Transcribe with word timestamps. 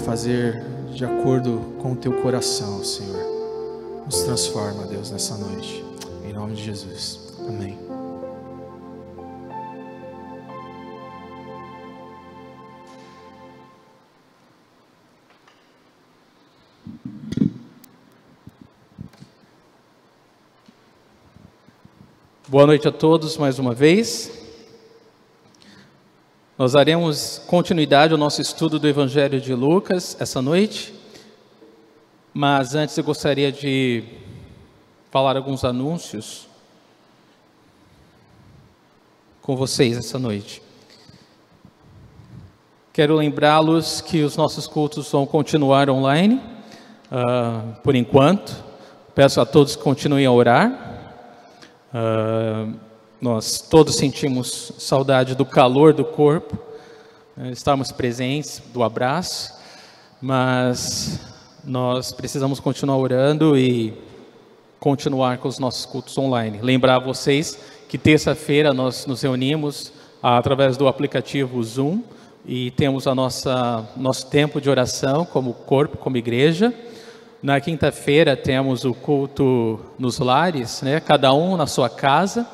fazer 0.00 0.62
de 0.92 1.04
acordo 1.04 1.60
com 1.80 1.92
o 1.92 1.96
teu 1.96 2.12
coração, 2.20 2.82
Senhor. 2.82 4.04
Nos 4.04 4.22
transforma, 4.22 4.86
Deus, 4.86 5.10
nessa 5.10 5.36
noite. 5.36 5.84
Em 6.24 6.32
nome 6.32 6.54
de 6.54 6.64
Jesus. 6.64 7.34
Amém. 7.48 7.78
Boa 22.48 22.66
noite 22.66 22.88
a 22.88 22.90
todos 22.92 23.36
mais 23.36 23.60
uma 23.60 23.72
vez. 23.72 24.39
Nós 26.60 26.72
daremos 26.72 27.40
continuidade 27.46 28.12
ao 28.12 28.18
nosso 28.18 28.42
estudo 28.42 28.78
do 28.78 28.86
Evangelho 28.86 29.40
de 29.40 29.54
Lucas 29.54 30.14
essa 30.20 30.42
noite, 30.42 30.94
mas 32.34 32.74
antes 32.74 32.98
eu 32.98 33.02
gostaria 33.02 33.50
de 33.50 34.04
falar 35.10 35.38
alguns 35.38 35.64
anúncios 35.64 36.46
com 39.40 39.56
vocês 39.56 39.96
essa 39.96 40.18
noite. 40.18 40.62
Quero 42.92 43.16
lembrá-los 43.16 44.02
que 44.02 44.22
os 44.22 44.36
nossos 44.36 44.66
cultos 44.66 45.10
vão 45.10 45.24
continuar 45.24 45.88
online, 45.88 46.42
uh, 47.10 47.74
por 47.82 47.94
enquanto. 47.94 48.54
Peço 49.14 49.40
a 49.40 49.46
todos 49.46 49.76
que 49.76 49.82
continuem 49.82 50.26
a 50.26 50.30
orar 50.30 50.88
Uh, 51.92 52.78
nós 53.20 53.60
todos 53.60 53.96
sentimos 53.96 54.72
saudade 54.78 55.34
do 55.34 55.44
calor 55.44 55.92
do 55.92 56.04
corpo, 56.04 56.58
né, 57.36 57.50
estarmos 57.50 57.92
presentes, 57.92 58.62
do 58.72 58.82
abraço, 58.82 59.52
mas 60.22 61.20
nós 61.62 62.12
precisamos 62.12 62.60
continuar 62.60 62.96
orando 62.96 63.58
e 63.58 63.92
continuar 64.78 65.36
com 65.36 65.48
os 65.48 65.58
nossos 65.58 65.84
cultos 65.84 66.16
online. 66.16 66.60
Lembrar 66.62 66.98
vocês 66.98 67.58
que 67.88 67.98
terça-feira 67.98 68.72
nós 68.72 69.04
nos 69.04 69.20
reunimos 69.20 69.92
através 70.22 70.78
do 70.78 70.88
aplicativo 70.88 71.62
Zoom 71.62 72.00
e 72.46 72.70
temos 72.70 73.06
a 73.06 73.14
nossa 73.14 73.86
nosso 73.96 74.26
tempo 74.28 74.60
de 74.60 74.70
oração 74.70 75.26
como 75.26 75.52
corpo, 75.52 75.98
como 75.98 76.16
igreja. 76.16 76.72
Na 77.42 77.60
quinta-feira 77.60 78.34
temos 78.34 78.84
o 78.84 78.94
culto 78.94 79.78
nos 79.98 80.18
lares, 80.18 80.80
né? 80.80 81.00
Cada 81.00 81.34
um 81.34 81.56
na 81.56 81.66
sua 81.66 81.90
casa. 81.90 82.46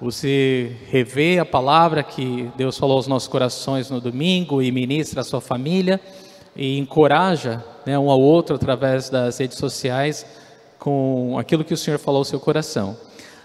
Você 0.00 0.76
revê 0.86 1.40
a 1.40 1.44
palavra 1.44 2.04
que 2.04 2.48
Deus 2.56 2.78
falou 2.78 2.98
aos 2.98 3.08
nossos 3.08 3.26
corações 3.26 3.90
no 3.90 4.00
domingo 4.00 4.62
e 4.62 4.70
ministra 4.70 5.22
a 5.22 5.24
sua 5.24 5.40
família 5.40 6.00
e 6.54 6.78
encoraja 6.78 7.64
né, 7.84 7.98
um 7.98 8.08
ao 8.08 8.20
outro 8.20 8.54
através 8.54 9.10
das 9.10 9.38
redes 9.38 9.58
sociais 9.58 10.24
com 10.78 11.36
aquilo 11.36 11.64
que 11.64 11.74
o 11.74 11.76
Senhor 11.76 11.98
falou 11.98 12.20
ao 12.20 12.24
seu 12.24 12.38
coração. 12.38 12.96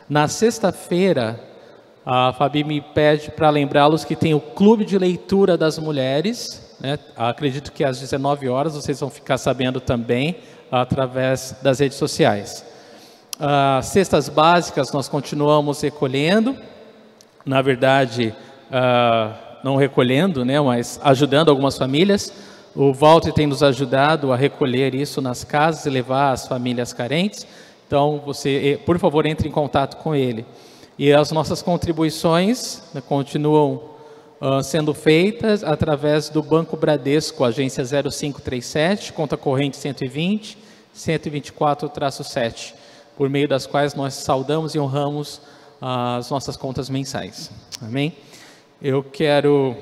Na 0.07 0.27
sexta-feira, 0.27 1.39
a 2.05 2.31
Fabi 2.33 2.63
me 2.63 2.81
pede 2.81 3.31
para 3.31 3.49
lembrá-los 3.49 4.05
que 4.05 4.15
tem 4.15 4.35
o 4.35 4.39
Clube 4.39 4.85
de 4.85 4.99
Leitura 4.99 5.57
das 5.57 5.79
Mulheres. 5.79 6.75
Né? 6.79 6.99
Acredito 7.17 7.71
que 7.71 7.83
às 7.83 7.99
19 7.99 8.47
horas 8.47 8.75
vocês 8.75 8.99
vão 8.99 9.09
ficar 9.09 9.39
sabendo 9.39 9.79
também 9.79 10.35
através 10.71 11.55
das 11.63 11.79
redes 11.79 11.97
sociais. 11.97 12.72
Uh, 13.35 13.81
cestas 13.81 14.29
básicas 14.29 14.91
nós 14.91 15.09
continuamos 15.09 15.81
recolhendo, 15.81 16.55
na 17.45 17.61
verdade, 17.61 18.33
uh, 18.69 19.33
não 19.63 19.75
recolhendo, 19.75 20.45
né, 20.45 20.59
mas 20.61 20.99
ajudando 21.03 21.49
algumas 21.49 21.77
famílias. 21.77 22.31
O 22.75 22.93
Walter 22.93 23.31
tem 23.31 23.47
nos 23.47 23.63
ajudado 23.63 24.31
a 24.31 24.35
recolher 24.35 24.95
isso 24.95 25.21
nas 25.21 25.43
casas 25.43 25.85
e 25.85 25.89
levar 25.89 26.31
às 26.31 26.47
famílias 26.47 26.93
carentes. 26.93 27.45
Então, 27.87 28.21
você, 28.25 28.73
eh, 28.73 28.77
por 28.83 28.97
favor, 28.97 29.25
entre 29.25 29.47
em 29.47 29.51
contato 29.51 29.97
com 29.97 30.15
ele. 30.15 30.45
E 30.97 31.13
as 31.13 31.31
nossas 31.31 31.61
contribuições 31.61 32.81
né, 32.93 33.01
continuam 33.07 33.83
uh, 34.41 34.63
sendo 34.63 34.93
feitas 34.93 35.63
através 35.63 36.29
do 36.29 36.41
Banco 36.41 36.75
Bradesco, 36.75 37.43
agência 37.43 37.83
0537, 37.83 39.13
conta 39.13 39.37
corrente 39.37 39.77
120 39.77 40.63
124-7, 40.95 42.73
por 43.17 43.29
meio 43.29 43.47
das 43.47 43.65
quais 43.65 43.93
nós 43.93 44.13
saudamos 44.13 44.73
e 44.75 44.79
honramos 44.79 45.41
as 45.81 46.29
nossas 46.29 46.55
contas 46.55 46.89
mensais. 46.89 47.51
Amém? 47.81 48.15
Eu 48.81 49.03
quero 49.03 49.75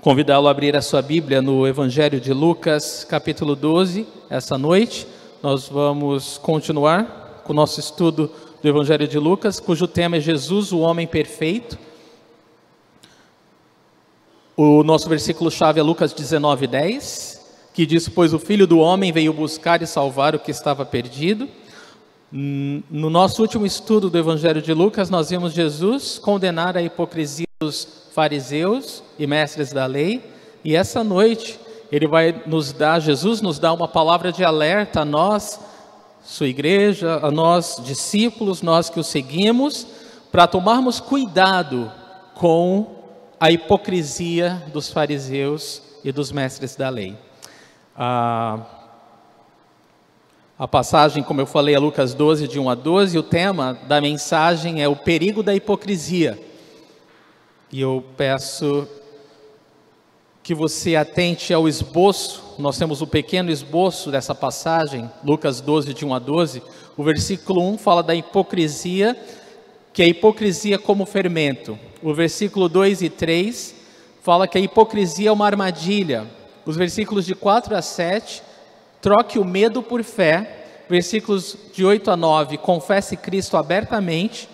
convidá-lo 0.00 0.48
a 0.48 0.50
abrir 0.50 0.76
a 0.76 0.82
sua 0.82 1.00
Bíblia 1.00 1.40
no 1.40 1.66
Evangelho 1.66 2.20
de 2.20 2.32
Lucas, 2.32 3.04
capítulo 3.08 3.56
12, 3.56 4.06
essa 4.28 4.58
noite. 4.58 5.06
Nós 5.42 5.68
vamos 5.68 6.38
continuar 6.38 7.42
com 7.44 7.52
o 7.52 7.56
nosso 7.56 7.80
estudo 7.80 8.30
do 8.62 8.68
Evangelho 8.68 9.06
de 9.08 9.18
Lucas, 9.18 9.60
cujo 9.60 9.86
tema 9.86 10.16
é 10.16 10.20
Jesus, 10.20 10.72
o 10.72 10.80
homem 10.80 11.06
perfeito. 11.06 11.78
O 14.56 14.82
nosso 14.82 15.08
versículo-chave 15.08 15.80
é 15.80 15.82
Lucas 15.82 16.12
19, 16.12 16.66
10 16.66 17.44
que 17.74 17.84
diz: 17.84 18.08
Pois 18.08 18.32
o 18.32 18.38
filho 18.38 18.66
do 18.66 18.78
homem 18.78 19.12
veio 19.12 19.32
buscar 19.32 19.82
e 19.82 19.86
salvar 19.86 20.34
o 20.34 20.38
que 20.38 20.52
estava 20.52 20.86
perdido. 20.86 21.48
No 22.36 23.08
nosso 23.08 23.40
último 23.40 23.64
estudo 23.64 24.10
do 24.10 24.18
Evangelho 24.18 24.60
de 24.60 24.74
Lucas, 24.74 25.08
nós 25.08 25.30
vimos 25.30 25.52
Jesus 25.52 26.18
condenar 26.18 26.76
a 26.76 26.82
hipocrisia 26.82 27.46
dos 27.60 28.08
fariseus 28.12 29.04
e 29.16 29.24
mestres 29.24 29.72
da 29.72 29.86
lei, 29.86 30.20
e 30.64 30.74
essa 30.74 31.04
noite 31.04 31.60
ele 31.92 32.08
vai 32.08 32.42
nos 32.44 32.72
dar, 32.72 32.98
Jesus 32.98 33.40
nos 33.40 33.60
dá 33.60 33.72
uma 33.72 33.86
palavra 33.86 34.32
de 34.32 34.42
alerta 34.42 35.02
a 35.02 35.04
nós, 35.04 35.60
sua 36.24 36.48
igreja, 36.48 37.20
a 37.22 37.30
nós 37.30 37.80
discípulos, 37.84 38.62
nós 38.62 38.90
que 38.90 38.98
o 38.98 39.04
seguimos, 39.04 39.86
para 40.32 40.48
tomarmos 40.48 40.98
cuidado 40.98 41.88
com 42.34 42.96
a 43.38 43.52
hipocrisia 43.52 44.60
dos 44.72 44.90
fariseus 44.90 45.80
e 46.02 46.10
dos 46.10 46.32
mestres 46.32 46.74
da 46.74 46.88
lei. 46.88 47.16
A, 47.94 48.83
a 50.64 50.66
passagem, 50.66 51.22
como 51.22 51.42
eu 51.42 51.46
falei, 51.46 51.74
é 51.74 51.78
Lucas 51.78 52.14
12, 52.14 52.48
de 52.48 52.58
1 52.58 52.70
a 52.70 52.74
12, 52.74 53.14
e 53.14 53.18
o 53.18 53.22
tema 53.22 53.78
da 53.86 54.00
mensagem 54.00 54.82
é 54.82 54.88
o 54.88 54.96
perigo 54.96 55.42
da 55.42 55.54
hipocrisia. 55.54 56.40
E 57.70 57.82
eu 57.82 58.02
peço 58.16 58.88
que 60.42 60.54
você 60.54 60.96
atente 60.96 61.52
ao 61.52 61.68
esboço, 61.68 62.42
nós 62.58 62.78
temos 62.78 63.02
o 63.02 63.04
um 63.04 63.06
pequeno 63.06 63.50
esboço 63.50 64.10
dessa 64.10 64.34
passagem, 64.34 65.10
Lucas 65.22 65.60
12, 65.60 65.92
de 65.92 66.02
1 66.02 66.14
a 66.14 66.18
12. 66.18 66.62
O 66.96 67.04
versículo 67.04 67.60
1 67.68 67.76
fala 67.76 68.02
da 68.02 68.14
hipocrisia, 68.14 69.14
que 69.92 70.00
é 70.00 70.06
a 70.06 70.08
hipocrisia 70.08 70.78
como 70.78 71.04
fermento. 71.04 71.78
O 72.02 72.14
versículo 72.14 72.70
2 72.70 73.02
e 73.02 73.10
3 73.10 73.74
fala 74.22 74.48
que 74.48 74.56
a 74.56 74.62
hipocrisia 74.62 75.28
é 75.28 75.32
uma 75.32 75.44
armadilha, 75.44 76.26
os 76.64 76.74
versículos 76.74 77.26
de 77.26 77.34
4 77.34 77.76
a 77.76 77.82
7, 77.82 78.53
troque 79.04 79.38
o 79.38 79.44
medo 79.44 79.82
por 79.82 80.02
fé. 80.02 80.62
Versículos 80.88 81.58
de 81.74 81.84
8 81.84 82.10
a 82.10 82.16
9, 82.16 82.56
confesse 82.56 83.18
Cristo 83.18 83.58
abertamente. 83.58 84.48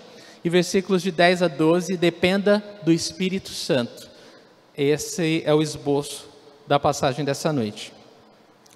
E 0.44 0.50
versículos 0.50 1.02
de 1.02 1.12
10 1.12 1.42
a 1.42 1.48
12, 1.48 1.96
dependa 1.96 2.62
do 2.82 2.90
Espírito 2.90 3.50
Santo. 3.50 4.08
Esse 4.76 5.42
é 5.46 5.54
o 5.54 5.62
esboço 5.62 6.28
da 6.66 6.80
passagem 6.80 7.24
dessa 7.24 7.52
noite. 7.52 7.92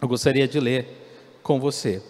Eu 0.00 0.06
gostaria 0.06 0.46
de 0.46 0.60
ler 0.60 0.86
com 1.42 1.58
você. 1.58 2.00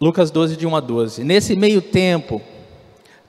Lucas 0.00 0.30
12, 0.30 0.56
de 0.56 0.66
1 0.66 0.76
a 0.76 0.80
12. 0.80 1.24
Nesse 1.24 1.54
meio 1.54 1.82
tempo, 1.82 2.40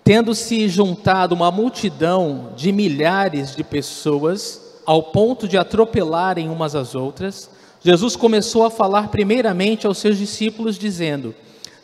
tendo 0.01 0.33
se 0.33 0.69
juntado 0.69 1.35
uma 1.35 1.51
multidão 1.51 2.53
de 2.55 2.71
milhares 2.71 3.53
de 3.53 3.63
pessoas, 3.65 4.68
ao 4.89 5.03
ponto 5.03 5.47
de 5.47 5.55
atropelarem 5.55 6.49
umas 6.49 6.73
às 6.73 6.95
outras, 6.95 7.47
Jesus 7.79 8.15
começou 8.15 8.63
a 8.63 8.71
falar 8.71 9.09
primeiramente 9.09 9.85
aos 9.85 9.99
seus 9.99 10.17
discípulos, 10.17 10.79
dizendo: 10.79 11.35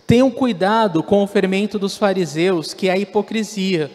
Tenham 0.08 0.32
cuidado 0.32 1.04
com 1.04 1.24
o 1.24 1.28
fermento 1.28 1.78
dos 1.78 1.96
fariseus, 1.96 2.74
que 2.74 2.90
é 2.90 2.94
a 2.94 2.98
hipocrisia. 2.98 3.92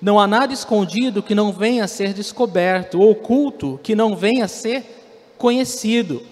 Não 0.00 0.18
há 0.18 0.26
nada 0.26 0.54
escondido 0.54 1.22
que 1.22 1.34
não 1.34 1.52
venha 1.52 1.84
a 1.84 1.86
ser 1.86 2.14
descoberto, 2.14 2.98
ou 3.02 3.10
oculto 3.10 3.78
que 3.82 3.94
não 3.94 4.16
venha 4.16 4.46
a 4.46 4.48
ser 4.48 5.34
conhecido. 5.36 6.22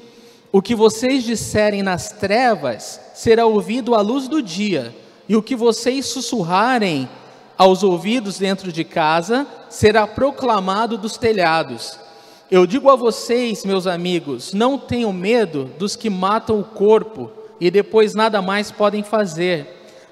O 0.50 0.62
que 0.62 0.75
vocês 0.75 1.25
disserem 1.25 1.82
nas 1.82 2.12
trevas 2.12 2.99
será 3.12 3.44
ouvido 3.44 3.94
à 3.94 4.00
luz 4.00 4.26
do 4.26 4.40
dia, 4.40 4.96
e 5.29 5.37
o 5.37 5.43
que 5.43 5.55
vocês 5.55 6.06
sussurrarem 6.06 7.06
aos 7.58 7.82
ouvidos 7.82 8.38
dentro 8.38 8.73
de 8.73 8.84
casa 8.84 9.46
será 9.69 10.06
proclamado 10.06 10.96
dos 10.96 11.19
telhados. 11.19 12.00
Eu 12.52 12.66
digo 12.66 12.90
a 12.90 12.96
vocês, 12.96 13.64
meus 13.64 13.87
amigos, 13.87 14.52
não 14.52 14.76
tenham 14.76 15.10
medo 15.10 15.70
dos 15.78 15.96
que 15.96 16.10
matam 16.10 16.60
o 16.60 16.64
corpo 16.64 17.31
e 17.58 17.70
depois 17.70 18.12
nada 18.12 18.43
mais 18.43 18.70
podem 18.70 19.02
fazer, 19.02 19.66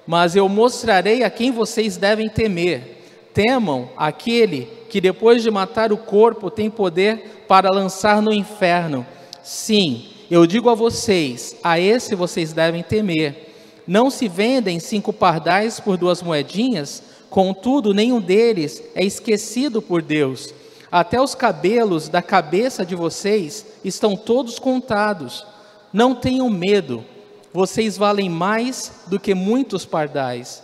mas 0.06 0.34
eu 0.34 0.48
mostrarei 0.48 1.22
a 1.22 1.28
quem 1.28 1.50
vocês 1.50 1.98
devem 1.98 2.30
temer. 2.30 2.96
temam 3.34 3.90
aquele 3.94 4.66
que 4.88 5.02
depois 5.02 5.42
de 5.42 5.50
matar 5.50 5.92
o 5.92 5.98
corpo 5.98 6.50
tem 6.50 6.70
poder 6.70 7.44
para 7.46 7.68
lançar 7.68 8.22
no 8.22 8.32
inferno. 8.32 9.06
Sim, 9.42 10.06
eu 10.30 10.46
digo 10.46 10.70
a 10.70 10.74
vocês, 10.74 11.54
a 11.62 11.78
esse 11.78 12.14
vocês 12.14 12.54
devem 12.54 12.82
temer. 12.82 13.52
Não 13.86 14.08
se 14.08 14.28
vendem 14.28 14.80
cinco 14.80 15.12
pardais 15.12 15.78
por 15.78 15.98
duas 15.98 16.22
moedinhas, 16.22 17.02
contudo, 17.28 17.92
nenhum 17.92 18.18
deles 18.18 18.82
é 18.94 19.04
esquecido 19.04 19.82
por 19.82 20.00
Deus. 20.00 20.54
Até 20.90 21.20
os 21.20 21.34
cabelos 21.34 22.08
da 22.08 22.20
cabeça 22.20 22.84
de 22.84 22.94
vocês 22.94 23.64
estão 23.84 24.16
todos 24.16 24.58
contados. 24.58 25.46
Não 25.92 26.14
tenham 26.14 26.50
medo, 26.50 27.04
vocês 27.52 27.96
valem 27.96 28.28
mais 28.28 28.92
do 29.06 29.18
que 29.18 29.34
muitos 29.34 29.84
pardais. 29.84 30.62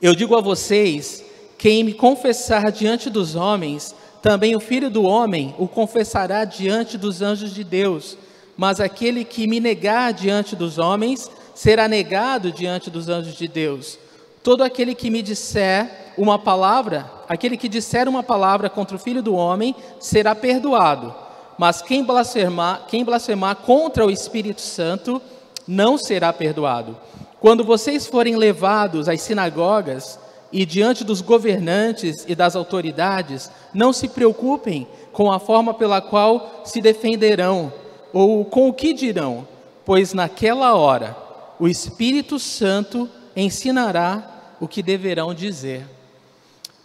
Eu 0.00 0.14
digo 0.14 0.36
a 0.36 0.40
vocês 0.42 1.24
quem 1.56 1.82
me 1.82 1.94
confessar 1.94 2.70
diante 2.70 3.08
dos 3.08 3.34
homens, 3.34 3.94
também 4.20 4.54
o 4.54 4.60
filho 4.60 4.90
do 4.90 5.04
homem 5.04 5.54
o 5.58 5.66
confessará 5.66 6.44
diante 6.44 6.98
dos 6.98 7.22
anjos 7.22 7.54
de 7.54 7.64
Deus. 7.64 8.18
Mas 8.56 8.80
aquele 8.80 9.24
que 9.24 9.46
me 9.46 9.60
negar 9.60 10.12
diante 10.12 10.56
dos 10.56 10.78
homens, 10.78 11.30
será 11.54 11.88
negado 11.88 12.52
diante 12.52 12.90
dos 12.90 13.08
anjos 13.08 13.34
de 13.34 13.48
Deus. 13.48 13.98
Todo 14.42 14.62
aquele 14.62 14.94
que 14.94 15.10
me 15.10 15.22
disser 15.22 16.05
uma 16.16 16.38
palavra, 16.38 17.10
aquele 17.28 17.56
que 17.56 17.68
disser 17.68 18.08
uma 18.08 18.22
palavra 18.22 18.70
contra 18.70 18.96
o 18.96 18.98
filho 18.98 19.22
do 19.22 19.34
homem, 19.34 19.74
será 20.00 20.34
perdoado. 20.34 21.14
Mas 21.58 21.82
quem 21.82 22.04
blasfemar, 22.04 22.82
quem 22.88 23.04
blasfemar 23.04 23.56
contra 23.56 24.04
o 24.04 24.10
Espírito 24.10 24.60
Santo, 24.60 25.20
não 25.66 25.96
será 25.96 26.32
perdoado. 26.32 26.96
Quando 27.40 27.64
vocês 27.64 28.06
forem 28.06 28.36
levados 28.36 29.08
às 29.08 29.20
sinagogas, 29.22 30.18
e 30.52 30.64
diante 30.64 31.04
dos 31.04 31.20
governantes 31.20 32.24
e 32.26 32.34
das 32.34 32.54
autoridades, 32.56 33.50
não 33.74 33.92
se 33.92 34.08
preocupem 34.08 34.86
com 35.12 35.30
a 35.30 35.38
forma 35.38 35.74
pela 35.74 36.00
qual 36.00 36.62
se 36.64 36.80
defenderão 36.80 37.72
ou 38.12 38.44
com 38.44 38.68
o 38.68 38.72
que 38.72 38.92
dirão, 38.92 39.46
pois 39.84 40.14
naquela 40.14 40.74
hora 40.74 41.16
o 41.58 41.66
Espírito 41.66 42.38
Santo 42.38 43.08
ensinará 43.34 44.54
o 44.60 44.68
que 44.68 44.82
deverão 44.82 45.34
dizer. 45.34 45.95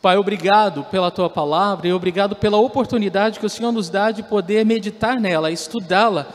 Pai, 0.02 0.18
obrigado 0.18 0.84
pela 0.86 1.12
tua 1.12 1.30
palavra 1.30 1.88
e 1.88 1.94
obrigado 1.94 2.36
pela 2.36 2.58
oportunidade 2.58 3.40
que 3.40 3.46
o 3.46 3.50
Senhor 3.50 3.72
nos 3.72 3.88
dá 3.88 4.10
de 4.10 4.24
poder 4.24 4.66
meditar 4.66 5.20
nela, 5.20 5.52
estudá-la 5.52 6.26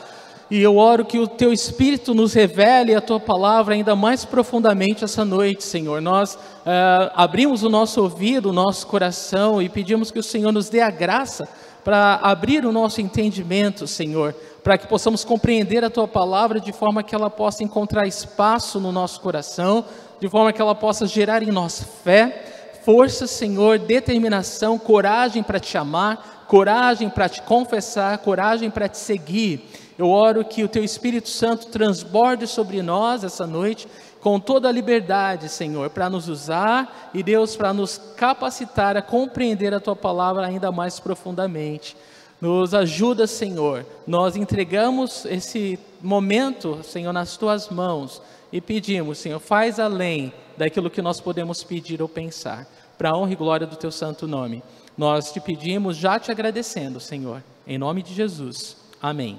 e 0.49 0.61
eu 0.61 0.77
oro 0.77 1.03
que 1.03 1.19
o 1.19 1.27
teu 1.27 1.51
Espírito 1.51 2.13
nos 2.13 2.33
revele 2.33 2.95
a 2.95 3.01
tua 3.01 3.19
palavra 3.19 3.73
ainda 3.73 3.93
mais 3.93 4.23
profundamente 4.23 5.03
essa 5.03 5.25
noite, 5.25 5.65
Senhor. 5.65 6.01
Nós 6.01 6.35
uh, 6.35 7.11
abrimos 7.13 7.63
o 7.63 7.69
nosso 7.69 8.01
ouvido, 8.01 8.51
o 8.51 8.53
nosso 8.53 8.87
coração 8.87 9.61
e 9.61 9.67
pedimos 9.67 10.09
que 10.09 10.19
o 10.19 10.23
Senhor 10.23 10.53
nos 10.53 10.69
dê 10.69 10.79
a 10.79 10.89
graça 10.89 11.49
para 11.83 12.21
abrir 12.23 12.65
o 12.65 12.71
nosso 12.71 13.01
entendimento, 13.01 13.85
Senhor, 13.85 14.33
para 14.63 14.77
que 14.77 14.87
possamos 14.87 15.25
compreender 15.25 15.83
a 15.83 15.89
tua 15.89 16.07
palavra 16.07 16.61
de 16.61 16.71
forma 16.71 17.03
que 17.03 17.13
ela 17.13 17.29
possa 17.29 17.65
encontrar 17.65 18.07
espaço 18.07 18.79
no 18.79 18.93
nosso 18.93 19.19
coração, 19.19 19.83
de 20.21 20.29
forma 20.29 20.53
que 20.53 20.61
ela 20.61 20.73
possa 20.73 21.05
gerar 21.05 21.43
em 21.43 21.51
nós 21.51 21.85
fé, 22.05 22.56
força, 22.87 23.27
Senhor, 23.27 23.77
determinação, 23.77 24.79
coragem 24.79 25.43
para 25.43 25.59
te 25.59 25.77
amar, 25.77 26.45
coragem 26.47 27.09
para 27.09 27.27
te 27.27 27.41
confessar, 27.41 28.17
coragem 28.19 28.71
para 28.71 28.87
te 28.87 28.97
seguir 28.97 29.67
eu 29.97 30.11
oro 30.11 30.45
que 30.45 30.63
o 30.63 30.67
Teu 30.67 30.83
Espírito 30.83 31.27
Santo 31.27 31.67
transborde 31.67 32.45
sobre 32.45 32.83
nós 32.83 33.23
essa 33.23 33.47
noite 33.47 33.87
com 34.21 34.39
toda 34.39 34.69
a 34.69 34.71
liberdade, 34.71 35.49
Senhor, 35.49 35.89
para 35.89 36.09
nos 36.09 36.29
usar 36.29 37.09
e 37.13 37.23
Deus 37.23 37.55
para 37.55 37.73
nos 37.73 37.99
capacitar 38.15 38.95
a 38.95 39.01
compreender 39.01 39.73
a 39.73 39.79
Tua 39.79 39.95
palavra 39.95 40.45
ainda 40.45 40.71
mais 40.71 40.99
profundamente. 40.99 41.97
Nos 42.39 42.75
ajuda, 42.75 43.25
Senhor. 43.25 43.83
Nós 44.05 44.35
entregamos 44.35 45.25
esse 45.25 45.79
momento, 45.99 46.83
Senhor, 46.83 47.11
nas 47.11 47.35
Tuas 47.35 47.67
mãos 47.69 48.21
e 48.51 48.61
pedimos, 48.61 49.17
Senhor, 49.17 49.39
faz 49.39 49.79
além 49.79 50.31
daquilo 50.55 50.91
que 50.91 51.01
nós 51.01 51.19
podemos 51.19 51.63
pedir 51.63 52.03
ou 52.03 52.07
pensar, 52.07 52.67
para 52.97 53.11
a 53.11 53.17
honra 53.17 53.33
e 53.33 53.35
glória 53.35 53.67
do 53.67 53.75
Teu 53.75 53.91
santo 53.91 54.27
nome. 54.27 54.63
Nós 54.97 55.31
te 55.31 55.39
pedimos, 55.39 55.95
já 55.95 56.19
te 56.19 56.31
agradecendo, 56.31 56.99
Senhor, 56.99 57.43
em 57.65 57.77
nome 57.77 58.01
de 58.01 58.13
Jesus. 58.13 58.77
Amém. 59.01 59.37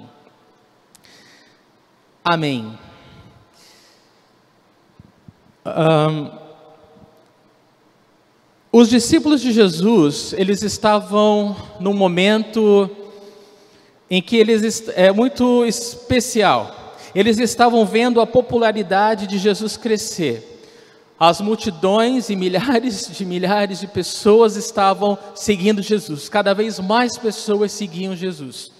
Amém. 2.23 2.77
Um, 5.65 6.31
os 8.71 8.89
discípulos 8.89 9.41
de 9.41 9.51
Jesus, 9.51 10.33
eles 10.33 10.61
estavam 10.61 11.55
num 11.79 11.93
momento 11.93 12.89
em 14.09 14.21
que 14.21 14.37
eles 14.37 14.87
é 14.89 15.11
muito 15.11 15.65
especial. 15.65 16.95
Eles 17.13 17.39
estavam 17.39 17.85
vendo 17.85 18.21
a 18.21 18.27
popularidade 18.27 19.27
de 19.27 19.37
Jesus 19.37 19.75
crescer. 19.75 20.48
As 21.19 21.41
multidões 21.41 22.29
e 22.29 22.35
milhares 22.35 23.09
de 23.11 23.25
milhares 23.25 23.81
de 23.81 23.87
pessoas 23.87 24.55
estavam 24.55 25.17
seguindo 25.35 25.81
Jesus. 25.81 26.29
Cada 26.29 26.53
vez 26.53 26.79
mais 26.79 27.17
pessoas 27.17 27.73
seguiam 27.73 28.15
Jesus. 28.15 28.71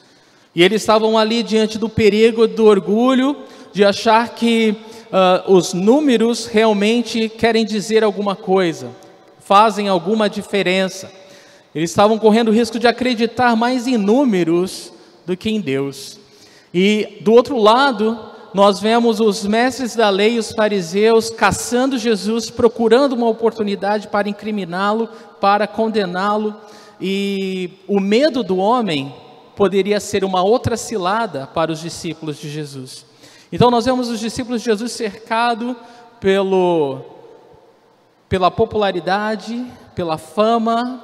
E 0.55 0.63
eles 0.63 0.81
estavam 0.81 1.17
ali 1.17 1.43
diante 1.43 1.77
do 1.77 1.89
perigo 1.89 2.47
do 2.47 2.65
orgulho, 2.65 3.35
de 3.73 3.83
achar 3.83 4.29
que 4.29 4.73
uh, 5.11 5.51
os 5.53 5.73
números 5.73 6.45
realmente 6.45 7.27
querem 7.27 7.65
dizer 7.65 8.05
alguma 8.05 8.37
coisa, 8.37 8.89
fazem 9.39 9.89
alguma 9.89 10.29
diferença. 10.29 11.11
Eles 11.75 11.89
estavam 11.89 12.17
correndo 12.17 12.47
o 12.47 12.53
risco 12.53 12.79
de 12.79 12.87
acreditar 12.87 13.55
mais 13.57 13.85
em 13.85 13.97
números 13.97 14.93
do 15.25 15.35
que 15.35 15.49
em 15.49 15.59
Deus. 15.59 16.17
E 16.73 17.19
do 17.21 17.33
outro 17.33 17.57
lado, 17.57 18.17
nós 18.53 18.79
vemos 18.79 19.19
os 19.19 19.45
mestres 19.45 19.95
da 19.95 20.09
lei 20.09 20.39
os 20.39 20.51
fariseus 20.51 21.29
caçando 21.29 21.97
Jesus, 21.97 22.49
procurando 22.49 23.13
uma 23.13 23.27
oportunidade 23.27 24.07
para 24.07 24.29
incriminá-lo, 24.29 25.07
para 25.39 25.67
condená-lo. 25.67 26.55
E 26.99 27.71
o 27.87 27.99
medo 27.99 28.43
do 28.43 28.57
homem 28.57 29.13
poderia 29.55 29.99
ser 29.99 30.23
uma 30.23 30.41
outra 30.41 30.75
cilada 30.75 31.47
para 31.47 31.71
os 31.71 31.79
discípulos 31.79 32.37
de 32.37 32.49
Jesus. 32.49 33.05
Então 33.51 33.69
nós 33.69 33.85
vemos 33.85 34.09
os 34.09 34.19
discípulos 34.19 34.61
de 34.61 34.65
Jesus 34.65 34.91
cercado 34.91 35.75
pelo 36.19 37.01
pela 38.27 38.51
popularidade, 38.51 39.65
pela 39.95 40.19
fama, 40.19 41.03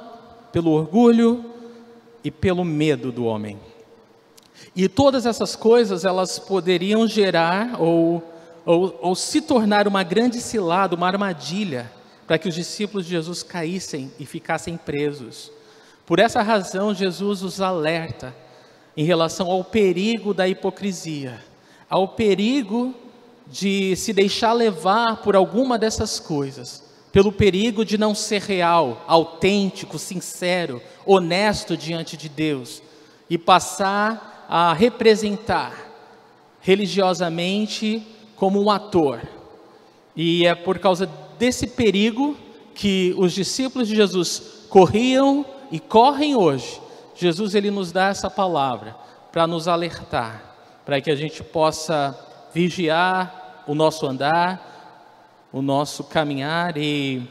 pelo 0.52 0.70
orgulho 0.70 1.44
e 2.22 2.30
pelo 2.30 2.64
medo 2.64 3.10
do 3.10 3.24
homem. 3.24 3.58
E 4.74 4.88
todas 4.88 5.26
essas 5.26 5.56
coisas 5.56 6.04
elas 6.04 6.38
poderiam 6.38 7.06
gerar 7.06 7.80
ou, 7.80 8.22
ou, 8.64 8.98
ou 9.00 9.14
se 9.14 9.40
tornar 9.40 9.88
uma 9.88 10.02
grande 10.02 10.40
cilada, 10.40 10.94
uma 10.94 11.06
armadilha 11.06 11.90
para 12.26 12.38
que 12.38 12.48
os 12.48 12.54
discípulos 12.54 13.06
de 13.06 13.12
Jesus 13.12 13.42
caíssem 13.42 14.12
e 14.18 14.26
ficassem 14.26 14.76
presos. 14.76 15.50
Por 16.04 16.18
essa 16.18 16.42
razão, 16.42 16.94
Jesus 16.94 17.42
os 17.42 17.60
alerta 17.60 18.34
em 18.96 19.04
relação 19.04 19.50
ao 19.50 19.62
perigo 19.62 20.34
da 20.34 20.48
hipocrisia, 20.48 21.40
ao 21.88 22.08
perigo 22.08 22.94
de 23.46 23.94
se 23.96 24.12
deixar 24.12 24.52
levar 24.52 25.18
por 25.18 25.36
alguma 25.36 25.78
dessas 25.78 26.18
coisas, 26.18 26.82
pelo 27.12 27.32
perigo 27.32 27.84
de 27.84 27.96
não 27.96 28.14
ser 28.14 28.42
real, 28.42 29.04
autêntico, 29.06 29.98
sincero, 29.98 30.82
honesto 31.04 31.76
diante 31.76 32.16
de 32.16 32.28
Deus 32.28 32.82
e 33.30 33.38
passar 33.38 34.35
a 34.48 34.72
representar 34.72 35.74
religiosamente 36.60 38.06
como 38.36 38.62
um 38.62 38.70
ator. 38.70 39.20
E 40.14 40.46
é 40.46 40.54
por 40.54 40.78
causa 40.78 41.08
desse 41.38 41.66
perigo 41.66 42.36
que 42.74 43.14
os 43.16 43.32
discípulos 43.32 43.88
de 43.88 43.96
Jesus 43.96 44.66
corriam 44.68 45.44
e 45.70 45.78
correm 45.78 46.34
hoje 46.36 46.80
Jesus 47.16 47.54
ele 47.54 47.70
nos 47.70 47.90
dá 47.90 48.08
essa 48.08 48.28
palavra 48.28 48.94
para 49.32 49.46
nos 49.46 49.66
alertar, 49.66 50.54
para 50.84 51.00
que 51.00 51.10
a 51.10 51.16
gente 51.16 51.42
possa 51.42 52.16
vigiar 52.52 53.64
o 53.66 53.74
nosso 53.74 54.06
andar, 54.06 55.48
o 55.50 55.62
nosso 55.62 56.04
caminhar 56.04 56.76
e, 56.76 57.26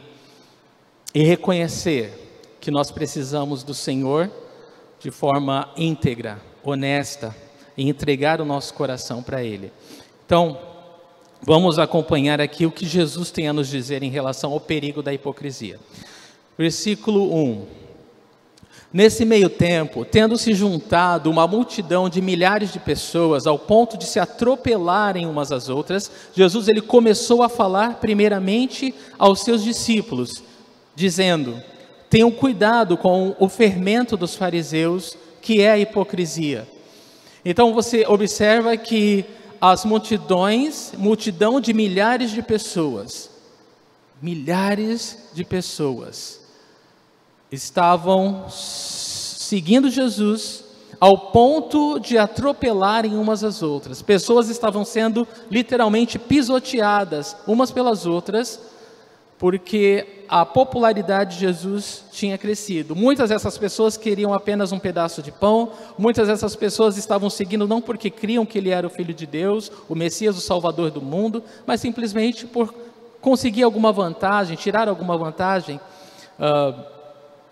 e 1.13 1.22
reconhecer 1.24 2.57
que 2.60 2.72
nós 2.72 2.89
precisamos 2.89 3.63
do 3.63 3.75
Senhor 3.75 4.29
de 5.00 5.12
forma 5.12 5.69
íntegra, 5.77 6.41
honesta 6.65 7.36
e 7.77 7.88
entregar 7.88 8.41
o 8.41 8.45
nosso 8.45 8.74
coração 8.74 9.22
para 9.22 9.43
Ele. 9.43 9.72
Então, 10.25 10.57
vamos 11.41 11.77
acompanhar 11.77 12.41
aqui 12.41 12.65
o 12.65 12.72
que 12.72 12.86
Jesus 12.86 13.31
tem 13.31 13.48
a 13.48 13.53
nos 13.53 13.67
dizer 13.67 14.01
em 14.01 14.10
relação 14.10 14.51
ao 14.51 14.60
perigo 14.60 15.01
da 15.03 15.13
hipocrisia. 15.13 15.79
Versículo 16.57 17.34
1. 17.36 17.86
Nesse 18.95 19.25
meio 19.25 19.50
tempo, 19.50 20.05
tendo 20.05 20.38
se 20.38 20.53
juntado 20.53 21.29
uma 21.29 21.45
multidão 21.45 22.07
de 22.07 22.22
milhares 22.22 22.72
de 22.72 22.79
pessoas 22.79 23.45
ao 23.45 23.60
ponto 23.60 23.98
de 23.98 24.05
se 24.05 24.19
atropelarem 24.22 25.25
umas 25.27 25.51
às 25.51 25.67
outras, 25.67 26.10
Jesus 26.34 26.69
ele 26.69 26.79
começou 26.79 27.43
a 27.43 27.50
falar 27.50 27.95
primeiramente 27.95 28.95
aos 29.19 29.41
seus 29.41 29.62
discípulos, 29.62 30.41
dizendo: 30.95 31.62
Tenham 32.10 32.31
cuidado 32.31 32.95
com 32.95 33.36
o 33.38 33.50
fermento 33.50 34.15
dos 34.15 34.34
fariseus, 34.34 35.17
que 35.46 35.62
é 35.62 35.74
a 35.74 35.78
hipocrisia. 35.78 36.68
Então 37.46 37.72
você 37.72 38.04
observa 38.08 38.75
que 38.75 39.24
as 39.62 39.86
multidões, 39.86 40.92
multidão 40.98 41.62
de 41.62 41.72
milhares 41.72 42.32
de 42.32 42.42
pessoas, 42.42 43.30
milhares 44.20 45.30
de 45.36 45.46
pessoas, 45.46 46.42
estavam 47.52 48.50
seguindo 48.50 49.88
Jesus 49.88 50.64
ao 51.00 51.30
ponto 51.32 52.00
de 52.00 52.18
atropelarem 52.18 53.16
umas 53.16 53.44
às 53.44 53.62
outras. 53.62 54.02
Pessoas 54.02 54.50
estavam 54.50 54.84
sendo 54.84 55.28
literalmente 55.52 56.18
pisoteadas 56.18 57.38
umas 57.46 57.70
pelas 57.70 58.08
outras, 58.08 58.60
porque 59.38 60.24
a 60.30 60.46
popularidade 60.46 61.36
de 61.36 61.42
Jesus 61.42 62.06
tinha 62.12 62.38
crescido. 62.38 62.96
Muitas 62.96 63.30
dessas 63.30 63.58
pessoas 63.58 63.98
queriam 63.98 64.34
apenas 64.34 64.72
um 64.72 64.80
pedaço 64.80 65.22
de 65.22 65.32
pão, 65.32 65.72
muitas 65.98 66.27
dessas 66.27 66.56
pessoas 66.56 66.98
estavam 66.98 67.30
seguindo 67.30 67.68
não 67.68 67.82
porque 67.82 68.10
criam 68.10 68.46
que 68.46 68.58
ele 68.58 68.70
era 68.70 68.88
o 68.88 68.89
Filho 68.89 69.13
de 69.13 69.25
Deus, 69.25 69.72
o 69.89 69.96
Messias, 69.96 70.38
o 70.38 70.42
Salvador 70.42 70.89
do 70.89 71.01
mundo, 71.01 71.44
mas 71.65 71.82
simplesmente 71.82 72.46
por 72.46 72.74
conseguir 73.20 73.63
alguma 73.63 73.92
vantagem, 73.92 74.56
tirar 74.56 74.88
alguma 74.88 75.18
vantagem 75.18 75.80
uh, 76.39 76.80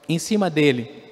em 0.07 0.19
cima 0.19 0.49
dele. 0.49 1.03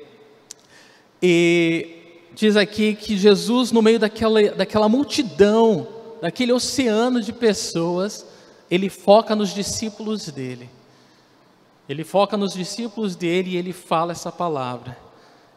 E 1.21 2.27
diz 2.33 2.55
aqui 2.55 2.95
que 2.95 3.17
Jesus, 3.17 3.71
no 3.71 3.81
meio 3.81 3.99
daquela, 3.99 4.41
daquela 4.51 4.87
multidão, 4.87 5.87
daquele 6.21 6.53
oceano 6.53 7.21
de 7.21 7.33
pessoas, 7.33 8.25
ele 8.71 8.89
foca 8.89 9.35
nos 9.35 9.53
discípulos 9.53 10.27
dele. 10.27 10.69
Ele 11.89 12.05
foca 12.05 12.37
nos 12.37 12.53
discípulos 12.53 13.17
dele 13.17 13.51
e 13.51 13.57
ele 13.57 13.73
fala 13.73 14.13
essa 14.13 14.31
palavra. 14.31 14.97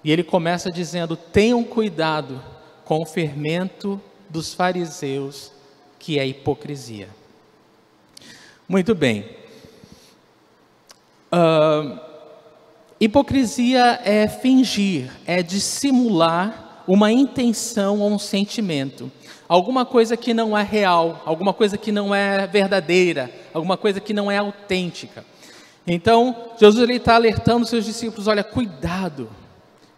E 0.02 0.10
ele 0.10 0.24
começa 0.24 0.70
dizendo: 0.72 1.16
tenham 1.16 1.62
cuidado 1.62 2.42
com 2.84 3.00
o 3.00 3.06
fermento 3.06 4.00
dos 4.28 4.52
fariseus, 4.52 5.52
que 5.96 6.18
é 6.18 6.22
a 6.22 6.26
hipocrisia. 6.26 7.08
Muito 8.68 8.96
bem. 8.96 9.24
Uh, 11.32 12.00
hipocrisia 12.98 14.00
é 14.04 14.26
fingir, 14.26 15.12
é 15.24 15.40
dissimular 15.40 16.64
uma 16.86 17.10
intenção 17.10 18.00
ou 18.00 18.10
um 18.10 18.18
sentimento, 18.18 19.10
alguma 19.48 19.84
coisa 19.84 20.16
que 20.16 20.34
não 20.34 20.56
é 20.56 20.62
real, 20.62 21.22
alguma 21.24 21.52
coisa 21.52 21.76
que 21.78 21.92
não 21.92 22.14
é 22.14 22.46
verdadeira, 22.46 23.30
alguma 23.52 23.76
coisa 23.76 24.00
que 24.00 24.12
não 24.12 24.30
é 24.30 24.38
autêntica. 24.38 25.24
Então, 25.86 26.52
Jesus 26.58 26.88
está 26.90 27.14
alertando 27.14 27.66
seus 27.66 27.84
discípulos: 27.84 28.26
olha, 28.26 28.42
cuidado, 28.42 29.28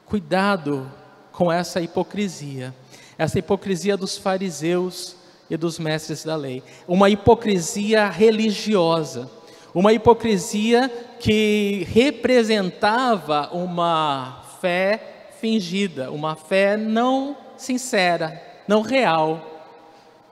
cuidado 0.04 0.90
com 1.32 1.50
essa 1.50 1.80
hipocrisia, 1.80 2.74
essa 3.16 3.38
hipocrisia 3.38 3.96
dos 3.96 4.16
fariseus 4.16 5.16
e 5.48 5.56
dos 5.56 5.78
mestres 5.78 6.24
da 6.24 6.34
lei, 6.34 6.62
uma 6.88 7.08
hipocrisia 7.08 8.08
religiosa, 8.08 9.30
uma 9.74 9.92
hipocrisia 9.92 10.90
que 11.20 11.86
representava 11.90 13.50
uma 13.52 14.42
fé 14.60 15.15
fingida, 15.46 16.10
uma 16.10 16.34
fé 16.34 16.76
não 16.76 17.36
sincera, 17.56 18.42
não 18.66 18.82
real. 18.82 19.62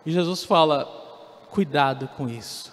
E 0.04 0.10
Jesus 0.10 0.42
fala: 0.42 0.86
cuidado 1.52 2.08
com 2.16 2.28
isso. 2.28 2.72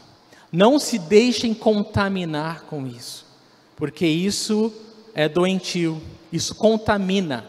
Não 0.52 0.80
se 0.80 0.98
deixem 0.98 1.54
contaminar 1.54 2.64
com 2.64 2.88
isso, 2.88 3.28
porque 3.76 4.08
isso 4.08 4.74
é 5.14 5.30
doentio, 5.30 6.02
isso 6.34 6.56
contamina, 6.56 7.46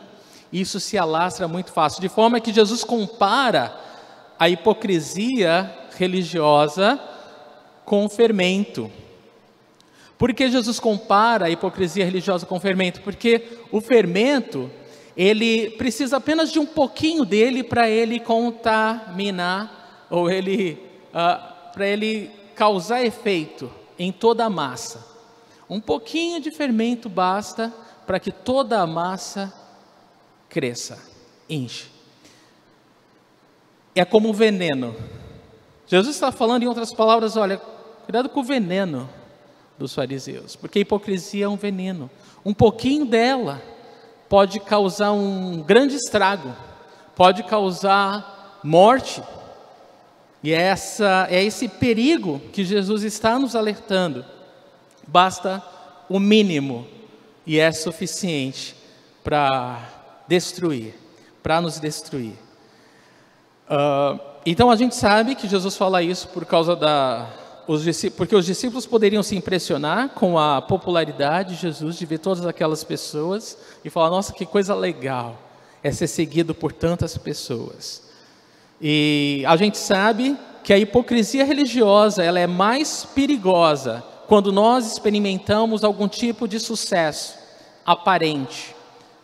isso 0.53 0.79
se 0.79 0.99
alastra 0.99 1.49
muito 1.49 1.73
fácil. 1.73 2.03
De 2.03 2.09
forma 2.11 2.39
que 2.39 2.53
Jesus 2.53 2.85
compara 2.85 3.75
a 4.39 4.51
hipocrisia 4.51 5.75
religiosa 5.97 7.01
com 7.87 8.07
fermento. 8.11 8.93
Por 10.19 10.35
que 10.35 10.51
Jesus 10.51 10.79
compara 10.79 11.47
a 11.47 11.51
hipocrisia 11.51 12.05
religiosa 12.05 12.47
com 12.47 12.57
o 12.57 12.61
fermento? 12.61 13.01
Porque 13.01 13.43
o 13.73 13.81
fermento, 13.81 14.71
ele 15.17 15.71
precisa 15.71 16.17
apenas 16.17 16.51
de 16.51 16.59
um 16.59 16.67
pouquinho 16.67 17.25
dele 17.25 17.63
para 17.63 17.89
ele 17.89 18.19
contaminar, 18.19 20.07
ou 20.11 20.31
ele, 20.31 20.79
uh, 21.09 21.73
para 21.73 21.87
ele 21.87 22.31
causar 22.55 23.05
efeito 23.05 23.71
em 23.99 24.11
toda 24.11 24.45
a 24.45 24.51
massa. 24.51 25.07
Um 25.69 25.81
pouquinho 25.81 26.41
de 26.41 26.51
fermento 26.51 27.09
basta 27.09 27.73
para 28.07 28.19
que 28.19 28.31
toda 28.31 28.81
a 28.81 28.87
massa 28.87 29.53
cresça, 30.49 30.99
enche. 31.49 31.87
É 33.95 34.05
como 34.05 34.33
veneno. 34.33 34.95
Jesus 35.87 36.17
está 36.17 36.33
falando, 36.33 36.63
em 36.63 36.67
outras 36.67 36.93
palavras, 36.95 37.37
olha, 37.37 37.59
cuidado 38.05 38.29
com 38.29 38.41
o 38.41 38.45
veneno 38.45 39.09
dos 39.79 39.95
fariseus, 39.95 40.57
porque 40.57 40.79
a 40.79 40.83
hipocrisia 40.83 41.45
é 41.45 41.49
um 41.49 41.57
veneno. 41.57 42.11
Um 42.45 42.55
pouquinho 42.55 43.05
dela 43.05 43.63
pode 44.33 44.61
causar 44.61 45.13
um 45.13 45.61
grande 45.61 45.95
estrago, 45.95 46.57
pode 47.15 47.43
causar 47.43 48.59
morte. 48.65 49.23
E 50.43 50.55
é, 50.55 50.63
essa, 50.63 51.27
é 51.29 51.45
esse 51.45 51.69
perigo 51.69 52.41
que 52.51 52.65
Jesus 52.65 53.03
está 53.03 53.39
nos 53.39 53.55
alertando. 53.55 54.25
Basta 55.07 55.63
o 56.09 56.19
mínimo 56.19 56.89
e 57.47 57.59
é 57.59 57.71
suficiente 57.73 58.75
para 59.23 59.87
destruir, 60.27 60.95
para 61.43 61.61
nos 61.61 61.79
destruir. 61.79 62.33
Uh, 63.69 64.19
então 64.47 64.71
a 64.71 64.77
gente 64.77 64.95
sabe 64.95 65.35
que 65.35 65.47
Jesus 65.47 65.77
fala 65.77 66.03
isso 66.03 66.27
por 66.29 66.47
causa 66.47 66.75
da 66.75 67.29
os 67.67 67.85
porque 68.17 68.35
os 68.35 68.47
discípulos 68.47 68.87
poderiam 68.87 69.23
se 69.23 69.37
impressionar 69.37 70.11
com 70.11 70.39
a 70.39 70.61
popularidade 70.61 71.55
de 71.55 71.63
Jesus, 71.63 71.97
de 71.97 72.07
ver 72.07 72.19
todas 72.19 72.45
aquelas 72.47 72.83
pessoas 72.83 73.57
e 73.85 73.91
falar: 73.91 74.11
nossa, 74.11 74.33
que 74.33 74.45
coisa 74.45 74.75
legal 74.75 75.39
é 75.83 75.91
ser 75.91 76.07
seguido 76.07 76.55
por 76.55 76.73
tantas 76.73 77.17
pessoas. 77.17 78.03
E 78.81 79.45
a 79.47 79.57
gente 79.57 79.79
sabe 79.79 80.37
que 80.65 80.73
a 80.73 80.79
hipocrisia 80.79 81.45
religiosa 81.45 82.23
ela 82.23 82.39
é 82.39 82.47
mais 82.47 83.05
perigosa 83.05 84.03
quando 84.27 84.53
nós 84.53 84.91
experimentamos 84.91 85.85
algum 85.85 86.09
tipo 86.09 86.49
de 86.49 86.59
sucesso 86.59 87.37
aparente, 87.85 88.75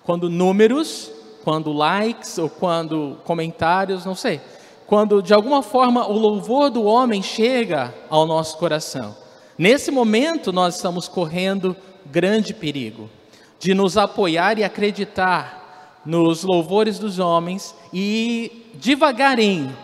quando 0.05 0.29
números, 0.29 1.11
quando 1.45 1.73
likes 1.73 2.39
ou 2.39 2.49
quando 2.49 3.19
comentários, 3.25 4.05
não 4.05 4.15
sei 4.15 4.41
quando 4.89 5.23
de 5.23 5.35
alguma 5.35 5.63
forma 5.63 6.09
o 6.09 6.19
louvor 6.19 6.71
do 6.71 6.83
homem 6.85 7.23
chega 7.23 7.95
ao 8.09 8.27
nosso 8.27 8.57
coração. 8.57 9.15
Nesse 9.59 9.91
momento 9.91 10.51
nós 10.51 10.77
estamos 10.77 11.07
correndo 11.07 11.77
grande 12.07 12.55
perigo 12.55 13.11
de 13.59 13.75
nos 13.75 13.99
apoiar 13.99 14.59
e 14.59 14.65
acreditar 14.65 16.01
nos 16.07 16.43
louvores 16.43 16.99
dos 16.99 17.19
homens 17.19 17.75
e 17.93 18.71
devagarinho 18.77 19.77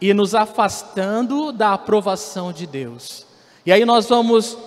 e 0.00 0.12
nos 0.12 0.34
afastando 0.34 1.52
da 1.52 1.74
aprovação 1.74 2.52
de 2.52 2.66
Deus. 2.66 3.24
E 3.64 3.70
aí 3.70 3.84
nós 3.84 4.08
vamos 4.08 4.54
uh, 4.54 4.58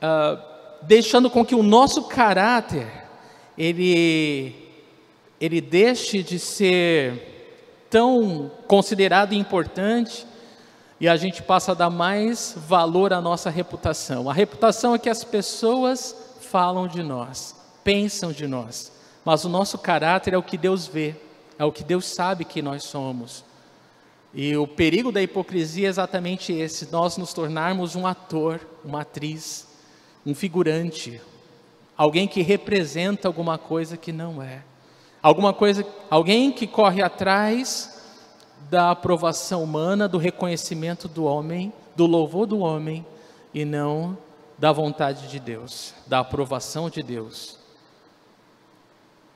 uh, 0.00 0.38
deixando 0.82 1.28
com 1.28 1.44
que 1.44 1.56
o 1.56 1.62
nosso 1.62 2.04
caráter 2.04 2.86
ele 3.58 4.54
ele 5.40 5.60
deixe 5.60 6.22
de 6.22 6.38
ser 6.38 7.35
tão 7.90 8.50
considerado 8.66 9.32
e 9.32 9.38
importante 9.38 10.26
e 10.98 11.08
a 11.08 11.16
gente 11.16 11.42
passa 11.42 11.72
a 11.72 11.74
dar 11.74 11.90
mais 11.90 12.54
valor 12.56 13.12
à 13.12 13.20
nossa 13.20 13.50
reputação. 13.50 14.30
A 14.30 14.32
reputação 14.32 14.94
é 14.94 14.98
que 14.98 15.10
as 15.10 15.22
pessoas 15.22 16.36
falam 16.40 16.88
de 16.88 17.02
nós, 17.02 17.54
pensam 17.84 18.32
de 18.32 18.46
nós, 18.46 18.92
mas 19.24 19.44
o 19.44 19.48
nosso 19.48 19.78
caráter 19.78 20.32
é 20.32 20.38
o 20.38 20.42
que 20.42 20.56
Deus 20.56 20.86
vê, 20.86 21.14
é 21.58 21.64
o 21.64 21.72
que 21.72 21.84
Deus 21.84 22.06
sabe 22.06 22.44
que 22.44 22.62
nós 22.62 22.84
somos. 22.84 23.44
E 24.32 24.56
o 24.56 24.66
perigo 24.66 25.10
da 25.10 25.22
hipocrisia 25.22 25.86
é 25.86 25.90
exatamente 25.90 26.52
esse: 26.52 26.90
nós 26.90 27.16
nos 27.16 27.32
tornarmos 27.32 27.94
um 27.94 28.06
ator, 28.06 28.60
uma 28.84 29.02
atriz, 29.02 29.66
um 30.24 30.34
figurante, 30.34 31.20
alguém 31.96 32.28
que 32.28 32.42
representa 32.42 33.28
alguma 33.28 33.58
coisa 33.58 33.96
que 33.96 34.12
não 34.12 34.42
é. 34.42 34.62
Alguma 35.26 35.52
coisa, 35.52 35.84
alguém 36.08 36.52
que 36.52 36.68
corre 36.68 37.02
atrás 37.02 38.00
da 38.70 38.92
aprovação 38.92 39.60
humana, 39.64 40.06
do 40.06 40.18
reconhecimento 40.18 41.08
do 41.08 41.24
homem, 41.24 41.72
do 41.96 42.06
louvor 42.06 42.46
do 42.46 42.60
homem 42.60 43.04
e 43.52 43.64
não 43.64 44.16
da 44.56 44.70
vontade 44.70 45.26
de 45.26 45.40
Deus, 45.40 45.92
da 46.06 46.20
aprovação 46.20 46.88
de 46.88 47.02
Deus. 47.02 47.58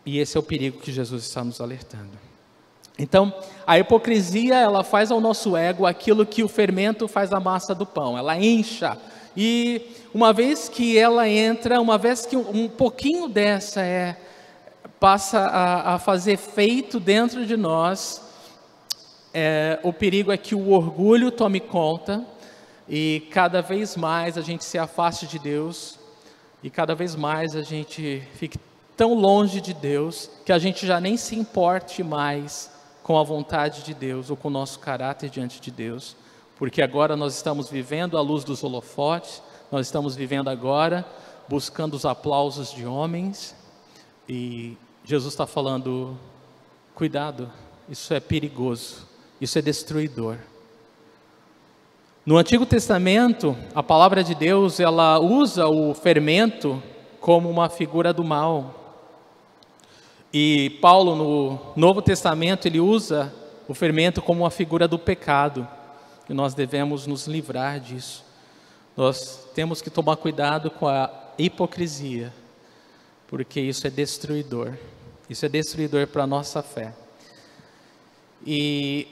E 0.07 0.21
esse 0.21 0.37
é 0.37 0.41
o 0.41 0.45
perigo 0.45 0.79
que 0.79 0.93
Jesus 0.93 1.25
está 1.25 1.43
nos 1.43 1.61
alertando. 1.61 2.17
Então, 2.97 3.35
a 3.67 3.77
hipocrisia, 3.77 4.59
ela 4.59 4.85
faz 4.85 5.11
ao 5.11 5.21
nosso 5.21 5.57
ego 5.57 5.87
aquilo 5.87 6.25
que 6.25 6.45
o 6.45 6.49
fermento 6.49 7.09
faz 7.09 7.33
à 7.33 7.41
massa 7.41 7.75
do 7.75 7.85
pão. 7.85 8.17
Ela 8.17 8.39
incha 8.39 8.97
E 9.37 9.91
uma 10.15 10.33
vez 10.33 10.69
que 10.69 10.97
ela 10.97 11.29
entra, 11.29 11.81
uma 11.81 11.99
vez 11.99 12.25
que 12.25 12.37
um 12.37 12.69
pouquinho 12.69 13.27
dessa 13.29 13.81
é 13.81 14.30
passa 14.99 15.39
a, 15.39 15.95
a 15.95 15.99
fazer 15.99 16.33
efeito 16.33 17.01
dentro 17.01 17.47
de 17.47 17.57
nós, 17.57 18.23
é, 19.33 19.79
o 19.83 19.93
perigo 19.93 20.33
é 20.33 20.37
que 20.37 20.55
o 20.55 20.71
orgulho 20.71 21.31
tome 21.31 21.61
conta 21.61 22.25
e 22.89 23.27
cada 23.31 23.63
vez 23.63 23.97
mais 23.97 24.37
a 24.37 24.41
gente 24.41 24.65
se 24.65 24.77
afaste 24.77 25.27
de 25.27 25.39
Deus 25.39 25.99
e 26.63 26.69
cada 26.69 26.95
vez 26.95 27.15
mais 27.15 27.55
a 27.55 27.63
gente 27.63 28.23
fique 28.35 28.59
tão 28.97 29.15
longe 29.15 29.61
de 29.61 29.73
Deus 29.73 30.29
que 30.45 30.53
a 30.53 30.59
gente 30.59 30.87
já 30.87 31.01
nem 31.01 31.17
se 31.17 31.37
importe 31.37 32.03
mais 32.03 32.71
com 33.03 33.17
a 33.17 33.23
vontade 33.23 33.83
de 33.83 33.95
Deus 33.95 34.31
ou 34.31 34.37
com 34.37 34.49
o 34.49 34.51
nosso 34.51 34.79
caráter 34.81 35.31
diante 35.31 35.61
de 35.61 35.71
Deus, 35.71 36.17
porque 36.59 36.83
agora 36.83 37.17
nós 37.17 37.35
estamos 37.35 37.71
vivendo 37.71 38.19
à 38.19 38.21
luz 38.21 38.45
dos 38.45 38.63
holofotes, 38.63 39.43
nós 39.71 39.87
estamos 39.87 40.17
vivendo 40.17 40.49
agora 40.49 41.07
buscando 41.49 41.95
os 41.95 42.05
aplausos 42.05 42.73
de 42.73 42.85
homens 42.85 43.55
e 44.31 44.77
Jesus 45.05 45.35
está 45.35 45.45
falando: 45.45 46.17
cuidado, 46.95 47.51
isso 47.89 48.15
é 48.15 48.21
perigoso, 48.21 49.09
isso 49.41 49.59
é 49.59 49.63
destruidor. 49.63 50.37
No 52.25 52.37
Antigo 52.37 52.65
Testamento, 52.65 53.57
a 53.75 53.83
palavra 53.83 54.23
de 54.23 54.37
Deus 54.37 54.79
ela 54.79 55.19
usa 55.19 55.67
o 55.67 55.93
fermento 55.95 56.81
como 57.21 57.51
uma 57.51 57.69
figura 57.69 58.13
do 58.13 58.23
mal. 58.23 58.77
E 60.33 60.79
Paulo 60.81 61.17
no 61.17 61.59
Novo 61.75 62.01
Testamento 62.01 62.67
ele 62.67 62.79
usa 62.79 63.35
o 63.67 63.75
fermento 63.75 64.23
como 64.23 64.45
uma 64.45 64.51
figura 64.51 64.87
do 64.87 64.97
pecado. 64.97 65.67
E 66.29 66.33
nós 66.33 66.55
devemos 66.55 67.05
nos 67.05 67.27
livrar 67.27 67.81
disso. 67.81 68.25
Nós 68.97 69.49
temos 69.57 69.83
que 69.83 69.91
tomar 69.91 70.15
cuidado 70.19 70.71
com 70.71 70.87
a 70.87 71.11
hipocrisia, 71.37 72.33
porque 73.31 73.61
isso 73.61 73.87
é 73.87 73.91
destruidor. 73.91 74.73
Isso 75.29 75.47
é 75.47 75.49
destruidor 75.49 76.09
para 76.09 76.25
a 76.25 76.27
nossa 76.27 76.65
fé. 76.65 76.93
E 78.45 79.07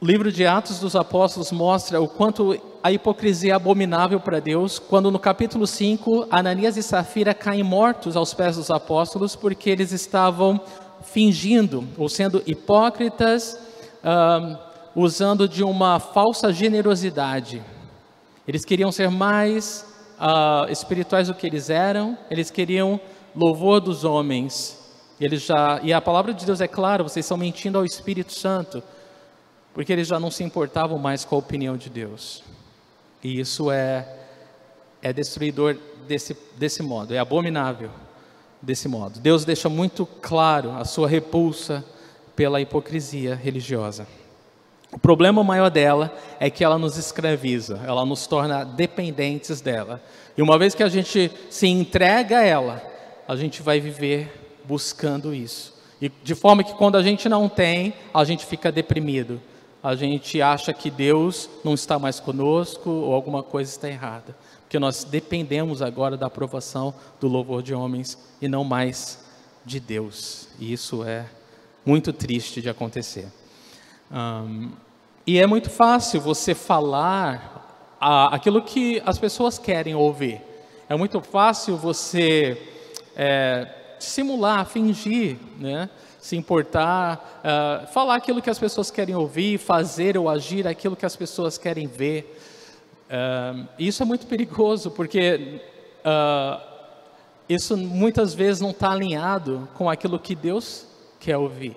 o 0.00 0.06
livro 0.06 0.32
de 0.32 0.46
Atos 0.46 0.80
dos 0.80 0.96
Apóstolos 0.96 1.52
mostra 1.52 2.00
o 2.00 2.08
quanto 2.08 2.58
a 2.82 2.90
hipocrisia 2.90 3.52
é 3.52 3.54
abominável 3.54 4.18
para 4.18 4.40
Deus, 4.40 4.78
quando 4.78 5.10
no 5.10 5.18
capítulo 5.18 5.66
5, 5.66 6.28
Ananias 6.30 6.78
e 6.78 6.82
Safira 6.82 7.34
caem 7.34 7.62
mortos 7.62 8.16
aos 8.16 8.32
pés 8.32 8.56
dos 8.56 8.70
apóstolos 8.70 9.36
porque 9.36 9.68
eles 9.68 9.92
estavam 9.92 10.58
fingindo 11.02 11.86
ou 11.98 12.08
sendo 12.08 12.42
hipócritas, 12.46 13.58
usando 14.94 15.46
de 15.46 15.62
uma 15.62 16.00
falsa 16.00 16.50
generosidade. 16.50 17.62
Eles 18.48 18.64
queriam 18.64 18.90
ser 18.90 19.10
mais 19.10 19.95
uh, 20.18 20.70
espirituais 20.70 21.28
do 21.28 21.34
que 21.34 21.46
eles 21.46 21.70
eram, 21.70 22.16
eles 22.30 22.50
queriam 22.50 23.00
louvor 23.34 23.80
dos 23.80 24.04
homens. 24.04 24.78
Eles 25.20 25.42
já, 25.42 25.80
e 25.82 25.92
a 25.92 26.00
palavra 26.00 26.34
de 26.34 26.44
Deus 26.44 26.60
é 26.60 26.68
clara, 26.68 27.02
vocês 27.02 27.24
estão 27.24 27.36
mentindo 27.36 27.78
ao 27.78 27.84
Espírito 27.84 28.32
Santo, 28.32 28.82
porque 29.72 29.92
eles 29.92 30.08
já 30.08 30.20
não 30.20 30.30
se 30.30 30.44
importavam 30.44 30.98
mais 30.98 31.24
com 31.24 31.36
a 31.36 31.38
opinião 31.38 31.76
de 31.76 31.88
Deus. 31.88 32.42
E 33.22 33.40
isso 33.40 33.70
é, 33.70 34.06
é 35.02 35.12
destruidor 35.12 35.76
desse, 36.06 36.36
desse 36.56 36.82
modo, 36.82 37.14
é 37.14 37.18
abominável 37.18 37.90
desse 38.60 38.88
modo. 38.88 39.20
Deus 39.20 39.44
deixa 39.44 39.68
muito 39.68 40.06
claro 40.06 40.72
a 40.72 40.84
sua 40.84 41.08
repulsa 41.08 41.84
pela 42.34 42.60
hipocrisia 42.60 43.34
religiosa. 43.34 44.06
O 44.96 44.98
problema 44.98 45.44
maior 45.44 45.70
dela 45.70 46.10
é 46.40 46.48
que 46.48 46.64
ela 46.64 46.78
nos 46.78 46.96
escraviza, 46.96 47.78
ela 47.84 48.02
nos 48.06 48.26
torna 48.26 48.64
dependentes 48.64 49.60
dela. 49.60 50.02
E 50.34 50.40
uma 50.40 50.58
vez 50.58 50.74
que 50.74 50.82
a 50.82 50.88
gente 50.88 51.30
se 51.50 51.66
entrega 51.66 52.38
a 52.38 52.42
ela, 52.42 52.82
a 53.28 53.36
gente 53.36 53.60
vai 53.60 53.78
viver 53.78 54.56
buscando 54.64 55.34
isso. 55.34 55.74
E 56.00 56.08
de 56.08 56.34
forma 56.34 56.64
que 56.64 56.72
quando 56.72 56.96
a 56.96 57.02
gente 57.02 57.28
não 57.28 57.46
tem, 57.46 57.92
a 58.12 58.24
gente 58.24 58.46
fica 58.46 58.72
deprimido. 58.72 59.38
A 59.82 59.94
gente 59.94 60.40
acha 60.40 60.72
que 60.72 60.90
Deus 60.90 61.50
não 61.62 61.74
está 61.74 61.98
mais 61.98 62.18
conosco 62.18 62.88
ou 62.88 63.12
alguma 63.12 63.42
coisa 63.42 63.70
está 63.70 63.90
errada. 63.90 64.34
Porque 64.62 64.78
nós 64.78 65.04
dependemos 65.04 65.82
agora 65.82 66.16
da 66.16 66.26
aprovação 66.26 66.94
do 67.20 67.28
louvor 67.28 67.62
de 67.62 67.74
homens 67.74 68.16
e 68.40 68.48
não 68.48 68.64
mais 68.64 69.22
de 69.62 69.78
Deus. 69.78 70.48
E 70.58 70.72
isso 70.72 71.04
é 71.04 71.26
muito 71.84 72.14
triste 72.14 72.62
de 72.62 72.70
acontecer. 72.70 73.28
Um, 74.10 74.70
e 75.26 75.38
é 75.38 75.46
muito 75.46 75.68
fácil 75.68 76.20
você 76.20 76.54
falar 76.54 77.96
a, 78.00 78.34
aquilo 78.34 78.62
que 78.62 79.02
as 79.04 79.18
pessoas 79.18 79.58
querem 79.58 79.94
ouvir. 79.94 80.40
É 80.88 80.96
muito 80.96 81.20
fácil 81.20 81.76
você 81.76 82.62
é, 83.16 83.68
simular, 83.98 84.64
fingir, 84.66 85.36
né? 85.58 85.90
se 86.26 86.36
importar, 86.36 87.40
uh, 87.44 87.86
falar 87.86 88.16
aquilo 88.16 88.42
que 88.42 88.50
as 88.50 88.58
pessoas 88.58 88.90
querem 88.90 89.14
ouvir, 89.14 89.58
fazer 89.58 90.18
ou 90.18 90.28
agir 90.28 90.66
aquilo 90.66 90.96
que 90.96 91.06
as 91.06 91.14
pessoas 91.14 91.56
querem 91.56 91.86
ver. 91.86 92.36
Uh, 93.08 93.68
isso 93.78 94.02
é 94.02 94.06
muito 94.06 94.26
perigoso, 94.26 94.90
porque 94.90 95.60
uh, 96.04 96.60
isso 97.48 97.76
muitas 97.76 98.34
vezes 98.34 98.60
não 98.60 98.70
está 98.70 98.90
alinhado 98.90 99.68
com 99.74 99.88
aquilo 99.88 100.18
que 100.18 100.34
Deus 100.34 100.84
quer 101.20 101.36
ouvir, 101.36 101.76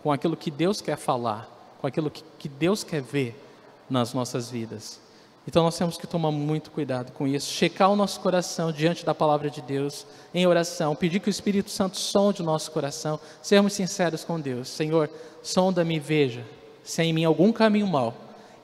com 0.00 0.12
aquilo 0.12 0.36
que 0.36 0.50
Deus 0.50 0.80
quer 0.80 0.96
falar, 0.96 1.57
com 1.80 1.86
aquilo 1.86 2.10
que, 2.10 2.22
que 2.38 2.48
Deus 2.48 2.84
quer 2.84 3.02
ver 3.02 3.34
nas 3.88 4.12
nossas 4.12 4.50
vidas. 4.50 5.00
Então 5.46 5.62
nós 5.62 5.78
temos 5.78 5.96
que 5.96 6.06
tomar 6.06 6.30
muito 6.30 6.70
cuidado 6.70 7.10
com 7.12 7.26
isso, 7.26 7.50
checar 7.50 7.90
o 7.90 7.96
nosso 7.96 8.20
coração 8.20 8.70
diante 8.70 9.04
da 9.04 9.14
palavra 9.14 9.48
de 9.48 9.62
Deus, 9.62 10.06
em 10.34 10.46
oração, 10.46 10.94
pedir 10.94 11.20
que 11.20 11.28
o 11.28 11.30
Espírito 11.30 11.70
Santo 11.70 11.96
sonde 11.96 12.42
o 12.42 12.44
nosso 12.44 12.70
coração, 12.70 13.18
sermos 13.40 13.72
sinceros 13.72 14.24
com 14.24 14.38
Deus. 14.38 14.68
Senhor, 14.68 15.08
sonda-me 15.42 15.96
e 15.96 15.98
veja 15.98 16.44
se 16.84 17.00
há 17.00 17.04
em 17.04 17.12
mim 17.12 17.24
algum 17.24 17.52
caminho 17.52 17.86
mau 17.86 18.14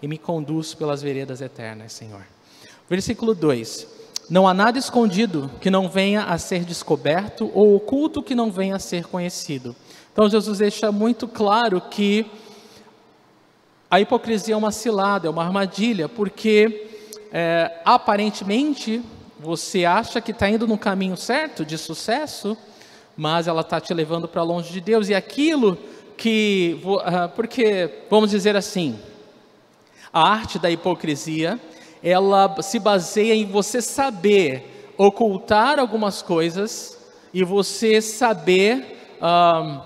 e 0.02 0.08
me 0.08 0.18
conduz 0.18 0.74
pelas 0.74 1.00
veredas 1.00 1.40
eternas, 1.40 1.92
Senhor. 1.92 2.26
Versículo 2.88 3.34
2: 3.34 3.86
Não 4.28 4.46
há 4.46 4.52
nada 4.52 4.78
escondido 4.78 5.50
que 5.60 5.70
não 5.70 5.88
venha 5.88 6.24
a 6.24 6.36
ser 6.36 6.64
descoberto 6.64 7.50
ou 7.54 7.76
oculto 7.76 8.22
que 8.22 8.34
não 8.34 8.50
venha 8.50 8.76
a 8.76 8.78
ser 8.78 9.06
conhecido. 9.06 9.74
Então 10.12 10.28
Jesus 10.28 10.58
deixa 10.58 10.92
muito 10.92 11.26
claro 11.26 11.80
que 11.80 12.26
a 13.94 14.00
hipocrisia 14.00 14.54
é 14.54 14.56
uma 14.56 14.72
cilada, 14.72 15.28
é 15.28 15.30
uma 15.30 15.44
armadilha, 15.44 16.08
porque 16.08 16.90
é, 17.32 17.80
aparentemente 17.84 19.00
você 19.38 19.84
acha 19.84 20.20
que 20.20 20.32
está 20.32 20.50
indo 20.50 20.66
no 20.66 20.76
caminho 20.76 21.16
certo 21.16 21.64
de 21.64 21.78
sucesso, 21.78 22.58
mas 23.16 23.46
ela 23.46 23.60
está 23.60 23.80
te 23.80 23.94
levando 23.94 24.26
para 24.26 24.42
longe 24.42 24.72
de 24.72 24.80
Deus. 24.80 25.08
E 25.08 25.14
aquilo 25.14 25.78
que, 26.16 26.80
ah, 27.04 27.28
porque 27.28 27.88
vamos 28.10 28.32
dizer 28.32 28.56
assim, 28.56 28.98
a 30.12 30.28
arte 30.28 30.58
da 30.58 30.68
hipocrisia, 30.68 31.60
ela 32.02 32.60
se 32.62 32.80
baseia 32.80 33.36
em 33.36 33.46
você 33.46 33.80
saber 33.80 34.92
ocultar 34.98 35.78
algumas 35.78 36.20
coisas 36.20 36.98
e 37.32 37.44
você 37.44 38.02
saber 38.02 38.98
um, 39.22 39.80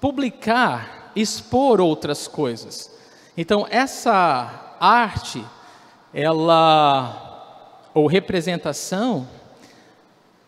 publicar 0.00 0.96
expor 1.16 1.80
outras 1.80 2.28
coisas. 2.28 2.94
Então, 3.36 3.66
essa 3.70 4.76
arte, 4.78 5.42
ela, 6.12 7.82
ou 7.92 8.06
representação, 8.06 9.26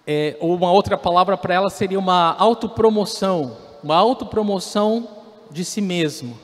é, 0.07 0.37
ou 0.41 0.55
uma 0.55 0.71
outra 0.71 0.97
palavra 0.97 1.37
para 1.37 1.55
ela 1.55 1.71
seria 1.71 1.99
uma 1.99 2.35
autopromoção, 2.39 3.57
uma 3.83 3.97
autopromoção 3.97 5.09
de 5.51 5.65
si 5.65 5.81
mesmo. 5.81 6.39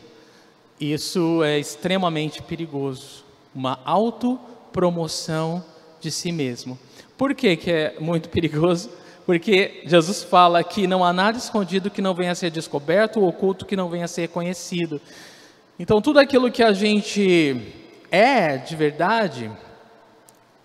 Isso 0.80 1.42
é 1.42 1.58
extremamente 1.58 2.42
perigoso, 2.42 3.24
uma 3.54 3.78
autopromoção 3.84 5.64
de 6.00 6.10
si 6.10 6.32
mesmo. 6.32 6.78
Por 7.16 7.34
que, 7.34 7.56
que 7.56 7.70
é 7.70 7.96
muito 8.00 8.28
perigoso? 8.30 8.90
Porque 9.26 9.82
Jesus 9.86 10.22
fala 10.22 10.62
que 10.62 10.86
não 10.86 11.02
há 11.02 11.12
nada 11.12 11.38
escondido 11.38 11.90
que 11.90 12.02
não 12.02 12.14
venha 12.14 12.32
a 12.32 12.34
ser 12.34 12.50
descoberto, 12.50 13.20
ou 13.20 13.28
oculto 13.28 13.64
que 13.64 13.76
não 13.76 13.88
venha 13.88 14.04
a 14.04 14.08
ser 14.08 14.28
conhecido. 14.28 15.00
Então, 15.78 16.00
tudo 16.00 16.18
aquilo 16.18 16.50
que 16.50 16.62
a 16.62 16.72
gente 16.72 17.72
é 18.10 18.58
de 18.58 18.76
verdade, 18.76 19.50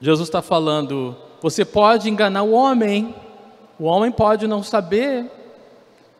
Jesus 0.01 0.27
está 0.27 0.41
falando, 0.41 1.15
você 1.41 1.63
pode 1.63 2.09
enganar 2.09 2.43
o 2.43 2.51
homem, 2.51 3.15
o 3.79 3.85
homem 3.85 4.11
pode 4.11 4.45
não 4.45 4.61
saber, 4.61 5.25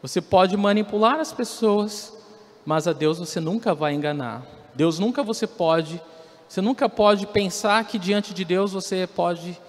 você 0.01 0.21
pode 0.21 0.55
manipular 0.55 1.19
as 1.19 1.33
pessoas, 1.33 2.17
mas 2.65 2.87
a 2.87 2.93
Deus 2.93 3.19
você 3.19 3.41
nunca 3.41 3.73
vai 3.75 3.93
enganar. 3.93 4.45
Deus 4.73 4.97
nunca 4.97 5.21
você 5.23 5.45
pode, 5.45 6.01
você 6.47 6.61
nunca 6.61 6.87
pode 6.87 7.27
pensar 7.27 7.83
que 7.83 7.99
diante 7.99 8.33
de 8.33 8.45
Deus 8.45 8.71
você 8.71 9.05
pode 9.05 9.59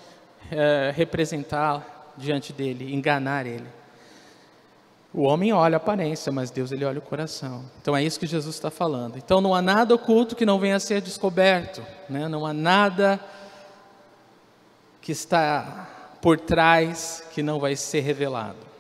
é, 0.52 0.92
representar 0.94 1.99
diante 2.20 2.52
dele, 2.52 2.94
enganar 2.94 3.46
ele. 3.46 3.66
O 5.12 5.22
homem 5.22 5.52
olha 5.52 5.76
a 5.76 5.78
aparência, 5.78 6.30
mas 6.30 6.50
Deus 6.50 6.70
ele 6.70 6.84
olha 6.84 7.00
o 7.00 7.02
coração. 7.02 7.64
Então 7.80 7.96
é 7.96 8.02
isso 8.02 8.20
que 8.20 8.26
Jesus 8.26 8.54
está 8.54 8.70
falando. 8.70 9.18
Então 9.18 9.40
não 9.40 9.54
há 9.54 9.60
nada 9.60 9.94
oculto 9.94 10.36
que 10.36 10.46
não 10.46 10.60
venha 10.60 10.76
a 10.76 10.80
ser 10.80 11.00
descoberto, 11.00 11.84
né? 12.08 12.28
não 12.28 12.46
há 12.46 12.52
nada 12.52 13.18
que 15.00 15.10
está 15.10 15.88
por 16.22 16.38
trás 16.38 17.24
que 17.32 17.42
não 17.42 17.58
vai 17.58 17.74
ser 17.74 18.00
revelado. 18.00 18.70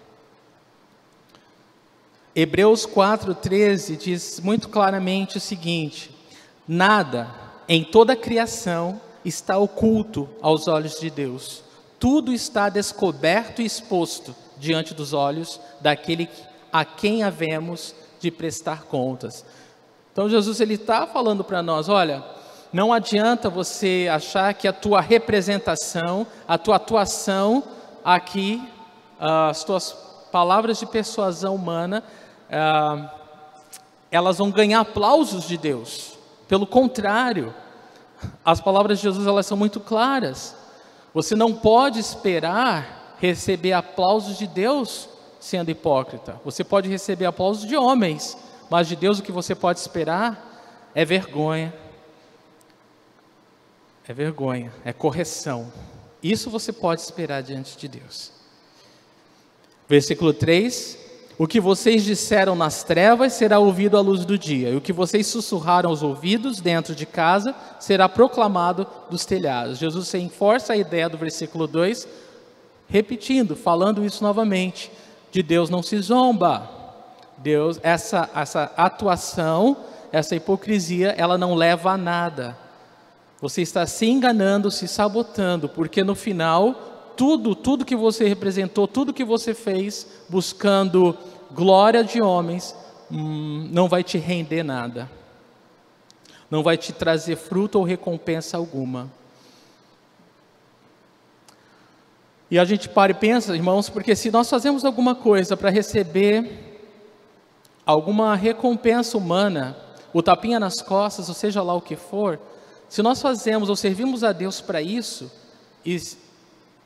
Hebreus 2.34 2.86
4,13 2.86 3.96
diz 3.96 4.40
muito 4.40 4.68
claramente 4.68 5.36
o 5.36 5.40
seguinte: 5.40 6.14
nada 6.66 7.28
em 7.68 7.82
toda 7.82 8.12
a 8.12 8.16
criação 8.16 9.00
está 9.24 9.58
oculto 9.58 10.28
aos 10.40 10.68
olhos 10.68 10.98
de 11.00 11.10
Deus, 11.10 11.64
tudo 12.00 12.32
está 12.32 12.70
descoberto 12.70 13.60
e 13.60 13.66
exposto 13.66 14.34
diante 14.58 14.94
dos 14.94 15.12
olhos 15.12 15.60
daquele 15.80 16.28
a 16.72 16.84
quem 16.84 17.22
havemos 17.22 17.94
de 18.18 18.30
prestar 18.30 18.84
contas. 18.84 19.44
Então 20.10 20.28
Jesus 20.28 20.60
ele 20.60 20.74
está 20.74 21.06
falando 21.06 21.44
para 21.44 21.62
nós, 21.62 21.88
olha, 21.88 22.24
não 22.72 22.92
adianta 22.92 23.50
você 23.50 24.08
achar 24.10 24.54
que 24.54 24.66
a 24.66 24.72
tua 24.72 25.00
representação, 25.00 26.26
a 26.48 26.56
tua 26.56 26.76
atuação 26.76 27.62
aqui, 28.04 28.66
as 29.18 29.62
tuas 29.62 29.92
palavras 30.32 30.78
de 30.78 30.86
persuasão 30.86 31.54
humana, 31.54 32.02
ah, 32.50 33.12
elas 34.10 34.38
vão 34.38 34.50
ganhar 34.50 34.80
aplausos 34.80 35.46
de 35.46 35.58
Deus. 35.58 36.18
Pelo 36.48 36.66
contrário, 36.66 37.54
as 38.44 38.60
palavras 38.60 38.98
de 38.98 39.04
Jesus 39.04 39.26
elas 39.26 39.46
são 39.46 39.56
muito 39.56 39.80
claras. 39.80 40.56
Você 41.12 41.34
não 41.34 41.54
pode 41.54 41.98
esperar 41.98 43.16
receber 43.18 43.72
aplausos 43.72 44.38
de 44.38 44.46
Deus 44.46 45.08
sendo 45.40 45.70
hipócrita. 45.70 46.40
Você 46.44 46.62
pode 46.62 46.88
receber 46.88 47.26
aplausos 47.26 47.66
de 47.66 47.76
homens, 47.76 48.36
mas 48.70 48.86
de 48.88 48.96
Deus 48.96 49.18
o 49.18 49.22
que 49.22 49.32
você 49.32 49.54
pode 49.54 49.78
esperar 49.78 50.90
é 50.94 51.04
vergonha. 51.04 51.74
É 54.06 54.12
vergonha, 54.12 54.72
é 54.84 54.92
correção. 54.92 55.72
Isso 56.22 56.50
você 56.50 56.72
pode 56.72 57.00
esperar 57.00 57.42
diante 57.42 57.76
de 57.76 57.88
Deus. 57.88 58.32
Versículo 59.88 60.32
3: 60.32 60.98
O 61.40 61.46
que 61.46 61.58
vocês 61.58 62.04
disseram 62.04 62.54
nas 62.54 62.84
trevas 62.84 63.32
será 63.32 63.58
ouvido 63.58 63.96
à 63.96 64.00
luz 64.02 64.26
do 64.26 64.36
dia, 64.36 64.68
e 64.68 64.76
o 64.76 64.80
que 64.80 64.92
vocês 64.92 65.26
sussurraram 65.26 65.88
aos 65.88 66.02
ouvidos 66.02 66.60
dentro 66.60 66.94
de 66.94 67.06
casa 67.06 67.54
será 67.78 68.10
proclamado 68.10 68.86
dos 69.08 69.24
telhados. 69.24 69.78
Jesus 69.78 70.12
reforça 70.12 70.74
a 70.74 70.76
ideia 70.76 71.08
do 71.08 71.16
versículo 71.16 71.66
2, 71.66 72.06
repetindo, 72.86 73.56
falando 73.56 74.04
isso 74.04 74.22
novamente 74.22 74.92
de 75.32 75.42
Deus 75.42 75.70
não 75.70 75.82
se 75.82 75.98
zomba. 76.02 76.68
Deus, 77.38 77.80
essa, 77.82 78.28
essa 78.36 78.70
atuação, 78.76 79.78
essa 80.12 80.36
hipocrisia, 80.36 81.14
ela 81.16 81.38
não 81.38 81.54
leva 81.54 81.92
a 81.92 81.96
nada. 81.96 82.54
Você 83.40 83.62
está 83.62 83.86
se 83.86 84.04
enganando, 84.04 84.70
se 84.70 84.86
sabotando, 84.86 85.70
porque 85.70 86.04
no 86.04 86.14
final, 86.14 87.14
tudo, 87.16 87.54
tudo 87.54 87.84
que 87.84 87.96
você 87.96 88.28
representou, 88.28 88.86
tudo 88.86 89.12
que 89.12 89.24
você 89.24 89.54
fez, 89.54 90.06
buscando 90.28 91.16
glória 91.52 92.04
de 92.04 92.20
homens, 92.22 92.74
hum, 93.10 93.68
não 93.70 93.88
vai 93.88 94.02
te 94.02 94.18
render 94.18 94.62
nada. 94.62 95.10
Não 96.50 96.62
vai 96.62 96.76
te 96.76 96.92
trazer 96.92 97.36
fruto 97.36 97.78
ou 97.78 97.84
recompensa 97.84 98.56
alguma. 98.56 99.10
E 102.50 102.58
a 102.58 102.64
gente 102.64 102.88
para 102.88 103.12
e 103.12 103.14
pensa, 103.14 103.54
irmãos, 103.54 103.88
porque 103.88 104.16
se 104.16 104.30
nós 104.30 104.50
fazemos 104.50 104.84
alguma 104.84 105.14
coisa 105.14 105.56
para 105.56 105.70
receber 105.70 106.68
alguma 107.86 108.34
recompensa 108.34 109.16
humana, 109.16 109.76
o 110.12 110.20
tapinha 110.20 110.58
nas 110.58 110.82
costas, 110.82 111.28
ou 111.28 111.34
seja 111.34 111.62
lá 111.62 111.74
o 111.74 111.80
que 111.80 111.94
for, 111.94 112.40
se 112.88 113.02
nós 113.02 113.22
fazemos 113.22 113.68
ou 113.68 113.76
servimos 113.76 114.24
a 114.24 114.32
Deus 114.32 114.60
para 114.60 114.82
isso, 114.82 115.30
e 115.86 115.96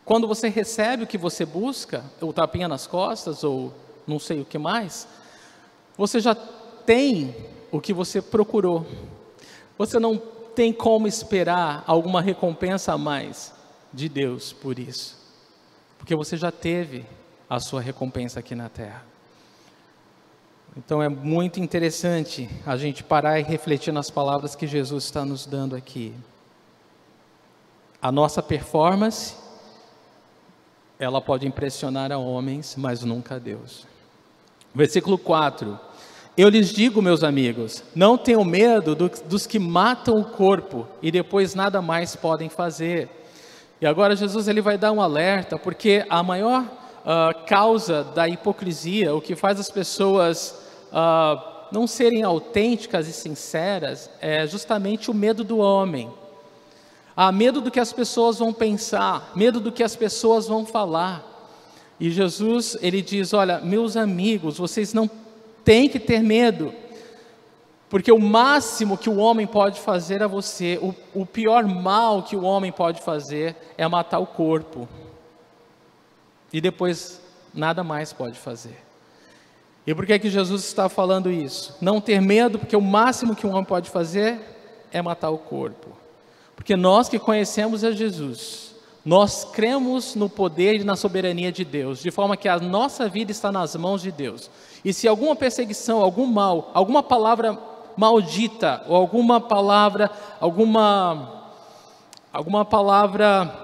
quando 0.05 0.29
você 0.29 0.51
recebe 0.51 1.05
o 1.05 1.07
que 1.07 1.17
você 1.17 1.47
busca, 1.47 2.05
o 2.21 2.31
tapinha 2.33 2.69
nas 2.69 2.87
costas 2.87 3.43
ou 3.43 3.73
não 4.07 4.19
sei 4.19 4.41
o 4.41 4.45
que 4.45 4.59
mais, 4.59 5.09
você 5.97 6.21
já 6.21 6.35
tem 6.35 7.35
o 7.71 7.81
que 7.81 7.93
você 7.93 8.21
procurou. 8.21 8.87
Você 9.77 9.99
não 9.99 10.17
tem 10.55 10.73
como 10.73 11.07
esperar 11.07 11.83
alguma 11.87 12.21
recompensa 12.21 12.93
a 12.93 12.99
mais 12.99 13.53
de 13.93 14.09
Deus 14.09 14.53
por 14.53 14.79
isso 14.79 15.25
porque 16.05 16.15
você 16.15 16.37
já 16.37 16.53
teve 16.53 17.07
a 17.49 17.59
sua 17.59 17.81
recompensa 17.81 18.39
aqui 18.39 18.55
na 18.55 18.69
terra. 18.69 19.03
Então 20.77 21.03
é 21.03 21.09
muito 21.09 21.59
interessante 21.59 22.47
a 22.67 22.77
gente 22.77 23.03
parar 23.03 23.41
e 23.41 23.43
refletir 23.43 23.91
nas 23.91 24.11
palavras 24.11 24.55
que 24.55 24.67
Jesus 24.67 25.05
está 25.05 25.25
nos 25.25 25.47
dando 25.47 25.75
aqui. 25.75 26.13
A 28.03 28.13
nossa 28.13 28.43
performance, 28.43 29.35
ela 30.99 31.21
pode 31.21 31.47
impressionar 31.47 32.13
a 32.13 32.19
homens, 32.19 32.75
mas 32.77 33.03
nunca 33.03 33.37
a 33.37 33.39
Deus. 33.39 33.87
Versículo 34.75 35.19
4. 35.19 35.79
Eu 36.37 36.49
lhes 36.49 36.73
digo, 36.73 37.01
meus 37.01 37.23
amigos, 37.23 37.85
não 37.95 38.19
tenham 38.19 38.45
medo 38.45 38.95
do, 38.95 39.09
dos 39.09 39.47
que 39.47 39.59
matam 39.59 40.19
o 40.19 40.25
corpo 40.25 40.87
e 41.01 41.11
depois 41.13 41.55
nada 41.55 41.81
mais 41.81 42.17
podem 42.17 42.49
fazer. 42.49 43.09
E 43.81 43.87
agora 43.87 44.17
Jesus 44.17 44.49
ele 44.49 44.61
vai 44.61 44.77
dar 44.77 44.91
um 44.91 45.01
alerta, 45.01 45.59
porque 45.59 46.05
a 46.09 46.23
maior 46.23 46.63
uh, 46.63 47.47
causa 47.47 48.03
da 48.03 48.29
hipocrisia, 48.29 49.15
o 49.15 49.21
que 49.21 49.37
faz 49.37 49.61
as 49.61 49.71
pessoas 49.71 50.61
uh, 50.91 51.41
não 51.71 51.87
serem 51.87 52.23
autênticas 52.23 53.07
e 53.07 53.13
sinceras, 53.13 54.11
é 54.21 54.47
justamente 54.47 55.11
o 55.11 55.15
medo 55.15 55.45
do 55.45 55.59
homem. 55.59 56.11
Há 57.17 57.31
medo 57.31 57.61
do 57.61 57.71
que 57.71 57.79
as 57.79 57.93
pessoas 57.93 58.39
vão 58.39 58.53
pensar, 58.53 59.33
medo 59.37 59.61
do 59.61 59.71
que 59.71 59.83
as 59.83 59.95
pessoas 59.95 60.49
vão 60.49 60.67
falar. 60.67 61.25
E 62.01 62.11
Jesus, 62.11 62.77
ele 62.81 63.01
diz: 63.01 63.33
Olha, 63.33 63.61
meus 63.61 63.97
amigos, 63.97 64.59
vocês 64.59 64.93
não 64.93 65.09
têm 65.65 65.89
que 65.89 66.01
ter 66.01 66.23
medo, 66.23 66.73
porque 67.89 68.11
o 68.11 68.19
máximo 68.19 68.99
que 68.99 69.09
o 69.09 69.17
homem 69.17 69.47
pode 69.47 69.81
fazer 69.81 70.23
a 70.23 70.27
você, 70.27 70.79
o, 70.83 70.95
o 71.15 71.25
pior 71.25 71.65
mal 71.65 72.23
que 72.23 72.35
o 72.35 72.43
homem 72.43 72.73
pode 72.73 73.01
fazer 73.01 73.57
é 73.79 73.87
matar 73.87 74.19
o 74.19 74.27
corpo. 74.27 74.89
E 76.53 76.61
depois 76.61 77.21
nada 77.53 77.85
mais 77.85 78.13
pode 78.13 78.39
fazer. 78.39 78.83
E 79.87 79.95
por 79.95 80.07
que, 80.07 80.19
que 80.19 80.31
Jesus 80.31 80.65
está 80.65 80.89
falando 80.89 81.31
isso? 81.31 81.77
Não 81.81 82.01
ter 82.01 82.21
medo, 82.21 82.59
porque 82.59 82.77
o 82.77 82.81
máximo 82.81 83.37
que 83.37 83.47
um 83.47 83.51
homem 83.51 83.65
pode 83.65 83.91
fazer 83.91 84.41
é 84.91 85.01
matar 85.01 85.31
o 85.31 85.39
corpo. 85.39 86.04
Porque 86.55 86.77
nós 86.77 87.09
que 87.09 87.19
conhecemos 87.19 87.85
a 87.85 87.91
Jesus, 87.93 88.75
nós 89.05 89.45
cremos 89.45 90.15
no 90.15 90.31
poder 90.31 90.81
e 90.81 90.85
na 90.85 90.97
soberania 90.97 91.53
de 91.53 91.65
Deus, 91.65 92.01
de 92.01 92.11
forma 92.11 92.37
que 92.37 92.49
a 92.49 92.59
nossa 92.59 93.09
vida 93.09 93.31
está 93.31 93.53
nas 93.53 93.77
mãos 93.77 94.01
de 94.01 94.11
Deus. 94.11 94.51
E 94.85 94.93
se 94.93 95.07
alguma 95.07 95.37
perseguição, 95.37 96.01
algum 96.01 96.27
mal, 96.27 96.71
alguma 96.73 97.03
palavra 97.03 97.59
maldita 97.97 98.83
ou 98.89 98.97
alguma 98.97 99.41
palavra, 99.41 100.11
alguma 100.41 101.43
alguma 102.33 102.65
palavra, 102.65 103.55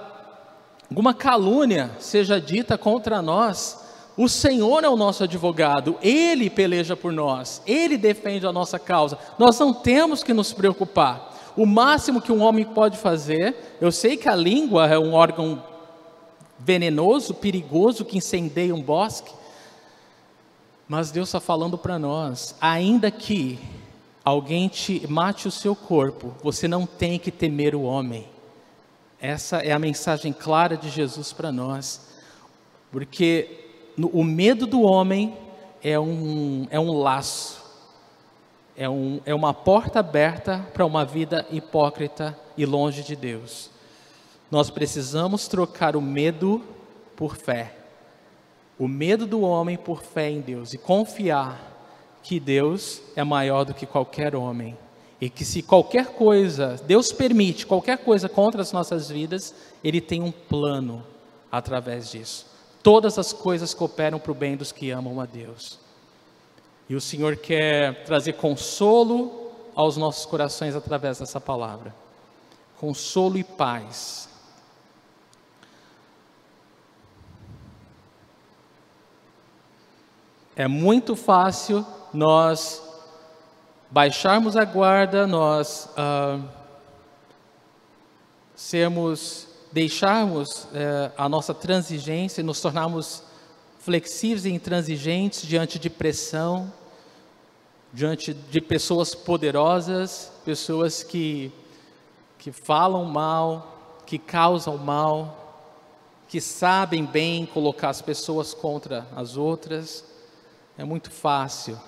alguma 0.88 1.12
calúnia 1.12 1.90
seja 1.98 2.40
dita 2.40 2.78
contra 2.78 3.20
nós, 3.20 3.80
o 4.16 4.28
Senhor 4.28 4.84
é 4.84 4.88
o 4.88 4.96
nosso 4.96 5.24
advogado, 5.24 5.96
Ele 6.02 6.50
peleja 6.50 6.94
por 6.94 7.12
nós, 7.12 7.62
Ele 7.66 7.96
defende 7.96 8.46
a 8.46 8.52
nossa 8.52 8.78
causa. 8.78 9.18
Nós 9.38 9.58
não 9.58 9.72
temos 9.72 10.22
que 10.22 10.34
nos 10.34 10.52
preocupar. 10.52 11.29
O 11.56 11.66
máximo 11.66 12.20
que 12.20 12.32
um 12.32 12.42
homem 12.42 12.64
pode 12.64 12.96
fazer, 12.96 13.56
eu 13.80 13.90
sei 13.90 14.16
que 14.16 14.28
a 14.28 14.36
língua 14.36 14.86
é 14.86 14.98
um 14.98 15.12
órgão 15.12 15.62
venenoso, 16.58 17.34
perigoso, 17.34 18.04
que 18.04 18.18
incendeia 18.18 18.74
um 18.74 18.82
bosque, 18.82 19.32
mas 20.86 21.10
Deus 21.10 21.28
está 21.28 21.40
falando 21.40 21.78
para 21.78 21.98
nós, 21.98 22.54
ainda 22.60 23.10
que 23.10 23.58
alguém 24.24 24.68
te 24.68 25.06
mate 25.08 25.48
o 25.48 25.50
seu 25.50 25.74
corpo, 25.74 26.34
você 26.42 26.68
não 26.68 26.84
tem 26.84 27.18
que 27.18 27.30
temer 27.30 27.74
o 27.74 27.82
homem. 27.82 28.26
Essa 29.20 29.58
é 29.58 29.72
a 29.72 29.78
mensagem 29.78 30.32
clara 30.32 30.76
de 30.76 30.88
Jesus 30.88 31.32
para 31.32 31.52
nós, 31.52 32.08
porque 32.90 33.66
o 33.96 34.24
medo 34.24 34.66
do 34.66 34.82
homem 34.82 35.36
é 35.82 35.98
um, 35.98 36.66
é 36.70 36.80
um 36.80 36.98
laço, 36.98 37.59
é, 38.80 38.88
um, 38.88 39.20
é 39.26 39.34
uma 39.34 39.52
porta 39.52 39.98
aberta 39.98 40.66
para 40.72 40.86
uma 40.86 41.04
vida 41.04 41.46
hipócrita 41.50 42.34
e 42.56 42.64
longe 42.64 43.02
de 43.02 43.14
Deus. 43.14 43.68
Nós 44.50 44.70
precisamos 44.70 45.46
trocar 45.46 45.94
o 45.94 46.00
medo 46.00 46.62
por 47.14 47.36
fé, 47.36 47.74
o 48.78 48.88
medo 48.88 49.26
do 49.26 49.42
homem 49.42 49.76
por 49.76 50.02
fé 50.02 50.30
em 50.30 50.40
Deus 50.40 50.72
e 50.72 50.78
confiar 50.78 51.60
que 52.22 52.40
Deus 52.40 53.02
é 53.14 53.22
maior 53.22 53.64
do 53.64 53.74
que 53.74 53.84
qualquer 53.84 54.34
homem 54.34 54.74
e 55.20 55.28
que 55.28 55.44
se 55.44 55.60
qualquer 55.60 56.14
coisa, 56.14 56.80
Deus 56.86 57.12
permite 57.12 57.66
qualquer 57.66 57.98
coisa 57.98 58.30
contra 58.30 58.62
as 58.62 58.72
nossas 58.72 59.10
vidas, 59.10 59.54
Ele 59.84 60.00
tem 60.00 60.22
um 60.22 60.32
plano 60.32 61.04
através 61.52 62.10
disso. 62.10 62.46
Todas 62.82 63.18
as 63.18 63.30
coisas 63.30 63.74
cooperam 63.74 64.18
para 64.18 64.32
o 64.32 64.34
bem 64.34 64.56
dos 64.56 64.72
que 64.72 64.90
amam 64.90 65.20
a 65.20 65.26
Deus. 65.26 65.89
E 66.90 66.94
o 66.96 67.00
Senhor 67.00 67.36
quer 67.36 68.02
trazer 68.02 68.32
consolo 68.32 69.52
aos 69.76 69.96
nossos 69.96 70.26
corações 70.26 70.74
através 70.74 71.20
dessa 71.20 71.40
palavra. 71.40 71.94
Consolo 72.80 73.38
e 73.38 73.44
paz. 73.44 74.28
É 80.56 80.66
muito 80.66 81.14
fácil 81.14 81.86
nós 82.12 82.82
baixarmos 83.88 84.56
a 84.56 84.64
guarda, 84.64 85.28
nós 85.28 85.88
uh, 85.92 86.44
sermos, 88.56 89.46
deixarmos 89.70 90.64
uh, 90.64 91.12
a 91.16 91.28
nossa 91.28 91.54
transigência, 91.54 92.42
nos 92.42 92.60
tornarmos 92.60 93.22
flexíveis 93.78 94.44
e 94.44 94.50
intransigentes 94.50 95.42
diante 95.42 95.78
de 95.78 95.88
pressão, 95.88 96.79
diante 97.92 98.32
de 98.32 98.60
pessoas 98.60 99.14
poderosas, 99.14 100.32
pessoas 100.44 101.02
que, 101.02 101.52
que 102.38 102.52
falam 102.52 103.04
mal, 103.04 104.02
que 104.06 104.18
causam 104.18 104.76
mal, 104.76 105.40
que 106.28 106.40
sabem 106.40 107.04
bem 107.04 107.44
colocar 107.44 107.88
as 107.88 108.00
pessoas 108.00 108.54
contra 108.54 109.06
as 109.16 109.36
outras. 109.36 110.04
É 110.78 110.84
muito 110.84 111.10
fácil 111.10 111.78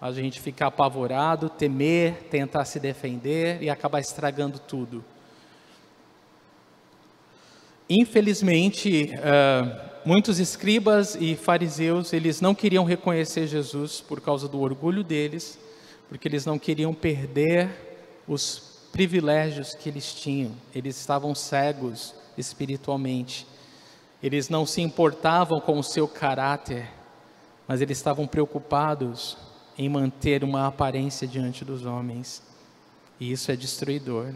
a 0.00 0.12
gente 0.12 0.40
ficar 0.40 0.66
apavorado, 0.66 1.48
temer, 1.48 2.24
tentar 2.30 2.64
se 2.64 2.78
defender 2.78 3.62
e 3.62 3.70
acabar 3.70 4.00
estragando 4.00 4.58
tudo. 4.58 5.04
Infelizmente, 7.88 9.12
uh, 9.14 9.93
muitos 10.04 10.38
escribas 10.38 11.14
e 11.14 11.34
fariseus, 11.34 12.12
eles 12.12 12.40
não 12.40 12.54
queriam 12.54 12.84
reconhecer 12.84 13.46
Jesus 13.46 14.00
por 14.00 14.20
causa 14.20 14.48
do 14.48 14.60
orgulho 14.60 15.02
deles, 15.02 15.58
porque 16.08 16.28
eles 16.28 16.44
não 16.44 16.58
queriam 16.58 16.92
perder 16.92 17.70
os 18.28 18.88
privilégios 18.92 19.74
que 19.74 19.88
eles 19.88 20.12
tinham. 20.14 20.52
Eles 20.74 20.98
estavam 20.98 21.34
cegos 21.34 22.14
espiritualmente. 22.36 23.46
Eles 24.22 24.48
não 24.48 24.64
se 24.64 24.80
importavam 24.80 25.60
com 25.60 25.78
o 25.78 25.84
seu 25.84 26.06
caráter, 26.06 26.88
mas 27.66 27.80
eles 27.80 27.98
estavam 27.98 28.26
preocupados 28.26 29.36
em 29.76 29.88
manter 29.88 30.44
uma 30.44 30.66
aparência 30.66 31.26
diante 31.26 31.64
dos 31.64 31.84
homens. 31.84 32.42
E 33.18 33.32
isso 33.32 33.50
é 33.50 33.56
destruidor. 33.56 34.34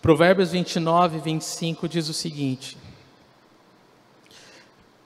Provérbios 0.00 0.52
29, 0.52 1.18
25 1.18 1.88
diz 1.88 2.08
o 2.08 2.14
seguinte: 2.14 2.78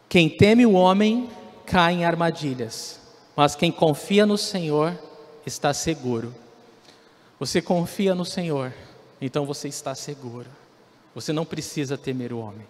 Quem 0.08 0.28
teme 0.28 0.66
o 0.66 0.72
homem 0.72 1.30
cai 1.64 1.94
em 1.94 2.04
armadilhas, 2.04 3.00
mas 3.34 3.56
quem 3.56 3.72
confia 3.72 4.26
no 4.26 4.36
Senhor 4.36 4.98
está 5.46 5.72
seguro. 5.72 6.34
Você 7.40 7.62
confia 7.62 8.14
no 8.14 8.24
Senhor, 8.24 8.72
então 9.20 9.46
você 9.46 9.68
está 9.68 9.94
seguro. 9.94 10.46
Você 11.14 11.32
não 11.32 11.44
precisa 11.44 11.98
temer 11.98 12.32
o 12.32 12.38
homem. 12.38 12.66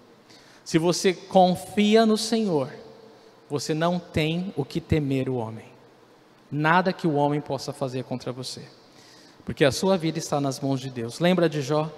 Se 0.65 0.79
você 0.79 1.13
confia 1.13 2.07
no 2.07 2.17
Senhor, 2.17 2.73
você 3.51 3.75
não 3.75 3.99
tem 3.99 4.53
o 4.57 4.65
que 4.65 4.81
temer 4.81 5.29
o 5.29 5.35
homem. 5.35 5.67
Nada 6.51 6.93
que 6.93 7.07
o 7.07 7.15
homem 7.15 7.41
possa 7.41 7.73
fazer 7.73 8.05
contra 8.05 8.33
você. 8.33 8.63
Porque 9.45 9.65
a 9.65 9.73
sua 9.73 9.97
vida 9.99 10.19
está 10.19 10.41
nas 10.41 10.61
mãos 10.61 10.81
de 10.81 10.89
Deus. 10.89 11.19
Lembra 11.19 11.49
de 11.49 11.61
Jó? 11.61 11.91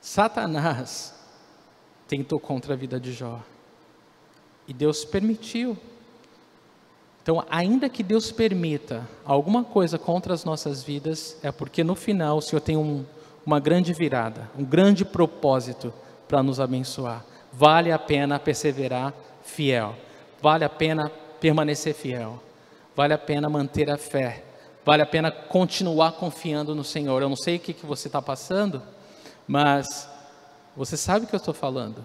Satanás 0.00 1.14
tentou 2.06 2.40
contra 2.40 2.74
a 2.74 2.76
vida 2.76 2.98
de 2.98 3.12
Jó. 3.12 3.40
E 4.66 4.72
Deus 4.72 5.04
permitiu. 5.04 5.76
Então, 7.22 7.44
ainda 7.50 7.88
que 7.88 8.02
Deus 8.02 8.32
permita 8.32 9.06
alguma 9.24 9.62
coisa 9.62 9.98
contra 9.98 10.32
as 10.32 10.44
nossas 10.44 10.82
vidas, 10.82 11.36
é 11.42 11.52
porque 11.52 11.84
no 11.84 11.94
final 11.94 12.38
o 12.38 12.40
Senhor 12.40 12.60
tem 12.60 12.76
um, 12.76 13.04
uma 13.44 13.60
grande 13.60 13.92
virada, 13.92 14.50
um 14.58 14.64
grande 14.64 15.04
propósito 15.04 15.92
para 16.26 16.42
nos 16.42 16.58
abençoar. 16.58 17.24
Vale 17.52 17.92
a 17.92 17.98
pena 17.98 18.38
perseverar 18.38 19.12
fiel, 19.42 19.94
vale 20.40 20.64
a 20.64 20.68
pena 20.70 21.10
permanecer 21.40 21.94
fiel, 21.94 22.42
vale 22.94 23.14
a 23.14 23.18
pena 23.18 23.48
manter 23.48 23.90
a 23.90 23.98
fé, 23.98 24.44
vale 24.84 25.02
a 25.02 25.06
pena 25.06 25.30
continuar 25.30 26.12
confiando 26.12 26.74
no 26.74 26.84
Senhor. 26.84 27.20
Eu 27.20 27.28
não 27.28 27.36
sei 27.36 27.56
o 27.56 27.60
que, 27.60 27.72
que 27.72 27.86
você 27.86 28.08
está 28.08 28.20
passando, 28.20 28.82
mas 29.48 30.08
você 30.76 30.96
sabe 30.96 31.24
o 31.24 31.28
que 31.28 31.34
eu 31.34 31.38
estou 31.38 31.54
falando. 31.54 32.04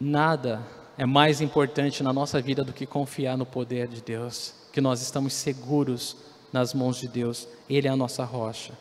Nada 0.00 0.62
é 0.96 1.04
mais 1.04 1.40
importante 1.40 2.02
na 2.02 2.12
nossa 2.12 2.40
vida 2.40 2.62
do 2.62 2.72
que 2.72 2.86
confiar 2.86 3.36
no 3.36 3.44
poder 3.44 3.88
de 3.88 4.00
Deus, 4.00 4.54
que 4.72 4.80
nós 4.80 5.02
estamos 5.02 5.32
seguros 5.32 6.16
nas 6.52 6.72
mãos 6.72 6.96
de 6.96 7.08
Deus. 7.08 7.48
Ele 7.68 7.88
é 7.88 7.90
a 7.90 7.96
nossa 7.96 8.24
rocha, 8.24 8.72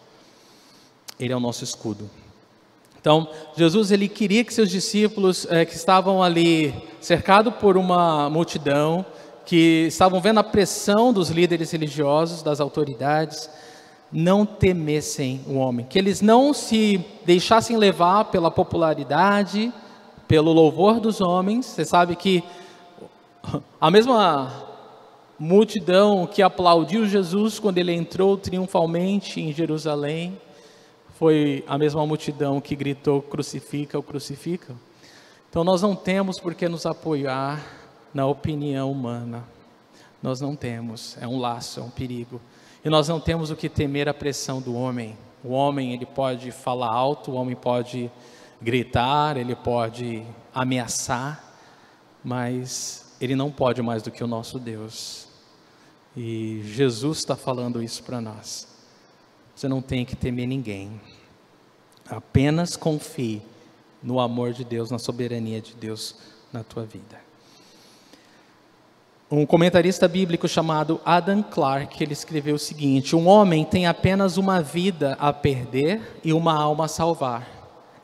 Ele 1.20 1.34
é 1.34 1.36
o 1.36 1.40
nosso 1.40 1.64
escudo. 1.64 2.10
Então, 3.00 3.30
Jesus 3.56 3.92
ele 3.92 4.10
queria 4.10 4.44
que 4.44 4.54
seus 4.54 4.70
discípulos 4.70 5.48
é, 5.50 5.66
que 5.66 5.74
estavam 5.76 6.22
ali 6.22 6.74
cercados 7.00 7.54
por 7.56 7.78
uma 7.78 8.30
multidão, 8.30 9.06
que 9.46 9.86
estavam 9.88 10.20
vendo 10.20 10.40
a 10.40 10.44
pressão 10.44 11.14
dos 11.14 11.30
líderes 11.30 11.72
religiosos, 11.72 12.44
das 12.44 12.60
autoridades, 12.60 13.50
não 14.12 14.46
temessem 14.46 15.42
o 15.48 15.56
homem, 15.56 15.86
que 15.86 16.00
eles 16.00 16.22
não 16.22 16.54
se 16.54 17.04
deixassem 17.26 17.78
levar 17.78 18.26
pela 18.26 18.50
popularidade, 18.50 19.72
pelo 20.28 20.52
louvor 20.54 21.00
dos 21.00 21.22
homens. 21.22 21.66
Você 21.66 21.86
sabe 21.86 22.16
que 22.16 22.44
a 23.80 23.92
mesma 23.92 24.66
multidão 25.40 26.26
que 26.26 26.42
aplaudiu 26.42 27.06
Jesus 27.06 27.60
quando 27.60 27.78
ele 27.78 27.94
entrou 27.94 28.38
triunfalmente 28.38 29.40
em 29.40 29.54
Jerusalém, 29.54 30.38
foi 31.18 31.64
a 31.68 31.78
mesma 31.78 32.06
multidão 32.06 32.62
que 32.62 32.76
gritou: 32.76 33.22
crucifica, 33.22 33.98
o 33.98 34.04
crucifica. 34.04 34.76
Então 35.50 35.64
nós 35.64 35.82
não 35.82 35.96
temos 35.96 36.40
por 36.40 36.54
que 36.54 36.68
nos 36.70 36.86
apoiar 36.86 37.64
na 38.14 38.28
opinião 38.28 38.92
humana. 38.92 39.44
Nós 40.28 40.42
não 40.42 40.58
temos, 40.58 41.18
é 41.22 41.26
um 41.26 41.40
laço, 41.40 41.80
é 41.80 41.84
um 41.84 41.90
perigo. 41.90 42.42
E 42.84 42.90
nós 42.90 43.08
não 43.08 43.18
temos 43.18 43.50
o 43.50 43.56
que 43.56 43.70
temer 43.70 44.10
a 44.10 44.14
pressão 44.14 44.62
do 44.62 44.76
homem. 44.76 45.18
O 45.42 45.54
homem, 45.54 45.94
ele 45.94 46.06
pode 46.06 46.52
falar 46.52 46.90
alto, 46.90 47.32
o 47.32 47.36
homem 47.36 47.56
pode 47.56 48.12
gritar, 48.62 49.38
ele 49.38 49.56
pode 49.56 50.28
ameaçar, 50.54 51.42
mas 52.22 53.16
ele 53.22 53.38
não 53.38 53.50
pode 53.50 53.82
mais 53.82 54.04
do 54.04 54.12
que 54.12 54.22
o 54.22 54.28
nosso 54.28 54.60
Deus. 54.60 55.30
E 56.14 56.62
Jesus 56.66 57.20
está 57.20 57.38
falando 57.38 57.82
isso 57.82 58.04
para 58.04 58.20
nós. 58.20 58.68
Você 59.56 59.70
não 59.70 59.82
tem 59.82 60.04
que 60.04 60.14
temer 60.14 60.46
ninguém. 60.46 61.00
Apenas 62.06 62.76
confie 62.76 63.42
no 64.04 64.20
amor 64.20 64.52
de 64.52 64.66
Deus, 64.66 64.92
na 64.92 65.00
soberania 65.00 65.62
de 65.62 65.74
Deus 65.74 66.18
na 66.52 66.66
tua 66.66 66.84
vida. 66.84 67.27
Um 69.30 69.46
comentarista 69.46 70.08
bíblico 70.08 70.48
chamado 70.48 71.02
Adam 71.04 71.44
Clarke, 71.44 72.02
ele 72.02 72.14
escreveu 72.14 72.56
o 72.56 72.60
seguinte: 72.60 73.14
Um 73.14 73.28
homem 73.28 73.66
tem 73.66 73.86
apenas 73.86 74.38
uma 74.38 74.62
vida 74.62 75.18
a 75.20 75.34
perder 75.34 76.22
e 76.24 76.32
uma 76.32 76.54
alma 76.54 76.86
a 76.86 76.88
salvar. 76.88 77.46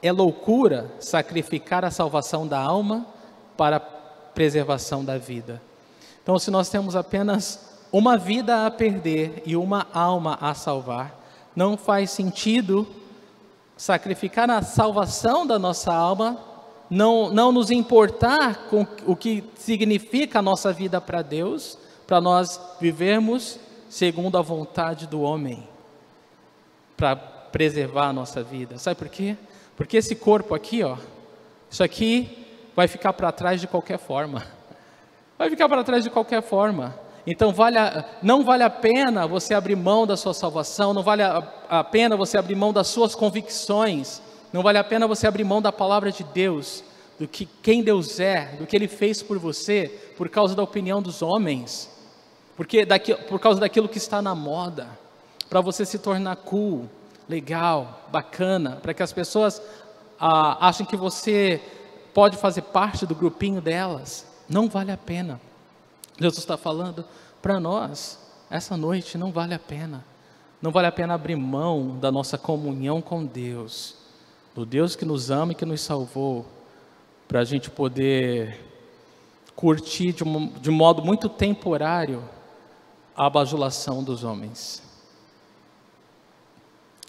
É 0.01 0.12
loucura 0.12 0.91
sacrificar 0.99 1.86
a 1.86 1.91
salvação 1.91 2.45
da 2.45 2.59
alma 2.59 3.05
para 3.55 3.77
a 3.77 3.79
preservação 3.79 5.05
da 5.05 5.17
vida. 5.17 5.62
Então, 6.21 6.38
se 6.38 6.51
nós 6.51 6.67
temos 6.67 6.93
apenas 6.93 7.79
uma 7.89 8.17
vida 8.17 8.65
a 8.65 8.71
perder 8.71 9.43
e 9.45 9.55
uma 9.55 9.88
alma 9.93 10.38
a 10.41 10.53
salvar, 10.53 11.17
não 11.55 11.77
faz 11.77 12.12
sentido 12.12 12.86
sacrificar 13.77 14.49
a 14.49 14.62
salvação 14.62 15.47
da 15.47 15.57
nossa 15.57 15.93
alma 15.93 16.52
não, 16.89 17.30
não 17.30 17.52
nos 17.52 17.72
importar 17.72 18.67
com 18.69 18.86
o 19.06 19.15
que 19.15 19.43
significa 19.56 20.39
a 20.39 20.41
nossa 20.41 20.72
vida 20.72 21.00
para 21.02 21.22
Deus, 21.22 21.78
para 22.06 22.22
nós 22.22 22.60
vivermos 22.80 23.60
segundo 23.89 24.38
a 24.38 24.41
vontade 24.41 25.08
do 25.08 25.22
homem, 25.22 25.67
para 26.98 27.15
preservar 27.15 28.08
a 28.08 28.13
nossa 28.13 28.41
vida. 28.41 28.78
Sabe 28.78 28.98
por 28.98 29.10
quê? 29.10 29.38
Porque 29.76 29.98
esse 29.98 30.15
corpo 30.15 30.56
aqui, 30.56 30.84
ó, 30.84 30.98
isso 31.69 31.84
aqui 31.84 32.46
vai 32.76 32.88
ficar 32.88 33.13
para 33.13 33.32
trás 33.32 33.62
de 33.62 33.67
qualquer 33.67 34.00
forma. 34.00 34.43
Vai 35.36 35.50
ficar 35.50 35.67
para 35.67 35.84
trás 35.84 36.04
de 36.04 36.12
qualquer 36.12 36.43
forma. 36.43 36.96
Então 37.26 37.52
vale 37.52 37.78
a, 37.78 38.06
não 38.22 38.43
vale 38.43 38.63
a 38.63 38.69
pena 38.69 39.26
você 39.26 39.54
abrir 39.54 39.76
mão 39.76 40.06
da 40.06 40.15
sua 40.15 40.34
salvação, 40.34 40.93
não 40.93 41.02
vale 41.02 41.24
a, 41.24 41.43
a 41.67 41.84
pena 41.84 42.15
você 42.15 42.38
abrir 42.38 42.56
mão 42.56 42.72
das 42.72 42.88
suas 42.88 43.15
convicções 43.15 44.22
não 44.53 44.61
vale 44.63 44.77
a 44.77 44.83
pena 44.83 45.07
você 45.07 45.27
abrir 45.27 45.43
mão 45.43 45.61
da 45.61 45.71
palavra 45.71 46.11
de 46.11 46.23
Deus, 46.23 46.83
do 47.19 47.27
que 47.27 47.45
quem 47.45 47.83
Deus 47.83 48.19
é, 48.19 48.55
do 48.57 48.65
que 48.65 48.75
Ele 48.75 48.87
fez 48.87 49.21
por 49.21 49.39
você, 49.39 50.13
por 50.15 50.29
causa 50.29 50.55
da 50.55 50.63
opinião 50.63 51.01
dos 51.01 51.21
homens, 51.21 51.89
porque 52.55 52.85
daqui, 52.85 53.15
por 53.15 53.39
causa 53.39 53.59
daquilo 53.59 53.89
que 53.89 53.97
está 53.97 54.21
na 54.21 54.35
moda, 54.35 54.87
para 55.49 55.59
você 55.59 55.85
se 55.85 55.97
tornar 55.99 56.35
cool, 56.37 56.87
legal, 57.27 58.07
bacana, 58.11 58.79
para 58.81 58.93
que 58.93 59.03
as 59.03 59.11
pessoas 59.11 59.61
ah, 60.19 60.67
acham 60.67 60.85
que 60.85 60.95
você 60.95 61.61
pode 62.13 62.37
fazer 62.37 62.61
parte 62.61 63.05
do 63.05 63.15
grupinho 63.15 63.59
delas. 63.59 64.27
Não 64.47 64.69
vale 64.69 64.91
a 64.91 64.97
pena. 64.97 65.41
Jesus 66.19 66.39
está 66.39 66.57
falando 66.57 67.03
para 67.41 67.59
nós, 67.59 68.19
essa 68.49 68.77
noite 68.77 69.17
não 69.17 69.31
vale 69.31 69.53
a 69.53 69.59
pena. 69.59 70.05
Não 70.61 70.71
vale 70.71 70.87
a 70.87 70.91
pena 70.91 71.15
abrir 71.15 71.35
mão 71.35 71.97
da 71.99 72.11
nossa 72.11 72.37
comunhão 72.37 73.01
com 73.01 73.25
Deus, 73.25 73.95
do 74.53 74.65
Deus 74.65 74.95
que 74.95 75.05
nos 75.05 75.31
ama 75.31 75.51
e 75.51 75.55
que 75.55 75.65
nos 75.65 75.81
salvou, 75.81 76.45
para 77.27 77.39
a 77.39 77.43
gente 77.43 77.69
poder 77.69 78.59
curtir 79.55 80.13
de, 80.13 80.23
um, 80.23 80.47
de 80.47 80.69
modo 80.69 81.01
muito 81.03 81.27
temporário 81.29 82.23
a 83.15 83.29
bajulação 83.29 84.03
dos 84.03 84.23
homens. 84.23 84.81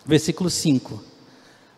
Versículo 0.07 0.50
5 0.50 1.14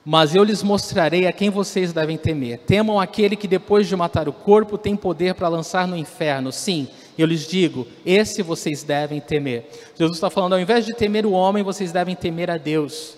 mas 0.09 0.37
eu 0.37 0.45
lhes 0.45 0.63
mostrarei 0.63 1.27
a 1.27 1.33
quem 1.33 1.51
vocês 1.51 1.93
devem 1.93 2.17
temer. 2.17 2.61
Temam 2.61 3.01
aquele 3.01 3.35
que 3.35 3.49
depois 3.49 3.89
de 3.89 3.97
matar 3.97 4.29
o 4.29 4.33
corpo 4.33 4.79
tem 4.79 4.95
poder 4.95 5.35
para 5.35 5.49
lançar 5.49 5.89
no 5.89 5.97
inferno. 5.97 6.53
Sim, 6.53 6.87
eu 7.19 7.27
lhes 7.27 7.45
digo, 7.45 7.85
esse 8.07 8.41
vocês 8.41 8.85
devem 8.85 9.21
temer. 9.21 9.69
Jesus 9.99 10.17
está 10.17 10.31
falando, 10.31 10.53
ao 10.53 10.61
invés 10.61 10.87
de 10.87 10.95
temer 10.95 11.27
o 11.27 11.33
homem, 11.33 11.65
vocês 11.65 11.91
devem 11.91 12.15
temer 12.15 12.53
a 12.53 12.57
Deus. 12.57 13.17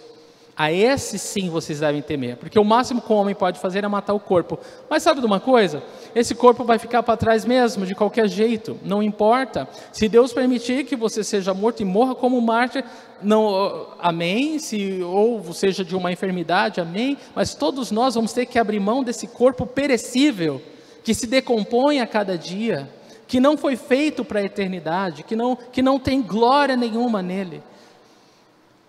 A 0.58 0.72
esse 0.72 1.20
sim 1.20 1.48
vocês 1.48 1.78
devem 1.78 2.02
temer, 2.02 2.36
porque 2.36 2.58
o 2.58 2.64
máximo 2.64 3.00
que 3.00 3.12
o 3.12 3.14
homem 3.14 3.32
pode 3.32 3.60
fazer 3.60 3.84
é 3.84 3.86
matar 3.86 4.12
o 4.12 4.18
corpo. 4.18 4.58
Mas 4.90 5.04
sabe 5.04 5.20
de 5.20 5.26
uma 5.26 5.38
coisa? 5.38 5.80
Esse 6.16 6.34
corpo 6.34 6.64
vai 6.64 6.80
ficar 6.80 7.00
para 7.04 7.16
trás 7.16 7.44
mesmo, 7.44 7.86
de 7.86 7.94
qualquer 7.94 8.26
jeito, 8.26 8.76
não 8.82 9.00
importa. 9.00 9.68
Se 9.92 10.08
Deus 10.08 10.32
permitir 10.32 10.84
que 10.84 10.96
você 10.96 11.22
seja 11.22 11.54
morto 11.54 11.80
e 11.80 11.84
morra 11.84 12.12
como 12.16 12.40
mártir, 12.40 12.84
não, 13.22 13.86
amém. 14.00 14.58
Se 14.58 15.00
ou 15.00 15.52
seja 15.52 15.84
de 15.84 15.94
uma 15.94 16.10
enfermidade, 16.10 16.80
amém. 16.80 17.16
Mas 17.36 17.54
todos 17.54 17.92
nós 17.92 18.16
vamos 18.16 18.32
ter 18.32 18.44
que 18.44 18.58
abrir 18.58 18.80
mão 18.80 19.04
desse 19.04 19.28
corpo 19.28 19.64
perecível 19.64 20.60
que 21.04 21.14
se 21.14 21.28
decompõe 21.28 22.00
a 22.00 22.06
cada 22.06 22.36
dia, 22.36 22.90
que 23.28 23.38
não 23.38 23.56
foi 23.56 23.76
feito 23.76 24.24
para 24.24 24.40
a 24.40 24.44
eternidade, 24.44 25.22
que 25.22 25.36
não 25.36 25.54
que 25.54 25.82
não 25.82 26.00
tem 26.00 26.20
glória 26.20 26.74
nenhuma 26.74 27.22
nele 27.22 27.62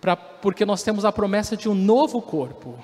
pra, 0.01 0.15
porque 0.15 0.65
nós 0.65 0.83
temos 0.83 1.05
a 1.05 1.11
promessa 1.11 1.55
de 1.55 1.69
um 1.69 1.75
novo 1.75 2.21
corpo. 2.21 2.77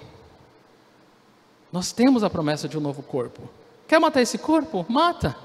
Nós 1.72 1.92
temos 1.92 2.24
a 2.24 2.30
promessa 2.30 2.68
de 2.68 2.78
um 2.78 2.82
novo 2.82 3.04
corpo. 3.04 3.42
Quer 3.88 4.00
matar 4.00 4.22
esse 4.22 4.38
corpo? 4.38 4.86
Mata. 4.88 5.36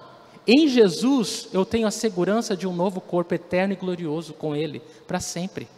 Em 0.47 0.67
Jesus 0.69 1.49
eu 1.53 1.65
tenho 1.65 1.87
a 1.87 1.91
segurança 1.91 2.57
de 2.57 2.67
um 2.67 2.73
novo 2.73 3.01
corpo 3.01 3.35
eterno 3.35 3.73
e 3.73 3.77
glorioso 3.77 4.33
com 4.33 4.55
Ele 4.55 4.81
para 5.07 5.21
sempre. 5.21 5.69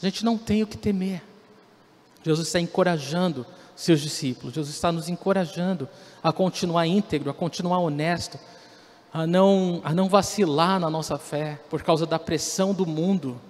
A 0.00 0.04
gente 0.04 0.24
não 0.24 0.36
tem 0.36 0.62
o 0.62 0.66
que 0.66 0.76
temer. 0.76 1.22
Jesus 2.22 2.48
está 2.48 2.58
encorajando 2.58 3.46
seus 3.76 4.00
discípulos. 4.00 4.54
Jesus 4.54 4.74
está 4.74 4.90
nos 4.90 5.08
encorajando 5.08 5.88
a 6.22 6.32
continuar 6.32 6.86
íntegro, 6.86 7.30
a 7.30 7.34
continuar 7.34 7.78
honesto, 7.78 8.38
a 9.12 9.26
não, 9.26 9.80
a 9.84 9.92
não 9.92 10.08
vacilar 10.08 10.80
na 10.80 10.88
nossa 10.88 11.18
fé 11.18 11.60
por 11.68 11.82
causa 11.82 12.06
da 12.06 12.18
pressão 12.18 12.72
do 12.72 12.86
mundo. 12.86 13.40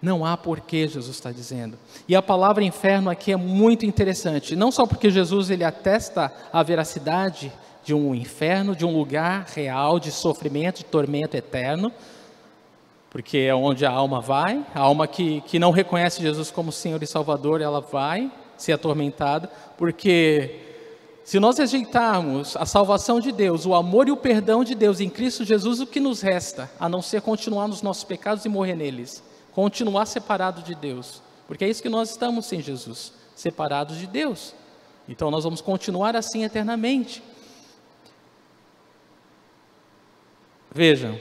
Não 0.00 0.24
há 0.24 0.36
porquê, 0.36 0.86
Jesus 0.86 1.16
está 1.16 1.32
dizendo. 1.32 1.76
E 2.06 2.14
a 2.14 2.22
palavra 2.22 2.62
inferno 2.62 3.10
aqui 3.10 3.32
é 3.32 3.36
muito 3.36 3.84
interessante, 3.84 4.54
não 4.54 4.70
só 4.70 4.86
porque 4.86 5.10
Jesus 5.10 5.50
ele 5.50 5.64
atesta 5.64 6.32
a 6.52 6.62
veracidade 6.62 7.52
de 7.84 7.94
um 7.94 8.14
inferno, 8.14 8.76
de 8.76 8.84
um 8.84 8.96
lugar 8.96 9.46
real 9.54 9.98
de 9.98 10.12
sofrimento, 10.12 10.78
de 10.78 10.84
tormento 10.84 11.36
eterno, 11.36 11.92
porque 13.10 13.38
é 13.38 13.54
onde 13.54 13.86
a 13.86 13.90
alma 13.90 14.20
vai, 14.20 14.64
a 14.74 14.80
alma 14.80 15.08
que, 15.08 15.40
que 15.42 15.58
não 15.58 15.70
reconhece 15.70 16.20
Jesus 16.22 16.50
como 16.50 16.70
Senhor 16.70 17.02
e 17.02 17.06
Salvador, 17.06 17.60
ela 17.60 17.80
vai 17.80 18.30
ser 18.56 18.72
atormentada, 18.72 19.50
porque 19.76 20.60
se 21.24 21.40
nós 21.40 21.58
rejeitarmos 21.58 22.56
a 22.56 22.64
salvação 22.64 23.20
de 23.20 23.32
Deus, 23.32 23.66
o 23.66 23.74
amor 23.74 24.08
e 24.08 24.12
o 24.12 24.16
perdão 24.16 24.62
de 24.62 24.74
Deus 24.74 25.00
em 25.00 25.08
Cristo 25.08 25.44
Jesus, 25.44 25.80
o 25.80 25.86
que 25.86 26.00
nos 26.00 26.20
resta, 26.20 26.70
a 26.78 26.88
não 26.88 27.02
ser 27.02 27.22
continuar 27.22 27.68
nos 27.68 27.82
nossos 27.82 28.04
pecados 28.04 28.44
e 28.44 28.48
morrer 28.48 28.74
neles? 28.74 29.22
Continuar 29.58 30.06
separado 30.06 30.62
de 30.62 30.72
Deus, 30.72 31.20
porque 31.48 31.64
é 31.64 31.68
isso 31.68 31.82
que 31.82 31.88
nós 31.88 32.10
estamos 32.10 32.46
sem 32.46 32.62
Jesus, 32.62 33.12
separados 33.34 33.98
de 33.98 34.06
Deus. 34.06 34.54
Então 35.08 35.32
nós 35.32 35.42
vamos 35.42 35.60
continuar 35.60 36.14
assim 36.14 36.44
eternamente. 36.44 37.20
Vejam, 40.72 41.18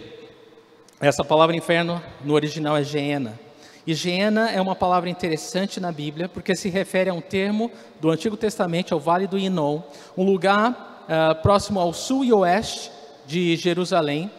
essa 1.00 1.24
palavra 1.24 1.56
inferno 1.56 2.00
no 2.24 2.36
original 2.36 2.78
é 2.78 2.84
Geena. 2.84 3.40
E 3.88 3.96
Geena 3.96 4.52
é 4.52 4.62
uma 4.62 4.76
palavra 4.76 5.10
interessante 5.10 5.80
na 5.80 5.92
Bíblia, 5.92 6.30
porque 6.30 6.56
se 6.56 6.70
refere 6.70 7.10
a 7.10 7.16
um 7.16 7.22
termo 7.22 7.72
do 8.00 8.12
Antigo 8.12 8.38
Testamento, 8.38 8.94
ao 8.94 9.00
Vale 9.00 9.26
do 9.26 9.40
Inon, 9.40 9.82
um 10.16 10.24
lugar 10.24 11.08
uh, 11.10 11.42
próximo 11.42 11.80
ao 11.80 11.92
sul 11.92 12.24
e 12.24 12.32
oeste 12.32 12.92
de 13.26 13.56
Jerusalém, 13.56 14.30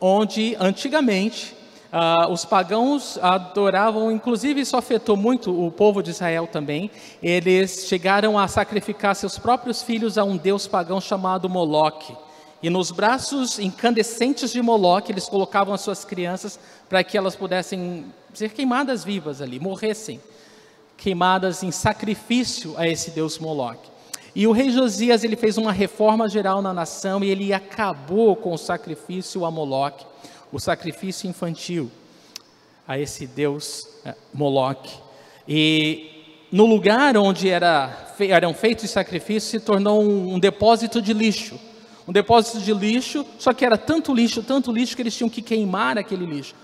onde 0.00 0.56
antigamente 0.58 1.54
ah, 1.96 2.26
os 2.28 2.44
pagãos 2.44 3.20
adoravam, 3.22 4.10
inclusive 4.10 4.60
isso 4.60 4.76
afetou 4.76 5.16
muito 5.16 5.64
o 5.64 5.70
povo 5.70 6.02
de 6.02 6.10
Israel 6.10 6.44
também. 6.44 6.90
Eles 7.22 7.86
chegaram 7.86 8.36
a 8.36 8.48
sacrificar 8.48 9.14
seus 9.14 9.38
próprios 9.38 9.80
filhos 9.80 10.18
a 10.18 10.24
um 10.24 10.36
deus 10.36 10.66
pagão 10.66 11.00
chamado 11.00 11.48
Moloque. 11.48 12.12
E 12.60 12.68
nos 12.68 12.90
braços 12.90 13.60
incandescentes 13.60 14.50
de 14.50 14.60
Moloque, 14.60 15.12
eles 15.12 15.28
colocavam 15.28 15.72
as 15.72 15.82
suas 15.82 16.04
crianças 16.04 16.58
para 16.88 17.04
que 17.04 17.16
elas 17.16 17.36
pudessem 17.36 18.06
ser 18.32 18.50
queimadas 18.50 19.04
vivas 19.04 19.40
ali, 19.40 19.60
morressem, 19.60 20.20
queimadas 20.96 21.62
em 21.62 21.70
sacrifício 21.70 22.74
a 22.76 22.88
esse 22.88 23.12
deus 23.12 23.38
Moloque. 23.38 23.88
E 24.34 24.48
o 24.48 24.52
rei 24.52 24.70
Josias 24.70 25.22
ele 25.22 25.36
fez 25.36 25.56
uma 25.56 25.70
reforma 25.70 26.28
geral 26.28 26.60
na 26.60 26.74
nação 26.74 27.22
e 27.22 27.30
ele 27.30 27.52
acabou 27.52 28.34
com 28.34 28.52
o 28.52 28.58
sacrifício 28.58 29.44
a 29.44 29.50
Moloque 29.52 30.04
o 30.54 30.60
sacrifício 30.60 31.28
infantil 31.28 31.90
a 32.86 32.96
esse 32.96 33.26
deus 33.26 33.88
é, 34.04 34.14
Moloque. 34.32 34.94
E 35.48 36.46
no 36.52 36.64
lugar 36.64 37.16
onde 37.16 37.48
era, 37.48 38.14
eram 38.20 38.54
feitos 38.54 38.84
os 38.84 38.92
sacrifícios 38.92 39.50
se 39.50 39.58
tornou 39.58 40.00
um, 40.00 40.34
um 40.34 40.38
depósito 40.38 41.02
de 41.02 41.12
lixo. 41.12 41.58
Um 42.06 42.12
depósito 42.12 42.60
de 42.60 42.72
lixo, 42.72 43.26
só 43.36 43.52
que 43.52 43.64
era 43.64 43.76
tanto 43.76 44.14
lixo, 44.14 44.44
tanto 44.44 44.70
lixo 44.70 44.94
que 44.94 45.02
eles 45.02 45.16
tinham 45.16 45.28
que 45.28 45.42
queimar 45.42 45.98
aquele 45.98 46.24
lixo. 46.24 46.54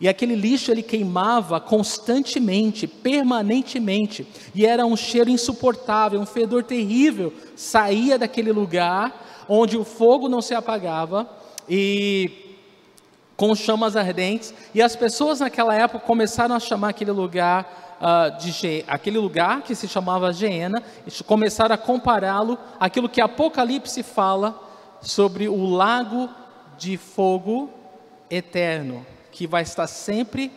E 0.00 0.08
aquele 0.08 0.34
lixo 0.34 0.70
ele 0.70 0.82
queimava 0.82 1.60
constantemente, 1.60 2.86
permanentemente, 2.86 4.26
e 4.54 4.64
era 4.64 4.86
um 4.86 4.96
cheiro 4.96 5.28
insuportável, 5.28 6.18
um 6.18 6.26
fedor 6.26 6.62
terrível 6.62 7.30
saía 7.54 8.18
daquele 8.18 8.52
lugar 8.52 9.44
onde 9.46 9.76
o 9.76 9.84
fogo 9.84 10.30
não 10.30 10.40
se 10.40 10.54
apagava 10.54 11.28
e 11.68 12.43
com 13.36 13.54
chamas 13.54 13.96
ardentes, 13.96 14.54
e 14.74 14.80
as 14.80 14.94
pessoas 14.94 15.40
naquela 15.40 15.74
época 15.74 16.06
começaram 16.06 16.54
a 16.54 16.60
chamar 16.60 16.90
aquele 16.90 17.10
lugar 17.10 17.96
uh, 18.00 18.38
de 18.38 18.84
aquele 18.86 19.18
lugar 19.18 19.62
que 19.62 19.74
se 19.74 19.88
chamava 19.88 20.32
Geena, 20.32 20.82
começaram 21.26 21.74
a 21.74 21.78
compará-lo 21.78 22.58
àquilo 22.78 23.08
que 23.08 23.20
Apocalipse 23.20 24.02
fala 24.02 24.60
sobre 25.00 25.48
o 25.48 25.66
lago 25.66 26.28
de 26.78 26.96
fogo 26.96 27.70
eterno, 28.30 29.04
que 29.30 29.46
vai 29.46 29.62
estar 29.62 29.86
sempre 29.86 30.52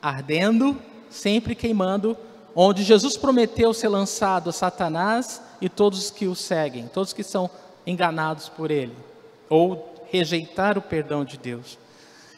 ardendo, 0.00 0.76
sempre 1.10 1.54
queimando, 1.54 2.16
onde 2.54 2.82
Jesus 2.82 3.16
prometeu 3.16 3.72
ser 3.72 3.88
lançado 3.88 4.50
a 4.50 4.52
Satanás 4.52 5.42
e 5.60 5.68
todos 5.68 5.98
os 5.98 6.10
que 6.10 6.26
o 6.26 6.34
seguem, 6.34 6.86
todos 6.88 7.12
que 7.12 7.22
são 7.22 7.50
enganados 7.86 8.48
por 8.48 8.70
ele, 8.70 8.96
ou 9.48 10.06
rejeitar 10.10 10.76
o 10.78 10.82
perdão 10.82 11.24
de 11.24 11.36
Deus. 11.36 11.78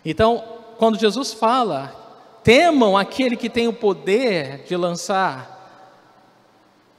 Então, 0.04 0.42
quando 0.78 0.98
Jesus 0.98 1.32
fala, 1.32 1.94
temam 2.42 2.96
aquele 2.96 3.36
que 3.36 3.50
tem 3.50 3.68
o 3.68 3.72
poder 3.72 4.64
de 4.64 4.76
lançar 4.76 5.58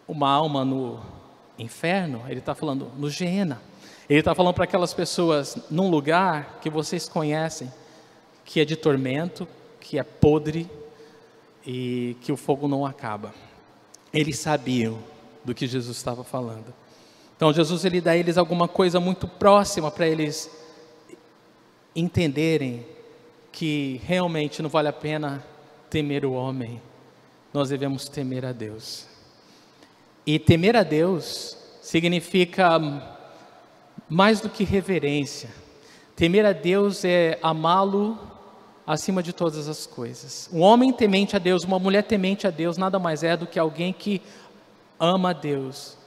uma 0.08 0.30
alma 0.30 0.64
no 0.64 1.00
inferno, 1.58 2.24
ele 2.28 2.40
está 2.40 2.54
falando 2.54 2.92
no 2.98 3.10
Geena. 3.10 3.62
Ele 4.10 4.20
está 4.20 4.36
falando 4.36 4.54
para 4.54 4.66
aquelas 4.66 4.94
pessoas 4.94 5.58
num 5.70 5.90
lugar 5.90 6.60
que 6.62 6.70
vocês 6.70 7.08
conhecem, 7.08 7.72
que 8.44 8.60
é 8.60 8.66
de 8.66 8.76
tormento, 8.76 9.48
que 9.80 9.98
é 9.98 10.04
podre 10.04 10.70
e 11.66 12.18
que 12.22 12.32
o 12.32 12.36
fogo 12.36 12.68
não 12.68 12.86
acaba. 12.86 13.34
Eles 14.14 14.38
sabiam 14.38 15.00
do 15.46 15.56
que 15.56 15.66
Jesus 15.66 15.96
estava 15.96 16.24
falando. 16.24 16.74
Então 17.38 17.54
Jesus 17.54 17.86
ele 17.86 18.02
dá 18.02 18.12
a 18.12 18.18
eles 18.18 18.38
alguma 18.38 18.68
coisa 18.68 19.00
muito 19.00 19.28
próxima 19.28 19.90
para 19.90 20.08
eles 20.08 20.52
entenderem 21.96 22.86
que 23.52 24.02
realmente 24.06 24.62
não 24.62 24.70
vale 24.70 24.88
a 24.88 24.94
pena 24.94 25.44
temer 25.90 26.26
o 26.26 26.34
homem, 26.34 26.82
nós 27.54 27.70
devemos 27.70 28.08
temer 28.08 28.46
a 28.46 28.52
Deus. 28.52 29.08
E 30.26 30.40
temer 30.40 30.76
a 30.78 30.84
Deus 30.84 31.58
significa 31.82 32.80
mais 34.08 34.40
do 34.40 34.50
que 34.50 34.64
reverência. 34.64 35.50
Temer 36.16 36.46
a 36.46 36.54
Deus 36.54 37.04
é 37.04 37.40
amá-lo 37.42 38.18
acima 38.86 39.24
de 39.24 39.34
todas 39.34 39.68
as 39.68 39.86
coisas. 39.86 40.50
Um 40.54 40.62
homem 40.62 40.94
temente 40.94 41.36
a 41.36 41.40
Deus, 41.40 41.64
uma 41.64 41.80
mulher 41.80 42.04
temente 42.04 42.48
a 42.48 42.52
Deus, 42.52 42.78
nada 42.78 43.00
mais 43.00 43.24
é 43.24 43.36
do 43.36 43.48
que 43.48 43.60
alguém 43.60 43.92
que 43.92 44.22
ama 45.00 45.32
a 45.32 45.34
Deus 45.34 45.98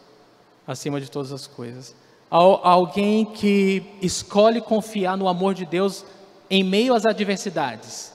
acima 0.67 1.01
de 1.01 1.11
todas 1.11 1.33
as 1.33 1.47
coisas. 1.47 1.95
Alguém 2.31 3.25
que 3.25 3.83
escolhe 4.03 4.61
confiar 4.61 5.17
no 5.17 5.29
amor 5.29 5.55
de 5.55 5.65
Deus 5.65 6.05
em 6.51 6.63
meio 6.63 6.95
às 6.95 7.07
adversidades. 7.07 8.13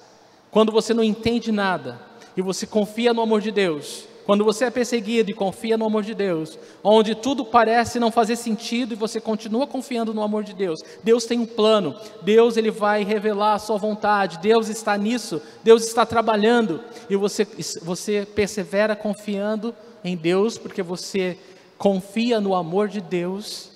Quando 0.51 0.71
você 0.71 0.93
não 0.93 1.03
entende 1.03 1.51
nada 1.51 1.99
e 2.35 2.41
você 2.41 2.65
confia 2.65 3.13
no 3.13 3.21
amor 3.21 3.41
de 3.41 3.51
Deus, 3.51 4.07
quando 4.29 4.43
você 4.43 4.65
é 4.65 4.69
perseguido 4.69 5.31
e 5.31 5.33
confia 5.33 5.75
no 5.75 5.85
amor 5.85 6.03
de 6.03 6.13
Deus, 6.13 6.57
onde 6.83 7.15
tudo 7.15 7.43
parece 7.43 7.99
não 7.99 8.11
fazer 8.11 8.35
sentido 8.35 8.93
e 8.93 8.95
você 8.95 9.19
continua 9.19 9.65
confiando 9.65 10.13
no 10.13 10.21
amor 10.21 10.43
de 10.43 10.53
Deus, 10.53 10.81
Deus 11.03 11.25
tem 11.25 11.39
um 11.39 11.47
plano, 11.47 11.95
Deus 12.21 12.55
ele 12.55 12.69
vai 12.69 13.03
revelar 13.03 13.55
a 13.55 13.59
sua 13.59 13.77
vontade, 13.77 14.37
Deus 14.37 14.69
está 14.69 14.95
nisso, 14.95 15.41
Deus 15.63 15.83
está 15.83 16.05
trabalhando 16.05 16.79
e 17.09 17.15
você, 17.15 17.43
você 17.81 18.27
persevera 18.35 18.95
confiando 18.95 19.73
em 20.03 20.15
Deus 20.15 20.59
porque 20.59 20.83
você 20.83 21.35
confia 21.75 22.39
no 22.39 22.53
amor 22.53 22.87
de 22.87 23.01
Deus. 23.01 23.68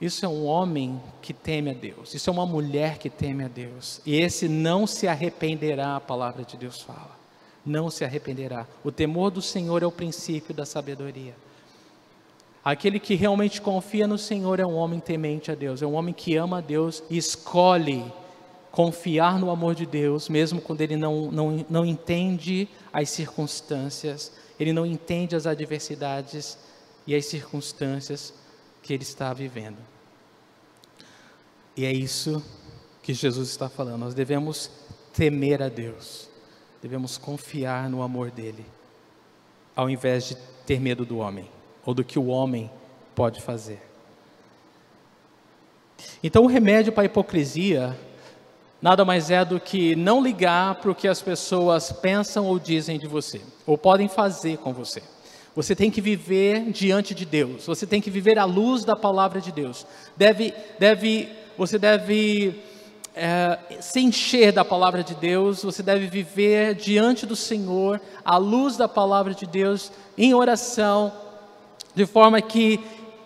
Isso 0.00 0.24
é 0.24 0.28
um 0.28 0.46
homem 0.46 1.00
que 1.20 1.34
teme 1.34 1.70
a 1.70 1.74
Deus, 1.74 2.14
isso 2.14 2.30
é 2.30 2.32
uma 2.32 2.46
mulher 2.46 2.96
que 2.96 3.10
teme 3.10 3.44
a 3.44 3.48
Deus, 3.48 4.00
e 4.06 4.16
esse 4.16 4.48
não 4.48 4.86
se 4.86 5.06
arrependerá, 5.06 5.96
a 5.96 6.00
palavra 6.00 6.42
de 6.42 6.56
Deus 6.56 6.80
fala. 6.80 7.18
Não 7.66 7.90
se 7.90 8.02
arrependerá. 8.02 8.66
O 8.82 8.90
temor 8.90 9.30
do 9.30 9.42
Senhor 9.42 9.82
é 9.82 9.86
o 9.86 9.92
princípio 9.92 10.54
da 10.54 10.64
sabedoria. 10.64 11.34
Aquele 12.64 12.98
que 12.98 13.14
realmente 13.14 13.60
confia 13.60 14.06
no 14.06 14.16
Senhor 14.16 14.58
é 14.58 14.66
um 14.66 14.74
homem 14.74 15.00
temente 15.00 15.50
a 15.50 15.54
Deus, 15.54 15.82
é 15.82 15.86
um 15.86 15.94
homem 15.94 16.14
que 16.14 16.36
ama 16.36 16.58
a 16.58 16.60
Deus 16.62 17.02
e 17.10 17.18
escolhe 17.18 18.10
confiar 18.70 19.38
no 19.38 19.50
amor 19.50 19.74
de 19.74 19.84
Deus, 19.84 20.28
mesmo 20.28 20.60
quando 20.60 20.80
ele 20.80 20.96
não, 20.96 21.30
não, 21.30 21.66
não 21.68 21.84
entende 21.84 22.68
as 22.92 23.10
circunstâncias, 23.10 24.32
ele 24.58 24.72
não 24.72 24.86
entende 24.86 25.36
as 25.36 25.46
adversidades 25.46 26.56
e 27.06 27.14
as 27.14 27.26
circunstâncias 27.26 28.32
que 28.82 28.92
ele 28.92 29.02
está 29.02 29.32
vivendo. 29.32 29.78
E 31.76 31.84
é 31.84 31.92
isso 31.92 32.42
que 33.02 33.14
Jesus 33.14 33.48
está 33.48 33.68
falando, 33.68 34.00
nós 34.00 34.14
devemos 34.14 34.70
temer 35.12 35.62
a 35.62 35.68
Deus 35.68 36.30
devemos 36.82 37.18
confiar 37.18 37.88
no 37.90 38.02
amor 38.02 38.30
dele, 38.30 38.64
ao 39.76 39.90
invés 39.90 40.28
de 40.28 40.36
ter 40.66 40.80
medo 40.80 41.04
do 41.04 41.18
homem 41.18 41.48
ou 41.84 41.94
do 41.94 42.04
que 42.04 42.18
o 42.18 42.26
homem 42.26 42.70
pode 43.14 43.40
fazer. 43.40 43.80
Então, 46.22 46.44
o 46.44 46.46
remédio 46.46 46.92
para 46.92 47.02
a 47.02 47.06
hipocrisia 47.06 47.98
nada 48.80 49.04
mais 49.04 49.30
é 49.30 49.44
do 49.44 49.60
que 49.60 49.94
não 49.94 50.22
ligar 50.22 50.76
para 50.76 50.90
o 50.90 50.94
que 50.94 51.06
as 51.06 51.20
pessoas 51.20 51.92
pensam 51.92 52.46
ou 52.46 52.58
dizem 52.58 52.98
de 52.98 53.06
você, 53.06 53.42
ou 53.66 53.76
podem 53.76 54.08
fazer 54.08 54.56
com 54.58 54.72
você. 54.72 55.02
Você 55.54 55.74
tem 55.74 55.90
que 55.90 56.00
viver 56.00 56.70
diante 56.70 57.14
de 57.14 57.24
Deus, 57.24 57.66
você 57.66 57.86
tem 57.86 58.00
que 58.00 58.10
viver 58.10 58.38
à 58.38 58.44
luz 58.44 58.84
da 58.84 58.94
palavra 58.94 59.40
de 59.40 59.50
Deus. 59.50 59.84
Deve, 60.16 60.54
deve, 60.78 61.28
você 61.58 61.78
deve 61.78 62.54
é, 63.14 63.58
se 63.80 64.00
encher 64.00 64.52
da 64.52 64.64
palavra 64.64 65.02
de 65.02 65.14
Deus, 65.14 65.62
você 65.62 65.82
deve 65.82 66.06
viver 66.06 66.74
diante 66.74 67.26
do 67.26 67.34
Senhor, 67.34 68.00
à 68.24 68.36
luz 68.36 68.76
da 68.76 68.88
palavra 68.88 69.34
de 69.34 69.46
Deus, 69.46 69.90
em 70.16 70.34
oração, 70.34 71.12
de 71.94 72.06
forma 72.06 72.40
que 72.40 72.80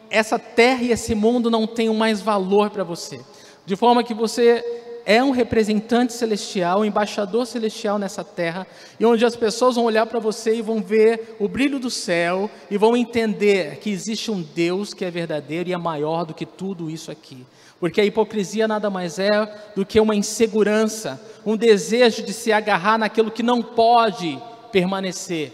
essa 0.08 0.38
terra 0.38 0.82
e 0.82 0.92
esse 0.92 1.14
mundo 1.14 1.50
não 1.50 1.66
tenham 1.66 1.94
mais 1.94 2.22
valor 2.22 2.70
para 2.70 2.84
você, 2.84 3.20
de 3.66 3.76
forma 3.76 4.02
que 4.02 4.14
você 4.14 4.83
é 5.06 5.22
um 5.22 5.30
representante 5.30 6.12
celestial, 6.12 6.80
um 6.80 6.84
embaixador 6.84 7.46
celestial 7.46 7.98
nessa 7.98 8.24
terra, 8.24 8.66
e 8.98 9.04
onde 9.04 9.24
as 9.24 9.36
pessoas 9.36 9.76
vão 9.76 9.84
olhar 9.84 10.06
para 10.06 10.18
você 10.18 10.56
e 10.56 10.62
vão 10.62 10.82
ver 10.82 11.36
o 11.38 11.48
brilho 11.48 11.78
do 11.78 11.90
céu 11.90 12.50
e 12.70 12.78
vão 12.78 12.96
entender 12.96 13.76
que 13.76 13.90
existe 13.90 14.30
um 14.30 14.40
Deus 14.42 14.94
que 14.94 15.04
é 15.04 15.10
verdadeiro 15.10 15.68
e 15.68 15.72
é 15.72 15.76
maior 15.76 16.24
do 16.24 16.34
que 16.34 16.46
tudo 16.46 16.90
isso 16.90 17.10
aqui. 17.10 17.44
Porque 17.78 18.00
a 18.00 18.04
hipocrisia 18.04 18.66
nada 18.66 18.88
mais 18.88 19.18
é 19.18 19.72
do 19.76 19.84
que 19.84 20.00
uma 20.00 20.14
insegurança, 20.14 21.20
um 21.44 21.56
desejo 21.56 22.22
de 22.22 22.32
se 22.32 22.50
agarrar 22.52 22.98
naquilo 22.98 23.30
que 23.30 23.42
não 23.42 23.62
pode 23.62 24.40
permanecer. 24.72 25.52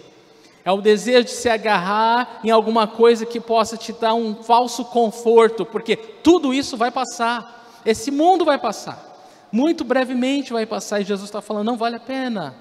É 0.64 0.70
o 0.70 0.80
desejo 0.80 1.24
de 1.24 1.30
se 1.30 1.48
agarrar 1.48 2.40
em 2.44 2.50
alguma 2.50 2.86
coisa 2.86 3.26
que 3.26 3.40
possa 3.40 3.76
te 3.76 3.92
dar 3.92 4.14
um 4.14 4.36
falso 4.36 4.84
conforto, 4.84 5.64
porque 5.64 5.96
tudo 5.96 6.54
isso 6.54 6.76
vai 6.76 6.90
passar, 6.90 7.80
esse 7.84 8.10
mundo 8.10 8.44
vai 8.44 8.58
passar, 8.58 9.09
muito 9.52 9.84
brevemente 9.84 10.52
vai 10.52 10.66
passar, 10.66 11.00
e 11.00 11.04
Jesus 11.04 11.28
está 11.28 11.40
falando: 11.40 11.66
não 11.66 11.76
vale 11.76 11.96
a 11.96 12.00
pena, 12.00 12.54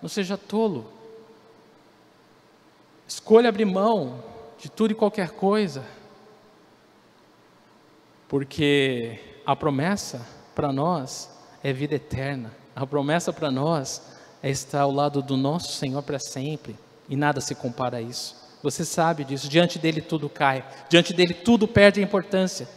não 0.00 0.08
seja 0.08 0.36
tolo. 0.36 0.90
Escolha 3.06 3.48
abrir 3.48 3.64
mão 3.64 4.22
de 4.58 4.70
tudo 4.70 4.92
e 4.92 4.94
qualquer 4.94 5.30
coisa 5.30 5.84
porque 8.30 9.18
a 9.44 9.56
promessa 9.56 10.24
para 10.54 10.72
nós 10.72 11.28
é 11.64 11.72
vida 11.72 11.96
eterna, 11.96 12.52
a 12.76 12.86
promessa 12.86 13.32
para 13.32 13.50
nós 13.50 14.00
é 14.40 14.48
estar 14.48 14.82
ao 14.82 14.92
lado 14.92 15.20
do 15.20 15.36
nosso 15.36 15.72
Senhor 15.72 16.00
para 16.04 16.20
sempre, 16.20 16.76
e 17.08 17.16
nada 17.16 17.40
se 17.40 17.56
compara 17.56 17.96
a 17.96 18.00
isso. 18.00 18.36
Você 18.62 18.84
sabe 18.84 19.24
disso, 19.24 19.48
diante 19.48 19.80
dele 19.80 20.00
tudo 20.00 20.28
cai, 20.28 20.64
diante 20.88 21.12
dele 21.12 21.34
tudo 21.34 21.66
perde 21.66 21.98
a 21.98 22.04
importância. 22.04 22.68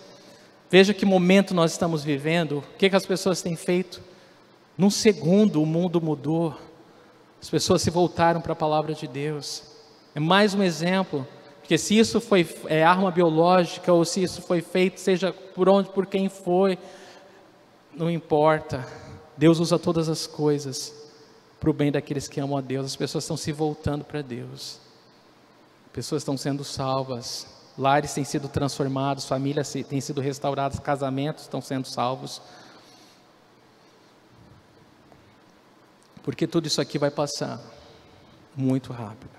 Veja 0.74 0.92
que 0.92 1.06
momento 1.06 1.54
nós 1.54 1.72
estamos 1.74 2.04
vivendo, 2.04 2.58
o 2.58 2.78
que, 2.80 2.90
que 2.90 2.96
as 2.96 3.06
pessoas 3.06 3.44
têm 3.44 3.56
feito. 3.56 4.02
Num 4.76 4.90
segundo 4.90 5.62
o 5.62 5.68
mundo 5.68 6.02
mudou, 6.02 6.58
as 7.40 7.48
pessoas 7.48 7.84
se 7.84 7.92
voltaram 7.92 8.42
para 8.42 8.54
a 8.54 8.56
palavra 8.56 8.96
de 8.96 9.08
Deus. 9.08 9.62
É 10.16 10.20
mais 10.20 10.56
um 10.56 10.64
exemplo 10.64 11.28
porque 11.60 11.78
se 11.78 11.96
isso 11.96 12.20
foi 12.20 12.50
é, 12.66 12.84
arma 12.84 13.12
biológica 13.12 13.94
ou 13.94 14.04
se 14.04 14.24
isso 14.24 14.42
foi 14.42 14.62
feito, 14.62 15.00
seja 15.00 15.32
por 15.32 15.70
onde, 15.70 15.90
por 15.92 16.08
quem 16.08 16.28
foi, 16.28 16.80
não 17.94 18.10
importa. 18.10 18.84
Deus 19.38 19.60
usa 19.60 19.78
todas 19.78 20.10
as 20.10 20.26
coisas 20.26 20.92
para 21.60 21.70
o 21.70 21.74
bem 21.74 21.92
daqueles 21.92 22.28
que 22.28 22.40
amam 22.40 22.58
a 22.58 22.62
Deus. 22.62 22.88
As 22.88 22.96
pessoas 22.96 23.26
estão 23.26 23.38
se 23.38 23.52
voltando 23.52 24.04
para 24.04 24.24
Deus. 24.24 24.80
Pessoas 25.94 26.24
estão 26.24 26.36
sendo 26.36 26.64
salvas. 26.64 27.46
Lares 27.78 28.14
têm 28.14 28.24
sido 28.24 28.48
transformados, 28.48 29.26
famílias 29.26 29.72
têm 29.72 30.00
sido 30.00 30.22
restauradas, 30.22 30.80
casamentos 30.80 31.44
estão 31.44 31.62
sendo 31.62 31.88
salvos. 31.88 32.42
Porque 36.22 36.48
tudo 36.48 36.68
isso 36.68 36.80
aqui 36.80 36.98
vai 36.98 37.12
passar 37.12 37.60
muito 38.56 38.94
rápido. 38.94 39.32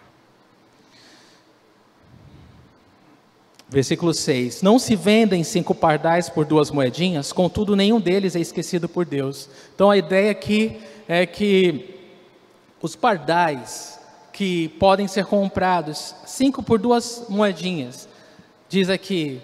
Versículo 3.68 4.12
6: 4.12 4.62
Não 4.62 4.78
se 4.78 4.95
vendem 4.95 5.43
cinco 5.43 5.74
pardais 5.74 6.28
por 6.28 6.45
duas 6.45 6.70
moedinhas, 6.70 7.32
contudo, 7.32 7.74
nenhum 7.74 8.01
deles 8.01 8.37
é 8.37 8.41
esquecido 8.41 8.89
por 8.89 9.07
Deus. 9.07 9.49
Então 9.74 9.91
a 9.91 9.97
ideia 9.97 10.30
aqui 10.30 10.80
é 11.09 11.24
que 11.24 11.95
os 12.82 12.95
pardais 12.95 13.99
que 14.32 14.68
podem 14.80 15.09
ser 15.09 15.24
comprados, 15.26 16.14
cinco 16.26 16.62
por 16.62 16.78
duas 16.78 17.24
moedinhas, 17.28 18.09
diz 18.69 18.89
aqui, 18.89 19.41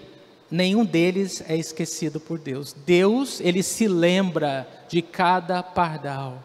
nenhum 0.49 0.83
deles 0.83 1.43
é 1.47 1.55
esquecido 1.55 2.19
por 2.19 2.37
Deus. 2.37 2.75
Deus, 2.85 3.39
ele 3.39 3.63
se 3.63 3.87
lembra 3.87 4.67
de 4.89 5.01
cada 5.01 5.63
pardal. 5.63 6.43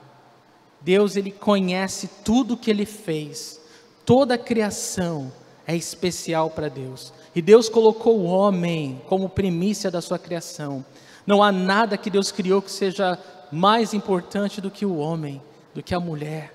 Deus, 0.80 1.16
ele 1.16 1.32
conhece 1.32 2.08
tudo 2.24 2.56
que 2.56 2.70
ele 2.70 2.86
fez. 2.86 3.60
Toda 4.04 4.34
a 4.34 4.38
criação 4.38 5.32
é 5.66 5.74
especial 5.74 6.50
para 6.50 6.68
Deus. 6.68 7.12
E 7.34 7.42
Deus 7.42 7.68
colocou 7.68 8.18
o 8.18 8.24
homem 8.24 9.02
como 9.08 9.28
primícia 9.28 9.90
da 9.90 10.00
sua 10.00 10.18
criação. 10.18 10.84
Não 11.26 11.42
há 11.42 11.50
nada 11.50 11.98
que 11.98 12.08
Deus 12.08 12.30
criou 12.30 12.62
que 12.62 12.70
seja 12.70 13.18
mais 13.50 13.92
importante 13.92 14.60
do 14.60 14.70
que 14.70 14.86
o 14.86 14.96
homem, 14.96 15.42
do 15.74 15.82
que 15.82 15.94
a 15.94 16.00
mulher, 16.00 16.54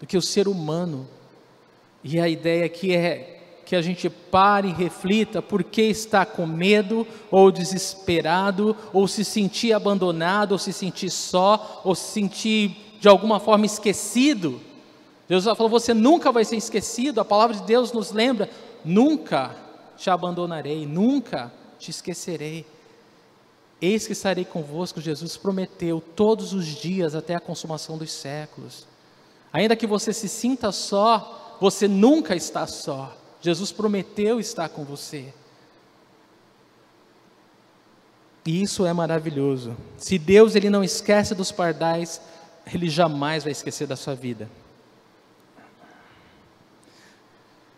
do 0.00 0.06
que 0.06 0.16
o 0.16 0.22
ser 0.22 0.48
humano. 0.48 1.08
E 2.02 2.18
a 2.18 2.28
ideia 2.28 2.66
aqui 2.66 2.94
é 2.94 3.37
que 3.68 3.76
a 3.76 3.82
gente 3.82 4.08
pare 4.08 4.68
e 4.68 4.72
reflita 4.72 5.42
por 5.42 5.62
que 5.62 5.82
está 5.82 6.24
com 6.24 6.46
medo, 6.46 7.06
ou 7.30 7.52
desesperado, 7.52 8.74
ou 8.94 9.06
se 9.06 9.22
sentir 9.22 9.74
abandonado, 9.74 10.52
ou 10.52 10.58
se 10.58 10.72
sentir 10.72 11.10
só, 11.10 11.82
ou 11.84 11.94
se 11.94 12.10
sentir 12.12 12.96
de 12.98 13.06
alguma 13.08 13.38
forma 13.38 13.66
esquecido. 13.66 14.58
Deus 15.28 15.44
falou: 15.44 15.68
você 15.68 15.92
nunca 15.92 16.32
vai 16.32 16.46
ser 16.46 16.56
esquecido. 16.56 17.20
A 17.20 17.26
palavra 17.26 17.56
de 17.56 17.62
Deus 17.64 17.92
nos 17.92 18.10
lembra: 18.10 18.48
nunca 18.82 19.54
te 19.98 20.08
abandonarei, 20.08 20.86
nunca 20.86 21.52
te 21.78 21.90
esquecerei. 21.90 22.64
Eis 23.82 24.06
que 24.06 24.14
estarei 24.14 24.46
convosco, 24.46 24.98
Jesus 24.98 25.36
prometeu, 25.36 26.02
todos 26.16 26.54
os 26.54 26.64
dias 26.64 27.14
até 27.14 27.34
a 27.34 27.40
consumação 27.40 27.98
dos 27.98 28.12
séculos. 28.12 28.86
Ainda 29.52 29.76
que 29.76 29.86
você 29.86 30.10
se 30.14 30.26
sinta 30.26 30.72
só, 30.72 31.58
você 31.60 31.86
nunca 31.86 32.34
está 32.34 32.66
só. 32.66 33.14
Jesus 33.40 33.70
prometeu 33.72 34.40
estar 34.40 34.68
com 34.68 34.84
você. 34.84 35.32
E 38.44 38.62
isso 38.62 38.86
é 38.86 38.92
maravilhoso. 38.92 39.76
Se 39.96 40.18
Deus 40.18 40.54
ele 40.54 40.70
não 40.70 40.82
esquece 40.82 41.34
dos 41.34 41.52
pardais, 41.52 42.20
ele 42.72 42.88
jamais 42.88 43.44
vai 43.44 43.52
esquecer 43.52 43.86
da 43.86 43.96
sua 43.96 44.14
vida. 44.14 44.48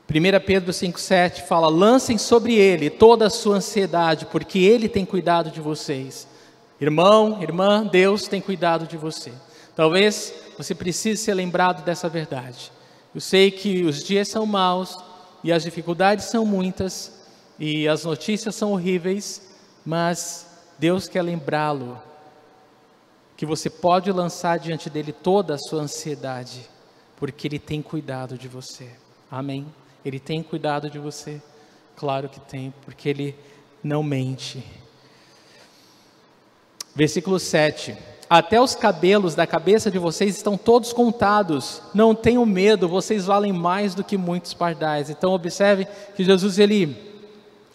1 0.08 0.44
Pedro 0.44 0.72
5,7 0.72 1.42
fala: 1.42 1.68
lancem 1.68 2.18
sobre 2.18 2.54
ele 2.54 2.90
toda 2.90 3.26
a 3.26 3.30
sua 3.30 3.56
ansiedade, 3.56 4.26
porque 4.26 4.58
ele 4.58 4.88
tem 4.88 5.04
cuidado 5.04 5.50
de 5.50 5.60
vocês. 5.60 6.26
Irmão, 6.80 7.42
irmã, 7.42 7.86
Deus 7.86 8.26
tem 8.26 8.40
cuidado 8.40 8.86
de 8.86 8.96
você. 8.96 9.32
Talvez 9.76 10.32
você 10.56 10.74
precise 10.74 11.22
ser 11.22 11.34
lembrado 11.34 11.84
dessa 11.84 12.08
verdade. 12.08 12.72
Eu 13.14 13.20
sei 13.20 13.50
que 13.50 13.84
os 13.84 14.02
dias 14.02 14.28
são 14.28 14.46
maus 14.46 14.98
e 15.42 15.52
as 15.52 15.62
dificuldades 15.62 16.26
são 16.26 16.44
muitas 16.44 17.20
e 17.58 17.86
as 17.88 18.04
notícias 18.04 18.54
são 18.54 18.72
horríveis, 18.72 19.54
mas 19.84 20.46
Deus 20.78 21.08
quer 21.08 21.22
lembrá-lo 21.22 22.00
que 23.36 23.46
você 23.46 23.70
pode 23.70 24.10
lançar 24.12 24.58
diante 24.58 24.90
dele 24.90 25.12
toda 25.12 25.54
a 25.54 25.58
sua 25.58 25.82
ansiedade, 25.82 26.68
porque 27.16 27.48
ele 27.48 27.58
tem 27.58 27.80
cuidado 27.80 28.36
de 28.36 28.48
você. 28.48 28.90
Amém. 29.30 29.66
Ele 30.04 30.18
tem 30.18 30.42
cuidado 30.42 30.90
de 30.90 30.98
você? 30.98 31.40
Claro 31.94 32.28
que 32.28 32.40
tem, 32.40 32.72
porque 32.82 33.08
Ele 33.08 33.36
não 33.82 34.02
mente. 34.02 34.64
Versículo 36.94 37.38
7. 37.38 37.96
Até 38.30 38.60
os 38.60 38.76
cabelos 38.76 39.34
da 39.34 39.44
cabeça 39.44 39.90
de 39.90 39.98
vocês 39.98 40.36
estão 40.36 40.56
todos 40.56 40.92
contados. 40.92 41.82
Não 41.92 42.14
tenham 42.14 42.46
medo, 42.46 42.88
vocês 42.88 43.26
valem 43.26 43.52
mais 43.52 43.92
do 43.92 44.04
que 44.04 44.16
muitos 44.16 44.54
pardais. 44.54 45.10
Então 45.10 45.32
observe 45.32 45.84
que 46.14 46.22
Jesus 46.22 46.60
ele 46.60 46.96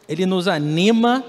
ele 0.08 0.26
nos 0.26 0.48
anima, 0.48 1.26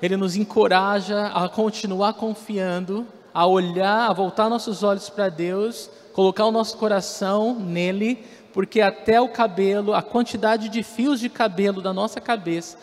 ele 0.00 0.16
nos 0.16 0.36
encoraja 0.36 1.26
a 1.26 1.48
continuar 1.48 2.12
confiando, 2.12 3.04
a 3.34 3.44
olhar, 3.44 4.08
a 4.08 4.12
voltar 4.12 4.48
nossos 4.48 4.84
olhos 4.84 5.10
para 5.10 5.28
Deus, 5.28 5.90
colocar 6.12 6.44
o 6.44 6.52
nosso 6.52 6.76
coração 6.76 7.56
nele 7.58 8.24
porque 8.52 8.80
até 8.80 9.20
o 9.20 9.28
cabelo, 9.28 9.92
a 9.92 10.02
quantidade 10.02 10.68
de 10.68 10.84
fios 10.84 11.18
de 11.20 11.28
cabelo 11.28 11.82
da 11.82 11.92
nossa 11.92 12.20
cabeça 12.20 12.78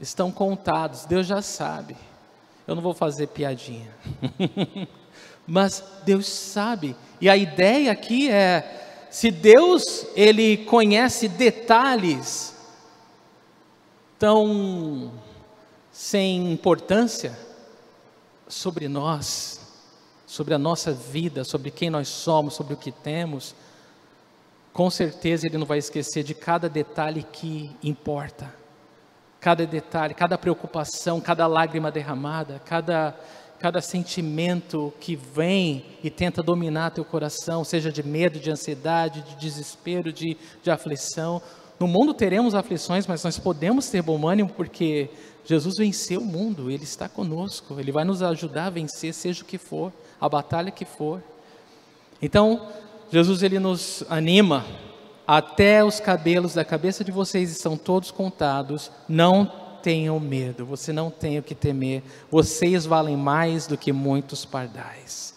estão 0.00 0.32
contados, 0.32 1.04
Deus 1.04 1.26
já 1.26 1.40
sabe. 1.40 1.96
Eu 2.66 2.74
não 2.74 2.82
vou 2.82 2.94
fazer 2.94 3.28
piadinha. 3.28 3.88
Mas 5.50 5.82
Deus 6.04 6.28
sabe. 6.28 6.94
E 7.20 7.28
a 7.28 7.36
ideia 7.36 7.90
aqui 7.90 8.30
é 8.30 9.08
se 9.10 9.32
Deus 9.32 10.06
ele 10.14 10.58
conhece 10.58 11.28
detalhes 11.28 12.54
tão 14.16 15.12
sem 15.90 16.52
importância 16.52 17.36
sobre 18.46 18.86
nós, 18.86 19.60
sobre 20.24 20.54
a 20.54 20.58
nossa 20.58 20.92
vida, 20.92 21.42
sobre 21.42 21.72
quem 21.72 21.90
nós 21.90 22.06
somos, 22.06 22.54
sobre 22.54 22.74
o 22.74 22.76
que 22.76 22.92
temos, 22.92 23.52
com 24.72 24.88
certeza 24.88 25.48
ele 25.48 25.58
não 25.58 25.66
vai 25.66 25.78
esquecer 25.78 26.22
de 26.22 26.32
cada 26.32 26.68
detalhe 26.68 27.24
que 27.24 27.76
importa. 27.82 28.54
Cada 29.40 29.66
detalhe, 29.66 30.14
cada 30.14 30.38
preocupação, 30.38 31.20
cada 31.20 31.48
lágrima 31.48 31.90
derramada, 31.90 32.62
cada, 32.64 33.18
cada 33.60 33.82
sentimento 33.82 34.92
que 34.98 35.14
vem 35.14 35.84
e 36.02 36.08
tenta 36.08 36.42
dominar 36.42 36.90
teu 36.90 37.04
coração, 37.04 37.62
seja 37.62 37.92
de 37.92 38.02
medo, 38.02 38.40
de 38.40 38.50
ansiedade, 38.50 39.20
de 39.20 39.36
desespero, 39.36 40.10
de, 40.10 40.36
de 40.62 40.70
aflição. 40.70 41.42
No 41.78 41.86
mundo 41.86 42.14
teremos 42.14 42.54
aflições, 42.54 43.06
mas 43.06 43.22
nós 43.22 43.38
podemos 43.38 43.88
ter 43.90 44.00
bom 44.00 44.26
ânimo 44.26 44.48
porque 44.48 45.10
Jesus 45.44 45.76
venceu 45.76 46.22
o 46.22 46.24
mundo, 46.24 46.70
Ele 46.70 46.84
está 46.84 47.06
conosco, 47.06 47.78
Ele 47.78 47.92
vai 47.92 48.04
nos 48.04 48.22
ajudar 48.22 48.66
a 48.66 48.70
vencer, 48.70 49.12
seja 49.12 49.42
o 49.42 49.46
que 49.46 49.58
for, 49.58 49.92
a 50.18 50.26
batalha 50.26 50.70
que 50.70 50.86
for. 50.86 51.22
Então, 52.22 52.66
Jesus 53.12 53.42
ele 53.42 53.58
nos 53.58 54.04
anima, 54.08 54.64
até 55.26 55.84
os 55.84 56.00
cabelos 56.00 56.54
da 56.54 56.64
cabeça 56.64 57.04
de 57.04 57.12
vocês 57.12 57.50
estão 57.50 57.76
todos 57.76 58.10
contados, 58.10 58.90
não 59.06 59.69
tenham 59.82 60.18
medo, 60.20 60.64
você 60.64 60.92
não 60.92 61.10
tem 61.10 61.38
o 61.38 61.42
que 61.42 61.54
temer, 61.54 62.02
vocês 62.30 62.84
valem 62.84 63.16
mais 63.16 63.66
do 63.66 63.76
que 63.76 63.92
muitos 63.92 64.44
pardais. 64.44 65.34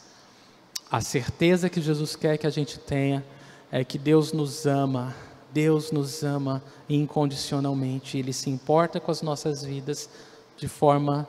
A 0.91 1.01
certeza 1.01 1.69
que 1.69 1.81
Jesus 1.81 2.15
quer 2.15 2.37
que 2.37 2.45
a 2.45 2.51
gente 2.51 2.77
tenha 2.79 3.25
é 3.71 3.83
que 3.83 3.97
Deus 3.97 4.31
nos 4.31 4.65
ama, 4.65 5.15
Deus 5.51 5.91
nos 5.91 6.23
ama 6.23 6.61
incondicionalmente, 6.87 8.17
Ele 8.17 8.33
se 8.33 8.49
importa 8.49 8.99
com 8.99 9.11
as 9.11 9.21
nossas 9.21 9.63
vidas 9.63 10.09
de 10.57 10.67
forma 10.67 11.27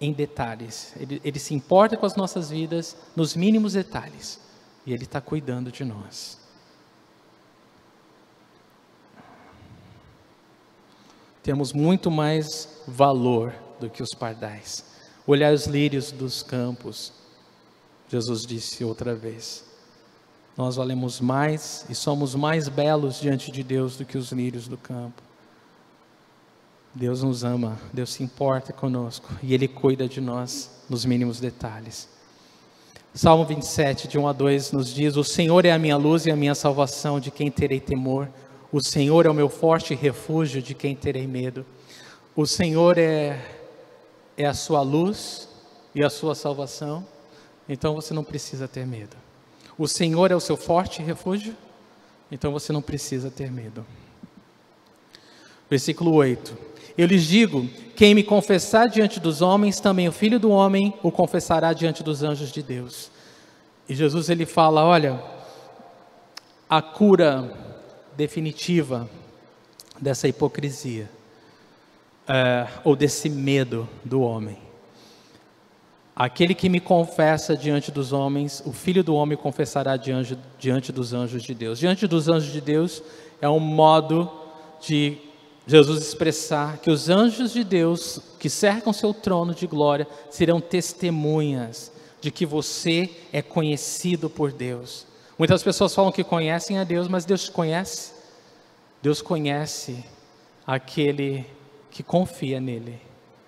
em 0.00 0.12
detalhes, 0.12 0.92
Ele, 0.96 1.20
Ele 1.24 1.38
se 1.38 1.54
importa 1.54 1.96
com 1.96 2.06
as 2.06 2.16
nossas 2.16 2.50
vidas 2.50 2.96
nos 3.16 3.34
mínimos 3.34 3.72
detalhes. 3.72 4.40
E 4.84 4.92
Ele 4.92 5.04
está 5.04 5.20
cuidando 5.20 5.70
de 5.70 5.84
nós. 5.84 6.41
Temos 11.42 11.72
muito 11.72 12.10
mais 12.10 12.68
valor 12.86 13.52
do 13.80 13.90
que 13.90 14.02
os 14.02 14.14
pardais. 14.14 14.84
Olhar 15.26 15.52
os 15.52 15.66
lírios 15.66 16.12
dos 16.12 16.42
campos, 16.42 17.12
Jesus 18.08 18.46
disse 18.46 18.84
outra 18.84 19.14
vez. 19.14 19.64
Nós 20.56 20.76
valemos 20.76 21.20
mais 21.20 21.86
e 21.88 21.94
somos 21.94 22.34
mais 22.34 22.68
belos 22.68 23.18
diante 23.18 23.50
de 23.50 23.62
Deus 23.62 23.96
do 23.96 24.04
que 24.04 24.18
os 24.18 24.30
lírios 24.30 24.68
do 24.68 24.76
campo. 24.76 25.22
Deus 26.94 27.22
nos 27.22 27.42
ama, 27.42 27.78
Deus 27.92 28.12
se 28.12 28.22
importa 28.22 28.72
conosco 28.72 29.28
e 29.42 29.54
Ele 29.54 29.66
cuida 29.66 30.06
de 30.06 30.20
nós 30.20 30.70
nos 30.90 31.04
mínimos 31.06 31.40
detalhes. 31.40 32.06
Salmo 33.14 33.44
27, 33.44 34.08
de 34.08 34.18
1 34.18 34.28
a 34.28 34.32
2, 34.32 34.72
nos 34.72 34.92
diz: 34.92 35.16
O 35.16 35.24
Senhor 35.24 35.64
é 35.64 35.72
a 35.72 35.78
minha 35.78 35.96
luz 35.96 36.26
e 36.26 36.30
a 36.30 36.36
minha 36.36 36.54
salvação, 36.54 37.20
de 37.20 37.30
quem 37.30 37.50
terei 37.50 37.80
temor. 37.80 38.28
O 38.72 38.80
Senhor 38.80 39.26
é 39.26 39.28
o 39.28 39.34
meu 39.34 39.50
forte 39.50 39.94
refúgio, 39.94 40.62
de 40.62 40.72
quem 40.72 40.96
terei 40.96 41.26
medo. 41.26 41.66
O 42.34 42.46
Senhor 42.46 42.96
é, 42.96 43.38
é 44.34 44.46
a 44.46 44.54
sua 44.54 44.80
luz 44.80 45.46
e 45.94 46.02
a 46.02 46.08
sua 46.08 46.34
salvação, 46.34 47.06
então 47.68 47.94
você 47.94 48.14
não 48.14 48.24
precisa 48.24 48.66
ter 48.66 48.86
medo. 48.86 49.14
O 49.76 49.86
Senhor 49.86 50.30
é 50.30 50.34
o 50.34 50.40
seu 50.40 50.56
forte 50.56 51.02
refúgio, 51.02 51.54
então 52.30 52.50
você 52.50 52.72
não 52.72 52.80
precisa 52.80 53.30
ter 53.30 53.50
medo. 53.50 53.84
Versículo 55.68 56.14
8: 56.14 56.56
Eu 56.96 57.06
lhes 57.06 57.24
digo: 57.24 57.68
quem 57.94 58.14
me 58.14 58.22
confessar 58.22 58.88
diante 58.88 59.20
dos 59.20 59.42
homens, 59.42 59.80
também 59.80 60.08
o 60.08 60.12
Filho 60.12 60.40
do 60.40 60.50
Homem 60.50 60.94
o 61.02 61.12
confessará 61.12 61.74
diante 61.74 62.02
dos 62.02 62.22
anjos 62.22 62.50
de 62.50 62.62
Deus. 62.62 63.10
E 63.86 63.94
Jesus 63.94 64.30
ele 64.30 64.46
fala: 64.46 64.82
olha, 64.82 65.22
a 66.70 66.80
cura 66.80 67.71
definitiva 68.16 69.08
dessa 70.00 70.28
hipocrisia, 70.28 71.08
é, 72.26 72.66
ou 72.84 72.96
desse 72.96 73.28
medo 73.28 73.88
do 74.04 74.20
homem. 74.20 74.58
Aquele 76.14 76.54
que 76.54 76.68
me 76.68 76.78
confessa 76.78 77.56
diante 77.56 77.90
dos 77.90 78.12
homens, 78.12 78.62
o 78.66 78.72
Filho 78.72 79.02
do 79.02 79.14
Homem 79.14 79.36
confessará 79.36 79.96
diante, 79.96 80.38
diante 80.58 80.92
dos 80.92 81.14
anjos 81.14 81.42
de 81.42 81.54
Deus. 81.54 81.78
Diante 81.78 82.06
dos 82.06 82.28
anjos 82.28 82.52
de 82.52 82.60
Deus 82.60 83.02
é 83.40 83.48
um 83.48 83.58
modo 83.58 84.30
de 84.80 85.16
Jesus 85.66 86.02
expressar 86.02 86.78
que 86.78 86.90
os 86.90 87.08
anjos 87.08 87.52
de 87.52 87.64
Deus 87.64 88.20
que 88.38 88.50
cercam 88.50 88.92
seu 88.92 89.14
trono 89.14 89.54
de 89.54 89.66
glória 89.66 90.06
serão 90.28 90.60
testemunhas 90.60 91.90
de 92.20 92.30
que 92.30 92.44
você 92.44 93.08
é 93.32 93.40
conhecido 93.40 94.28
por 94.28 94.52
Deus. 94.52 95.06
Muitas 95.42 95.64
pessoas 95.64 95.92
falam 95.92 96.12
que 96.12 96.22
conhecem 96.22 96.78
a 96.78 96.84
Deus, 96.84 97.08
mas 97.08 97.24
Deus 97.24 97.48
conhece. 97.48 98.12
Deus 99.02 99.20
conhece 99.20 100.04
aquele 100.64 101.44
que 101.90 102.00
confia 102.00 102.60
nele. 102.60 103.02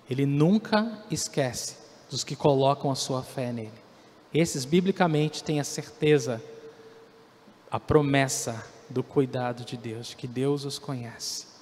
Ele 0.09 0.25
nunca 0.25 1.05
esquece 1.09 1.77
dos 2.11 2.21
que 2.21 2.35
colocam 2.35 2.91
a 2.91 2.95
sua 2.95 3.23
fé 3.23 3.53
nele. 3.53 3.71
Esses, 4.33 4.65
biblicamente, 4.65 5.41
têm 5.41 5.61
a 5.61 5.63
certeza, 5.63 6.43
a 7.71 7.79
promessa 7.79 8.61
do 8.89 9.01
cuidado 9.01 9.63
de 9.63 9.77
Deus, 9.77 10.13
que 10.13 10.27
Deus 10.27 10.65
os 10.65 10.77
conhece 10.77 11.54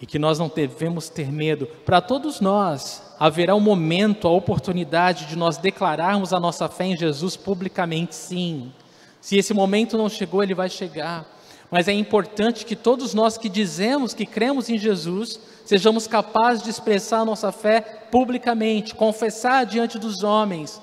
e 0.00 0.06
que 0.06 0.18
nós 0.18 0.38
não 0.38 0.48
devemos 0.48 1.08
ter 1.08 1.30
medo. 1.30 1.66
Para 1.84 2.00
todos 2.00 2.40
nós, 2.40 3.02
haverá 3.18 3.54
um 3.54 3.60
momento, 3.60 4.28
a 4.28 4.30
oportunidade 4.30 5.26
de 5.26 5.36
nós 5.36 5.56
declararmos 5.56 6.32
a 6.32 6.38
nossa 6.38 6.68
fé 6.68 6.86
em 6.86 6.96
Jesus 6.96 7.36
publicamente, 7.36 8.14
sim. 8.14 8.72
Se 9.20 9.36
esse 9.36 9.52
momento 9.52 9.98
não 9.98 10.08
chegou, 10.08 10.42
ele 10.42 10.54
vai 10.54 10.68
chegar. 10.68 11.26
Mas 11.70 11.88
é 11.88 11.92
importante 11.92 12.64
que 12.64 12.76
todos 12.76 13.12
nós 13.12 13.36
que 13.36 13.48
dizemos 13.48 14.14
que 14.14 14.24
cremos 14.24 14.70
em 14.70 14.78
Jesus, 14.78 15.38
sejamos 15.66 16.06
capazes 16.06 16.62
de 16.62 16.70
expressar 16.70 17.20
a 17.20 17.24
nossa 17.24 17.52
fé 17.52 17.80
publicamente, 18.10 18.94
confessar 18.94 19.66
diante 19.66 19.98
dos 19.98 20.22
homens, 20.22 20.80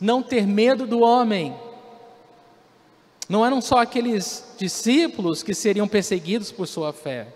não 0.00 0.22
ter 0.22 0.46
medo 0.46 0.86
do 0.86 1.00
homem. 1.00 1.54
Não 3.28 3.46
eram 3.46 3.62
só 3.62 3.78
aqueles 3.78 4.44
discípulos 4.58 5.42
que 5.42 5.54
seriam 5.54 5.88
perseguidos 5.88 6.52
por 6.52 6.66
sua 6.66 6.92
fé. 6.92 7.28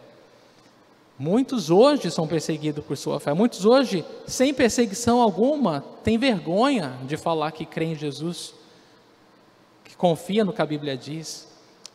Muitos 1.18 1.68
hoje 1.68 2.10
são 2.12 2.28
perseguidos 2.28 2.84
por 2.84 2.96
sua 2.96 3.18
fé. 3.18 3.32
Muitos 3.32 3.64
hoje, 3.64 4.04
sem 4.26 4.54
perseguição 4.54 5.20
alguma, 5.20 5.84
têm 6.04 6.16
vergonha 6.16 6.96
de 7.04 7.16
falar 7.16 7.50
que 7.50 7.66
crê 7.66 7.86
em 7.86 7.94
Jesus, 7.96 8.54
que 9.84 9.96
confia 9.96 10.44
no 10.44 10.52
que 10.52 10.62
a 10.62 10.66
Bíblia 10.66 10.96
diz. 10.96 11.48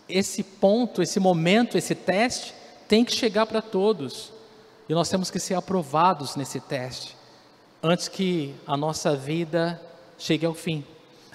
esse 0.09 0.43
ponto, 0.43 1.01
esse 1.01 1.17
momento, 1.19 1.77
esse 1.77 1.95
teste 1.95 2.53
tem 2.89 3.05
que 3.05 3.13
chegar 3.13 3.45
para 3.45 3.61
todos. 3.61 4.33
E 4.89 4.93
nós 4.93 5.07
temos 5.07 5.31
que 5.31 5.39
ser 5.39 5.55
aprovados 5.55 6.35
nesse 6.35 6.59
teste, 6.59 7.15
antes 7.81 8.09
que 8.09 8.53
a 8.67 8.75
nossa 8.75 9.15
vida 9.15 9.81
chegue 10.17 10.45
ao 10.45 10.53
fim. 10.53 10.83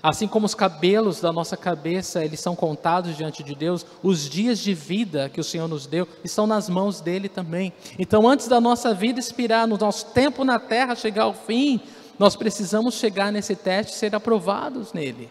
Assim 0.02 0.28
como 0.28 0.46
os 0.46 0.54
cabelos 0.54 1.20
da 1.20 1.32
nossa 1.32 1.56
cabeça, 1.56 2.24
eles 2.24 2.40
são 2.40 2.54
contados 2.54 3.16
diante 3.16 3.42
de 3.42 3.54
Deus, 3.54 3.84
os 4.02 4.28
dias 4.28 4.58
de 4.58 4.72
vida 4.72 5.28
que 5.28 5.40
o 5.40 5.44
Senhor 5.44 5.66
nos 5.66 5.86
deu 5.86 6.06
estão 6.22 6.46
nas 6.46 6.68
mãos 6.68 7.00
dele 7.00 7.28
também. 7.28 7.72
Então, 7.98 8.28
antes 8.28 8.46
da 8.48 8.60
nossa 8.60 8.94
vida 8.94 9.18
expirar, 9.18 9.66
no 9.66 9.76
nosso 9.76 10.06
tempo 10.06 10.44
na 10.44 10.58
terra 10.58 10.94
chegar 10.94 11.24
ao 11.24 11.34
fim, 11.34 11.80
nós 12.18 12.36
precisamos 12.36 12.94
chegar 12.94 13.32
nesse 13.32 13.56
teste 13.56 13.92
e 13.92 13.96
ser 13.96 14.14
aprovados 14.14 14.92
nele. 14.92 15.28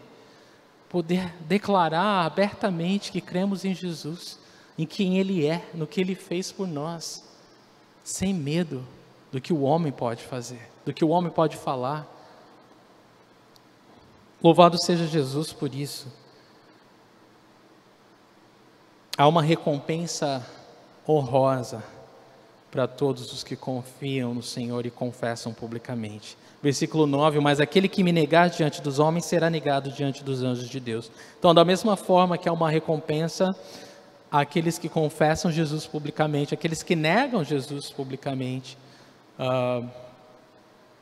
Poder 0.88 1.34
declarar 1.40 2.24
abertamente 2.24 3.12
que 3.12 3.20
cremos 3.20 3.64
em 3.64 3.74
Jesus, 3.74 4.38
em 4.78 4.86
quem 4.86 5.18
ele 5.18 5.46
é, 5.46 5.62
no 5.74 5.86
que 5.86 6.00
ele 6.00 6.14
fez 6.14 6.50
por 6.52 6.66
nós, 6.66 7.24
sem 8.02 8.32
medo 8.32 8.84
do 9.30 9.40
que 9.40 9.52
o 9.52 9.62
homem 9.62 9.92
pode 9.92 10.22
fazer, 10.22 10.70
do 10.84 10.92
que 10.92 11.04
o 11.04 11.08
homem 11.08 11.30
pode 11.30 11.56
falar 11.56 12.17
Louvado 14.42 14.78
seja 14.80 15.06
Jesus 15.06 15.52
por 15.52 15.74
isso. 15.74 16.06
Há 19.16 19.26
uma 19.26 19.42
recompensa 19.42 20.46
honrosa 21.06 21.82
para 22.70 22.86
todos 22.86 23.32
os 23.32 23.42
que 23.42 23.56
confiam 23.56 24.34
no 24.34 24.42
Senhor 24.42 24.86
e 24.86 24.90
confessam 24.90 25.52
publicamente. 25.52 26.36
Versículo 26.62 27.06
9: 27.06 27.40
Mas 27.40 27.60
aquele 27.60 27.88
que 27.88 28.04
me 28.04 28.12
negar 28.12 28.48
diante 28.48 28.80
dos 28.80 28.98
homens 28.98 29.24
será 29.24 29.50
negado 29.50 29.90
diante 29.90 30.22
dos 30.22 30.42
anjos 30.42 30.68
de 30.68 30.78
Deus. 30.78 31.10
Então, 31.38 31.52
da 31.52 31.64
mesma 31.64 31.96
forma 31.96 32.38
que 32.38 32.48
há 32.48 32.52
uma 32.52 32.70
recompensa 32.70 33.54
àqueles 34.30 34.78
que 34.78 34.88
confessam 34.88 35.50
Jesus 35.50 35.86
publicamente, 35.86 36.54
aqueles 36.54 36.82
que 36.82 36.94
negam 36.94 37.42
Jesus 37.42 37.90
publicamente, 37.90 38.78
uh, 39.38 39.88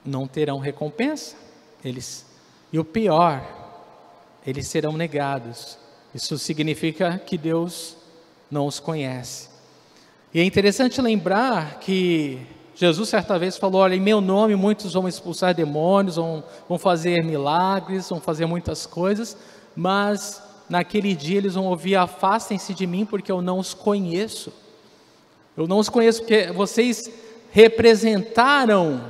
não 0.04 0.26
terão 0.26 0.58
recompensa. 0.58 1.36
Eles 1.84 2.25
e 2.72 2.78
o 2.78 2.84
pior, 2.84 3.42
eles 4.46 4.66
serão 4.68 4.92
negados. 4.92 5.78
Isso 6.14 6.38
significa 6.38 7.18
que 7.18 7.36
Deus 7.36 7.96
não 8.50 8.66
os 8.66 8.80
conhece. 8.80 9.48
E 10.32 10.40
é 10.40 10.44
interessante 10.44 11.00
lembrar 11.00 11.78
que 11.78 12.40
Jesus 12.74 13.08
certa 13.08 13.38
vez 13.38 13.56
falou: 13.56 13.80
Olha, 13.80 13.94
em 13.94 14.00
meu 14.00 14.20
nome 14.20 14.54
muitos 14.54 14.92
vão 14.92 15.08
expulsar 15.08 15.54
demônios, 15.54 16.16
vão, 16.16 16.44
vão 16.68 16.78
fazer 16.78 17.24
milagres, 17.24 18.08
vão 18.08 18.20
fazer 18.20 18.46
muitas 18.46 18.86
coisas, 18.86 19.36
mas 19.74 20.42
naquele 20.68 21.14
dia 21.14 21.38
eles 21.38 21.54
vão 21.54 21.66
ouvir: 21.66 21.96
Afastem-se 21.96 22.74
de 22.74 22.86
mim, 22.86 23.06
porque 23.06 23.32
eu 23.32 23.40
não 23.40 23.58
os 23.58 23.72
conheço. 23.72 24.52
Eu 25.56 25.66
não 25.66 25.78
os 25.78 25.88
conheço 25.88 26.20
porque 26.20 26.52
vocês 26.52 27.10
representaram 27.50 29.02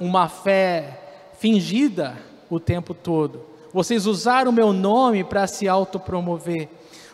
uma 0.00 0.28
fé 0.28 1.30
fingida, 1.38 2.16
o 2.50 2.58
tempo 2.58 2.92
todo. 2.92 3.46
Vocês 3.72 4.04
usaram 4.06 4.50
o 4.50 4.54
meu 4.54 4.72
nome 4.72 5.22
para 5.22 5.46
se 5.46 5.68
autopromover. 5.68 6.68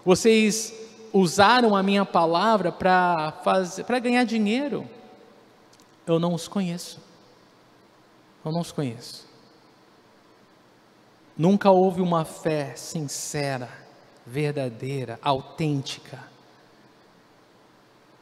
Vocês 0.04 0.74
usaram 1.12 1.76
a 1.76 1.82
minha 1.82 2.04
palavra 2.04 2.72
para 2.72 3.32
fazer 3.44 3.84
para 3.84 3.98
ganhar 3.98 4.24
dinheiro. 4.24 4.88
Eu 6.06 6.18
não 6.18 6.34
os 6.34 6.48
conheço. 6.48 6.98
Eu 8.44 8.52
não 8.52 8.60
os 8.60 8.72
conheço. 8.72 9.26
Nunca 11.36 11.70
houve 11.70 12.00
uma 12.00 12.24
fé 12.24 12.74
sincera, 12.76 13.68
verdadeira, 14.24 15.18
autêntica. 15.20 16.24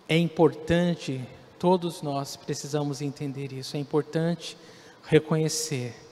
É 0.09 0.19
importante, 0.19 1.27
todos 1.59 2.03
nós 2.03 2.37
precisamos 2.37 3.01
entender 3.01 3.53
isso. 3.53 3.77
É 3.77 3.81
importante 3.81 4.57
reconhecer 5.05 6.04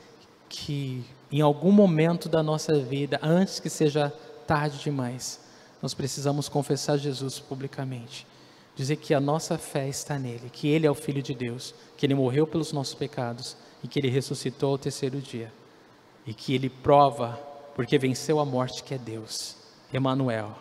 que 0.53 1.03
em 1.31 1.41
algum 1.41 1.73
momento 1.73 2.29
da 2.29 2.43
nossa 2.43 2.79
vida, 2.79 3.19
antes 3.23 3.59
que 3.59 3.71
seja 3.71 4.13
tarde 4.47 4.79
demais, 4.81 5.41
nós 5.81 5.95
precisamos 5.95 6.47
confessar 6.47 6.99
Jesus 6.99 7.41
publicamente. 7.41 8.27
Dizer 8.77 8.97
que 8.97 9.15
a 9.15 9.21
nossa 9.21 9.57
fé 9.57 9.89
está 9.89 10.19
nele, 10.19 10.51
que 10.51 10.69
ele 10.69 10.87
é 10.87 10.91
o 10.91 10.95
Filho 10.95 11.23
de 11.23 11.35
Deus, 11.35 11.75
que 11.97 12.05
ele 12.05 12.15
morreu 12.15 12.47
pelos 12.47 12.71
nossos 12.71 12.95
pecados 12.95 13.57
e 13.83 13.89
que 13.89 13.99
ele 13.99 14.11
ressuscitou 14.11 14.73
ao 14.73 14.79
terceiro 14.79 15.21
dia. 15.23 15.51
E 16.27 16.35
que 16.35 16.55
ele 16.55 16.69
prova, 16.69 17.41
porque 17.75 17.99
venceu 17.99 18.39
a 18.39 18.45
morte, 18.45 18.85
que 18.85 18.93
é 18.93 18.99
Deus. 18.99 19.57
Emanuel, 19.93 20.57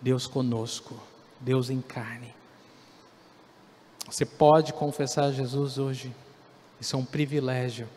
Deus 0.00 0.26
conosco, 0.26 1.00
Deus 1.40 1.70
em 1.70 1.80
carne. 1.80 2.34
Você 4.10 4.26
pode 4.26 4.72
confessar 4.72 5.30
Jesus 5.32 5.78
hoje. 5.78 6.12
Isso 6.80 6.96
é 6.96 6.98
um 6.98 7.04
privilégio. 7.04 7.88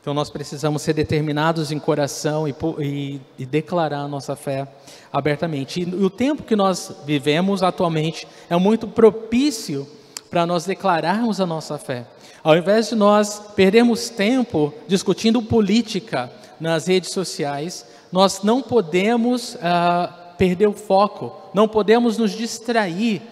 Então 0.00 0.14
nós 0.14 0.30
precisamos 0.30 0.82
ser 0.82 0.92
determinados 0.92 1.72
em 1.72 1.78
coração 1.78 2.46
e, 2.48 2.54
e, 2.78 3.20
e 3.38 3.46
declarar 3.46 4.00
a 4.00 4.08
nossa 4.08 4.36
fé 4.36 4.66
abertamente. 5.12 5.80
E, 5.80 5.82
e 5.82 6.04
o 6.04 6.10
tempo 6.10 6.44
que 6.44 6.56
nós 6.56 6.92
vivemos 7.04 7.62
atualmente 7.62 8.26
é 8.48 8.56
muito 8.56 8.86
propício 8.86 9.86
para 10.30 10.46
nós 10.46 10.64
declararmos 10.64 11.40
a 11.40 11.46
nossa 11.46 11.78
fé. 11.78 12.06
Ao 12.42 12.56
invés 12.56 12.88
de 12.88 12.94
nós 12.94 13.40
perdermos 13.56 14.08
tempo 14.08 14.72
discutindo 14.86 15.42
política 15.42 16.30
nas 16.60 16.86
redes 16.86 17.10
sociais, 17.10 17.84
nós 18.12 18.42
não 18.42 18.62
podemos 18.62 19.54
uh, 19.54 20.36
perder 20.36 20.68
o 20.68 20.72
foco, 20.72 21.34
não 21.52 21.66
podemos 21.66 22.16
nos 22.16 22.30
distrair. 22.32 23.22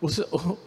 O, 0.00 0.06
o, 0.06 0.58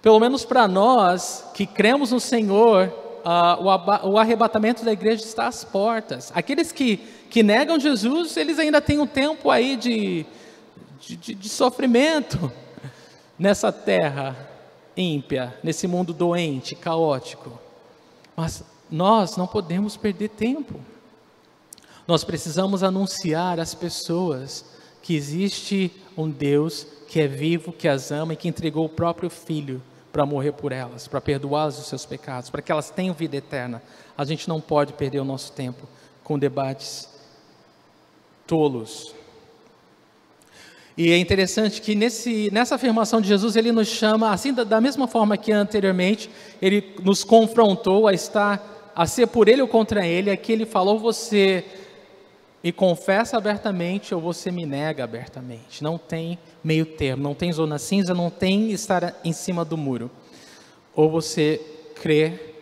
pelo 0.00 0.18
menos 0.18 0.44
para 0.44 0.66
nós 0.66 1.44
que 1.54 1.66
cremos 1.66 2.12
no 2.12 2.20
Senhor, 2.20 2.92
uh, 3.28 4.08
o, 4.08 4.18
arrebatamento 4.18 4.84
da 4.84 4.92
igreja 4.92 5.22
está 5.22 5.46
às 5.46 5.64
portas. 5.64 6.32
Aqueles 6.34 6.72
que, 6.72 6.96
que 7.28 7.42
negam 7.42 7.78
Jesus, 7.78 8.36
eles 8.36 8.58
ainda 8.58 8.80
têm 8.80 8.98
um 8.98 9.06
tempo 9.06 9.50
aí 9.50 9.76
de, 9.76 10.24
de, 11.00 11.16
de, 11.16 11.34
de 11.34 11.48
sofrimento 11.48 12.50
nessa 13.38 13.70
terra 13.70 14.36
ímpia, 14.96 15.54
nesse 15.62 15.86
mundo 15.86 16.12
doente, 16.12 16.74
caótico. 16.74 17.58
Mas 18.34 18.64
nós 18.90 19.36
não 19.36 19.46
podemos 19.46 19.96
perder 19.96 20.30
tempo. 20.30 20.80
Nós 22.06 22.24
precisamos 22.24 22.82
anunciar 22.82 23.60
às 23.60 23.74
pessoas 23.74 24.64
que 25.02 25.14
existe 25.14 25.92
um 26.16 26.30
Deus 26.30 26.86
que 27.06 27.20
é 27.20 27.26
vivo, 27.26 27.72
que 27.72 27.86
as 27.86 28.10
ama 28.10 28.32
e 28.32 28.36
que 28.36 28.48
entregou 28.48 28.86
o 28.86 28.88
próprio 28.88 29.28
Filho 29.28 29.82
para 30.12 30.24
morrer 30.24 30.52
por 30.52 30.72
elas, 30.72 31.06
para 31.06 31.20
perdoá-las 31.20 31.76
dos 31.76 31.86
seus 31.86 32.04
pecados, 32.04 32.50
para 32.50 32.62
que 32.62 32.72
elas 32.72 32.90
tenham 32.90 33.14
vida 33.14 33.36
eterna. 33.36 33.82
A 34.16 34.24
gente 34.24 34.48
não 34.48 34.60
pode 34.60 34.92
perder 34.92 35.20
o 35.20 35.24
nosso 35.24 35.52
tempo 35.52 35.86
com 36.24 36.38
debates 36.38 37.08
tolos. 38.46 39.14
E 40.96 41.12
é 41.12 41.16
interessante 41.16 41.80
que 41.80 41.94
nesse, 41.94 42.50
nessa 42.52 42.74
afirmação 42.74 43.20
de 43.20 43.28
Jesus, 43.28 43.54
ele 43.54 43.70
nos 43.70 43.86
chama, 43.86 44.32
assim 44.32 44.52
da, 44.52 44.64
da 44.64 44.80
mesma 44.80 45.06
forma 45.06 45.36
que 45.36 45.52
anteriormente, 45.52 46.28
ele 46.60 46.96
nos 47.04 47.22
confrontou 47.22 48.08
a 48.08 48.12
estar, 48.12 48.90
a 48.96 49.06
ser 49.06 49.28
por 49.28 49.48
ele 49.48 49.62
ou 49.62 49.68
contra 49.68 50.04
ele, 50.04 50.28
aqui 50.28 50.50
ele 50.50 50.66
falou: 50.66 50.98
você 50.98 51.64
me 52.62 52.72
confessa 52.72 53.36
abertamente 53.36 54.14
ou 54.14 54.20
você 54.20 54.50
me 54.50 54.66
nega 54.66 55.04
abertamente. 55.04 55.82
Não 55.82 55.96
tem 55.96 56.38
meio 56.62 56.84
termo, 56.84 57.22
não 57.22 57.34
tem 57.34 57.52
zona 57.52 57.78
cinza, 57.78 58.12
não 58.14 58.30
tem 58.30 58.70
estar 58.72 59.14
em 59.24 59.32
cima 59.32 59.64
do 59.64 59.76
muro. 59.76 60.10
Ou 60.94 61.10
você 61.10 61.60
crê 61.94 62.54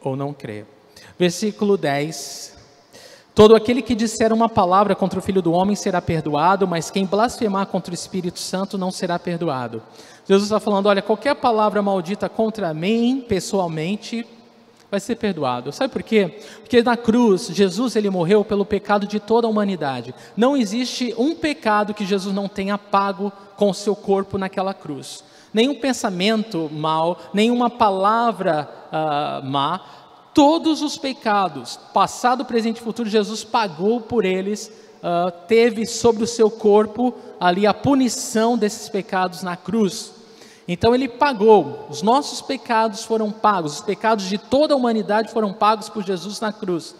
ou 0.00 0.16
não 0.16 0.32
crê. 0.32 0.64
Versículo 1.18 1.76
10. 1.76 2.52
Todo 3.34 3.56
aquele 3.56 3.80
que 3.80 3.94
disser 3.94 4.32
uma 4.32 4.48
palavra 4.48 4.94
contra 4.94 5.18
o 5.18 5.22
Filho 5.22 5.40
do 5.40 5.52
Homem 5.52 5.74
será 5.74 6.02
perdoado, 6.02 6.68
mas 6.68 6.90
quem 6.90 7.06
blasfemar 7.06 7.66
contra 7.66 7.90
o 7.90 7.94
Espírito 7.94 8.38
Santo 8.38 8.76
não 8.76 8.90
será 8.90 9.18
perdoado. 9.18 9.82
Jesus 10.26 10.44
está 10.44 10.60
falando: 10.60 10.86
olha, 10.86 11.00
qualquer 11.00 11.34
palavra 11.34 11.80
maldita 11.80 12.28
contra 12.28 12.74
mim, 12.74 13.24
pessoalmente, 13.26 14.26
vai 14.92 15.00
ser 15.00 15.16
perdoado. 15.16 15.72
Sabe 15.72 15.90
por 15.90 16.02
quê? 16.02 16.38
Porque 16.60 16.82
na 16.82 16.98
cruz, 16.98 17.46
Jesus 17.46 17.96
ele 17.96 18.10
morreu 18.10 18.44
pelo 18.44 18.62
pecado 18.62 19.06
de 19.06 19.18
toda 19.18 19.46
a 19.46 19.50
humanidade. 19.50 20.14
Não 20.36 20.54
existe 20.54 21.14
um 21.16 21.34
pecado 21.34 21.94
que 21.94 22.04
Jesus 22.04 22.34
não 22.34 22.46
tenha 22.46 22.76
pago 22.76 23.32
com 23.56 23.70
o 23.70 23.74
seu 23.74 23.96
corpo 23.96 24.36
naquela 24.36 24.74
cruz. 24.74 25.24
Nenhum 25.50 25.74
pensamento 25.74 26.68
mal, 26.70 27.18
nenhuma 27.32 27.70
palavra 27.70 28.68
uh, 28.92 29.46
má, 29.46 29.80
todos 30.34 30.82
os 30.82 30.98
pecados, 30.98 31.78
passado, 31.94 32.44
presente 32.44 32.76
e 32.76 32.84
futuro, 32.84 33.08
Jesus 33.08 33.42
pagou 33.42 33.98
por 33.98 34.26
eles, 34.26 34.70
uh, 34.98 35.32
teve 35.48 35.86
sobre 35.86 36.22
o 36.22 36.28
seu 36.28 36.50
corpo 36.50 37.14
ali 37.40 37.66
a 37.66 37.72
punição 37.72 38.58
desses 38.58 38.90
pecados 38.90 39.42
na 39.42 39.56
cruz. 39.56 40.11
Então 40.66 40.94
ele 40.94 41.08
pagou, 41.08 41.86
os 41.90 42.02
nossos 42.02 42.40
pecados 42.40 43.04
foram 43.04 43.30
pagos, 43.30 43.74
os 43.74 43.80
pecados 43.80 44.26
de 44.26 44.38
toda 44.38 44.74
a 44.74 44.76
humanidade 44.76 45.32
foram 45.32 45.52
pagos 45.52 45.88
por 45.88 46.04
Jesus 46.04 46.40
na 46.40 46.52
cruz. 46.52 46.94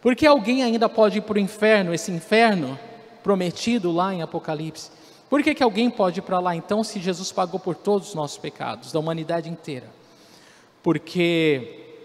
Por 0.00 0.14
que 0.14 0.26
alguém 0.26 0.62
ainda 0.62 0.88
pode 0.88 1.18
ir 1.18 1.22
para 1.22 1.36
o 1.36 1.40
inferno, 1.40 1.92
esse 1.92 2.12
inferno 2.12 2.78
prometido 3.22 3.90
lá 3.90 4.14
em 4.14 4.22
Apocalipse? 4.22 4.90
Por 5.28 5.42
que, 5.42 5.54
que 5.54 5.62
alguém 5.62 5.90
pode 5.90 6.20
ir 6.20 6.22
para 6.22 6.38
lá 6.38 6.54
então, 6.54 6.84
se 6.84 7.00
Jesus 7.00 7.32
pagou 7.32 7.58
por 7.58 7.74
todos 7.74 8.08
os 8.08 8.14
nossos 8.14 8.38
pecados, 8.38 8.92
da 8.92 9.00
humanidade 9.00 9.48
inteira? 9.48 9.90
Porque 10.82 11.96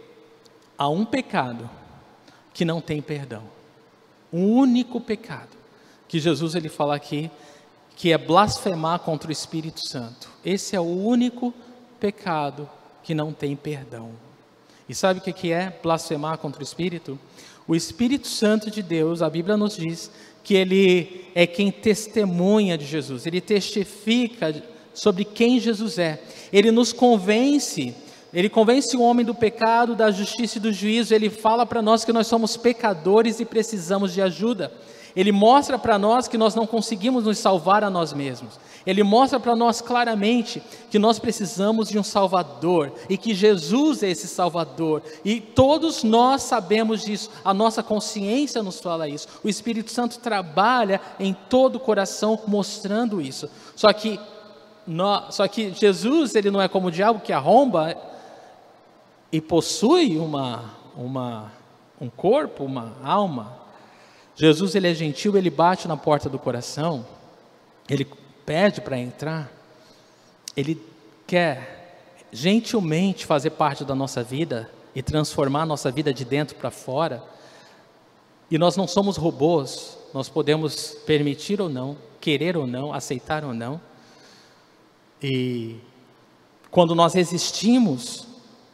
há 0.77 0.89
um 0.89 1.05
pecado 1.05 1.69
que 2.53 2.65
não 2.65 2.81
tem 2.81 3.01
perdão. 3.01 3.43
Um 4.31 4.53
único 4.53 4.99
pecado 4.99 5.59
que 6.07 6.19
Jesus 6.19 6.55
ele 6.55 6.69
fala 6.69 6.95
aqui, 6.95 7.29
que 7.99 8.13
é 8.13 8.17
blasfemar 8.17 8.99
contra 8.99 9.27
o 9.27 9.31
Espírito 9.31 9.85
Santo. 9.85 10.29
Esse 10.43 10.73
é 10.73 10.79
o 10.79 10.85
único 10.85 11.53
pecado 11.99 12.67
que 13.03 13.13
não 13.13 13.33
tem 13.33 13.57
perdão. 13.57 14.11
E 14.87 14.95
sabe 14.95 15.19
o 15.19 15.21
que 15.21 15.51
é 15.51 15.77
blasfemar 15.83 16.37
contra 16.37 16.61
o 16.61 16.63
Espírito? 16.63 17.19
O 17.67 17.75
Espírito 17.75 18.29
Santo 18.29 18.71
de 18.71 18.81
Deus, 18.81 19.21
a 19.21 19.29
Bíblia 19.29 19.57
nos 19.57 19.75
diz 19.75 20.09
que 20.45 20.53
ele 20.53 21.29
é 21.35 21.45
quem 21.45 21.69
testemunha 21.69 22.77
de 22.77 22.85
Jesus, 22.85 23.25
ele 23.25 23.41
testifica 23.41 24.63
sobre 24.93 25.25
quem 25.25 25.59
Jesus 25.59 25.99
é, 25.99 26.23
ele 26.53 26.71
nos 26.71 26.93
convence, 26.93 27.93
ele 28.33 28.47
convence 28.47 28.95
o 28.95 29.01
homem 29.01 29.25
do 29.25 29.35
pecado, 29.35 29.93
da 29.93 30.09
justiça 30.09 30.57
e 30.57 30.61
do 30.61 30.71
juízo, 30.71 31.13
ele 31.13 31.29
fala 31.29 31.65
para 31.65 31.81
nós 31.81 32.05
que 32.05 32.13
nós 32.13 32.27
somos 32.27 32.55
pecadores 32.55 33.41
e 33.41 33.45
precisamos 33.45 34.13
de 34.13 34.21
ajuda. 34.21 34.71
Ele 35.15 35.31
mostra 35.31 35.77
para 35.77 35.97
nós 35.97 36.27
que 36.27 36.37
nós 36.37 36.55
não 36.55 36.67
conseguimos 36.67 37.25
nos 37.25 37.37
salvar 37.37 37.83
a 37.83 37.89
nós 37.89 38.13
mesmos. 38.13 38.59
Ele 38.85 39.03
mostra 39.03 39.39
para 39.39 39.55
nós 39.55 39.81
claramente 39.81 40.63
que 40.89 40.97
nós 40.97 41.19
precisamos 41.19 41.89
de 41.89 41.99
um 41.99 42.03
Salvador 42.03 42.93
e 43.09 43.17
que 43.17 43.33
Jesus 43.33 44.03
é 44.03 44.09
esse 44.09 44.27
Salvador. 44.27 45.03
E 45.23 45.39
todos 45.41 46.03
nós 46.03 46.43
sabemos 46.43 47.03
disso, 47.03 47.29
a 47.43 47.53
nossa 47.53 47.83
consciência 47.83 48.63
nos 48.63 48.79
fala 48.79 49.07
isso. 49.07 49.27
O 49.43 49.49
Espírito 49.49 49.91
Santo 49.91 50.19
trabalha 50.19 51.01
em 51.19 51.33
todo 51.33 51.75
o 51.75 51.79
coração 51.79 52.39
mostrando 52.47 53.21
isso. 53.21 53.49
Só 53.75 53.91
que, 53.91 54.19
só 55.29 55.47
que 55.47 55.71
Jesus, 55.71 56.35
ele 56.35 56.49
não 56.49 56.61
é 56.61 56.67
como 56.67 56.87
o 56.87 56.91
diabo 56.91 57.19
que 57.19 57.33
arromba 57.33 57.95
e 59.31 59.39
possui 59.39 60.17
uma, 60.17 60.73
uma, 60.95 61.51
um 61.99 62.09
corpo, 62.09 62.63
uma 62.63 62.93
alma. 63.03 63.58
Jesus 64.39 64.73
ele 64.73 64.87
é 64.87 64.93
gentil, 64.93 65.35
ele 65.35 65.49
bate 65.49 65.85
na 65.85 65.97
porta 65.97 66.29
do 66.29 66.39
coração, 66.39 67.05
ele 67.89 68.07
pede 68.45 68.79
para 68.79 68.97
entrar, 68.97 69.51
ele 70.55 70.81
quer 71.27 72.07
gentilmente 72.31 73.25
fazer 73.25 73.49
parte 73.49 73.83
da 73.83 73.93
nossa 73.93 74.23
vida 74.23 74.71
e 74.95 75.03
transformar 75.03 75.63
a 75.63 75.65
nossa 75.65 75.91
vida 75.91 76.13
de 76.13 76.23
dentro 76.23 76.55
para 76.55 76.71
fora. 76.71 77.21
E 78.49 78.57
nós 78.57 78.77
não 78.77 78.87
somos 78.87 79.17
robôs, 79.17 79.97
nós 80.13 80.29
podemos 80.29 80.91
permitir 81.05 81.59
ou 81.59 81.67
não, 81.67 81.97
querer 82.21 82.55
ou 82.55 82.65
não, 82.65 82.93
aceitar 82.93 83.43
ou 83.43 83.53
não. 83.53 83.81
E 85.21 85.75
quando 86.71 86.95
nós 86.95 87.13
resistimos 87.13 88.25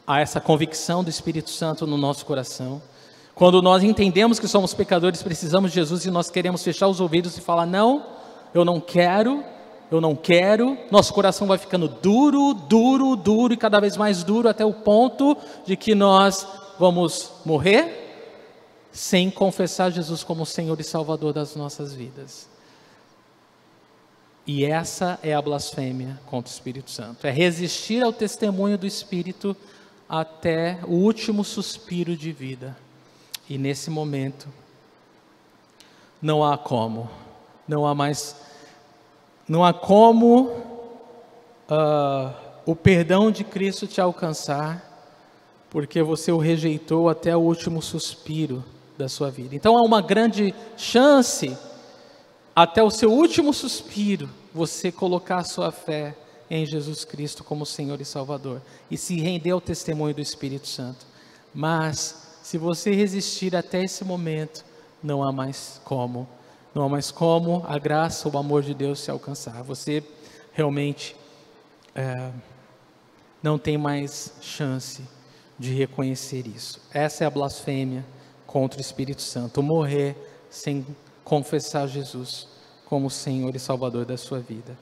a 0.05 0.19
essa 0.19 0.39
convicção 0.39 1.03
do 1.03 1.09
Espírito 1.09 1.49
Santo 1.49 1.87
no 1.87 1.97
nosso 1.97 2.23
coração, 2.23 2.83
quando 3.35 3.61
nós 3.61 3.83
entendemos 3.83 4.39
que 4.39 4.47
somos 4.47 4.73
pecadores, 4.73 5.21
precisamos 5.21 5.71
de 5.71 5.75
Jesus 5.75 6.05
e 6.05 6.09
nós 6.09 6.31
queremos 6.31 6.63
fechar 6.63 6.87
os 6.87 7.01
ouvidos 7.01 7.37
e 7.37 7.41
falar: 7.41 7.65
não, 7.65 8.05
eu 8.53 8.63
não 8.63 8.79
quero, 8.79 9.43
eu 9.91 9.99
não 9.99 10.15
quero, 10.15 10.77
nosso 10.89 11.13
coração 11.13 11.45
vai 11.45 11.57
ficando 11.57 11.89
duro, 11.89 12.53
duro, 12.53 13.15
duro 13.17 13.53
e 13.53 13.57
cada 13.57 13.81
vez 13.81 13.97
mais 13.97 14.23
duro 14.23 14.47
até 14.47 14.65
o 14.65 14.73
ponto 14.73 15.37
de 15.65 15.75
que 15.75 15.93
nós 15.93 16.47
vamos 16.79 17.33
morrer 17.43 18.03
sem 18.89 19.29
confessar 19.29 19.91
Jesus 19.91 20.23
como 20.23 20.45
Senhor 20.45 20.79
e 20.79 20.83
Salvador 20.83 21.33
das 21.33 21.57
nossas 21.57 21.93
vidas. 21.93 22.47
E 24.47 24.63
essa 24.63 25.19
é 25.21 25.33
a 25.33 25.41
blasfêmia 25.41 26.17
contra 26.27 26.49
o 26.49 26.53
Espírito 26.53 26.89
Santo, 26.89 27.27
é 27.27 27.31
resistir 27.31 28.01
ao 28.01 28.13
testemunho 28.13 28.77
do 28.77 28.87
Espírito 28.87 29.57
até 30.07 30.79
o 30.87 30.93
último 30.93 31.43
suspiro 31.43 32.15
de 32.15 32.31
vida. 32.31 32.84
E 33.49 33.57
nesse 33.57 33.89
momento, 33.89 34.47
não 36.21 36.43
há 36.43 36.57
como, 36.57 37.09
não 37.67 37.85
há 37.85 37.93
mais, 37.93 38.35
não 39.47 39.63
há 39.63 39.73
como 39.73 40.47
uh, 41.69 42.33
o 42.65 42.75
perdão 42.75 43.29
de 43.29 43.43
Cristo 43.43 43.85
te 43.85 44.01
alcançar, 44.01 44.83
porque 45.69 46.01
você 46.01 46.31
o 46.31 46.37
rejeitou 46.37 47.09
até 47.09 47.35
o 47.35 47.41
último 47.41 47.81
suspiro 47.81 48.63
da 48.97 49.07
sua 49.07 49.29
vida. 49.29 49.55
Então 49.55 49.77
há 49.77 49.83
uma 49.83 50.01
grande 50.01 50.55
chance, 50.75 51.55
até 52.55 52.81
o 52.81 52.89
seu 52.89 53.11
último 53.11 53.53
suspiro, 53.53 54.29
você 54.53 54.91
colocar 54.91 55.37
a 55.37 55.43
sua 55.43 55.71
fé 55.71 56.15
em 56.49 56.65
Jesus 56.65 57.03
Cristo 57.03 57.43
como 57.43 57.65
Senhor 57.65 57.99
e 57.99 58.05
Salvador 58.05 58.61
e 58.89 58.97
se 58.97 59.19
render 59.19 59.51
ao 59.51 59.61
testemunho 59.61 60.15
do 60.15 60.21
Espírito 60.21 60.67
Santo. 60.67 61.05
Mas 61.53 62.24
se 62.45 62.59
você 62.59 62.93
resistir 62.93 63.55
até 63.55 63.83
esse 63.83 64.05
momento, 64.05 64.63
não 65.01 65.23
há 65.23 65.31
mais 65.31 65.81
como, 65.83 66.27
não 66.75 66.83
há 66.83 66.89
mais 66.89 67.09
como 67.09 67.65
a 67.67 67.79
graça, 67.79 68.29
o 68.29 68.37
amor 68.37 68.61
de 68.61 68.75
Deus 68.75 68.99
se 68.99 69.09
alcançar. 69.09 69.63
Você 69.63 70.03
realmente 70.53 71.15
é, 71.95 72.29
não 73.41 73.57
tem 73.57 73.79
mais 73.79 74.31
chance 74.41 75.01
de 75.57 75.73
reconhecer 75.73 76.45
isso. 76.45 76.79
Essa 76.93 77.23
é 77.23 77.27
a 77.27 77.31
blasfêmia 77.31 78.05
contra 78.45 78.77
o 78.77 78.81
Espírito 78.81 79.23
Santo, 79.23 79.63
morrer 79.63 80.15
sem 80.47 80.85
confessar 81.23 81.87
Jesus 81.87 82.47
como 82.85 83.09
Senhor 83.09 83.55
e 83.55 83.59
Salvador 83.59 84.05
da 84.05 84.17
sua 84.17 84.39
vida. 84.39 84.77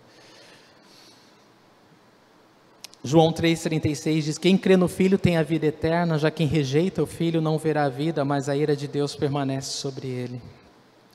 João 3.05 3.33
3,36 3.33 4.21
diz: 4.21 4.37
Quem 4.37 4.57
crê 4.57 4.77
no 4.77 4.87
Filho 4.87 5.17
tem 5.17 5.35
a 5.35 5.43
vida 5.43 5.65
eterna, 5.65 6.17
já 6.17 6.31
quem 6.31 6.47
rejeita 6.47 7.03
o 7.03 7.05
Filho 7.05 7.41
não 7.41 7.57
verá 7.57 7.83
a 7.83 7.89
vida, 7.89 8.23
mas 8.23 8.47
a 8.47 8.55
ira 8.55 8.77
de 8.77 8.87
Deus 8.87 9.13
permanece 9.13 9.71
sobre 9.71 10.07
ele. 10.07 10.41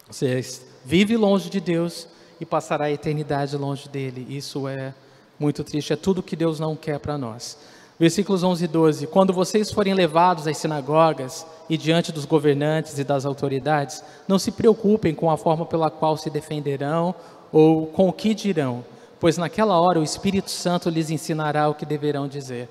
Você 0.07 0.45
vive 0.85 1.17
longe 1.17 1.49
de 1.49 1.61
Deus 1.61 2.07
e 2.39 2.45
passará 2.45 2.87
a 2.87 2.91
eternidade 2.91 3.57
longe 3.57 3.89
dele. 3.89 4.27
Isso 4.29 4.69
é 4.69 4.93
muito 5.41 5.65
triste, 5.65 5.95
é 5.95 5.97
tudo 5.97 6.23
que 6.23 6.37
Deus 6.37 6.61
não 6.61 6.77
quer 6.77 6.99
para 6.99 7.17
nós. 7.17 7.57
Versículos 7.99 8.43
11 8.43 8.67
e 8.67 8.69
12: 8.69 9.07
Quando 9.07 9.33
vocês 9.33 9.73
forem 9.73 9.95
levados 9.95 10.47
às 10.47 10.59
sinagogas 10.59 11.47
e 11.71 11.79
diante 11.79 12.13
dos 12.13 12.27
governantes 12.27 12.99
e 12.99 13.05
das 13.05 13.25
autoridades, 13.25 14.05
não 14.29 14.39
se 14.39 14.53
preocupem 14.53 15.15
com 15.15 15.31
a 15.31 15.39
forma 15.39 15.65
pela 15.65 15.91
qual 15.91 16.19
se 16.19 16.29
defenderão 16.29 17.15
ou 17.51 17.87
com 17.87 18.11
o 18.11 18.13
que 18.13 18.35
dirão 18.35 18.85
pois 19.21 19.37
naquela 19.37 19.81
hora 19.81 20.01
o 20.01 20.05
Espírito 20.05 20.51
Santo 20.51 20.91
lhes 20.91 21.11
ensinará 21.11 21.69
o 21.69 21.75
que 21.75 21.87
deverão 21.87 22.29
dizer. 22.29 22.69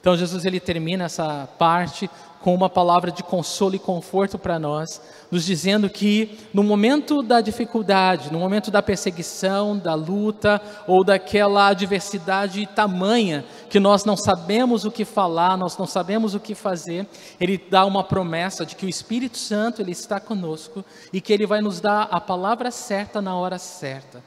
Então 0.00 0.16
Jesus 0.16 0.44
ele 0.44 0.60
termina 0.60 1.04
essa 1.04 1.48
parte 1.58 2.08
com 2.40 2.54
uma 2.54 2.70
palavra 2.70 3.10
de 3.10 3.22
consolo 3.22 3.74
e 3.74 3.80
conforto 3.80 4.38
para 4.38 4.58
nós, 4.58 5.02
nos 5.30 5.44
dizendo 5.44 5.90
que 5.90 6.38
no 6.54 6.62
momento 6.62 7.22
da 7.22 7.40
dificuldade, 7.40 8.32
no 8.32 8.38
momento 8.38 8.70
da 8.70 8.80
perseguição, 8.80 9.76
da 9.76 9.94
luta 9.94 10.60
ou 10.86 11.04
daquela 11.04 11.66
adversidade 11.66 12.64
tamanha 12.66 13.44
que 13.68 13.80
nós 13.80 14.04
não 14.04 14.16
sabemos 14.16 14.84
o 14.84 14.90
que 14.90 15.04
falar, 15.04 15.56
nós 15.56 15.76
não 15.76 15.86
sabemos 15.86 16.34
o 16.34 16.40
que 16.40 16.54
fazer, 16.54 17.06
ele 17.40 17.58
dá 17.58 17.84
uma 17.84 18.04
promessa 18.04 18.64
de 18.64 18.76
que 18.76 18.86
o 18.86 18.88
Espírito 18.88 19.36
Santo 19.36 19.82
ele 19.82 19.92
está 19.92 20.20
conosco 20.20 20.84
e 21.12 21.20
que 21.20 21.32
ele 21.32 21.46
vai 21.46 21.60
nos 21.60 21.80
dar 21.80 22.08
a 22.10 22.20
palavra 22.20 22.70
certa 22.70 23.20
na 23.20 23.36
hora 23.36 23.58
certa. 23.58 24.22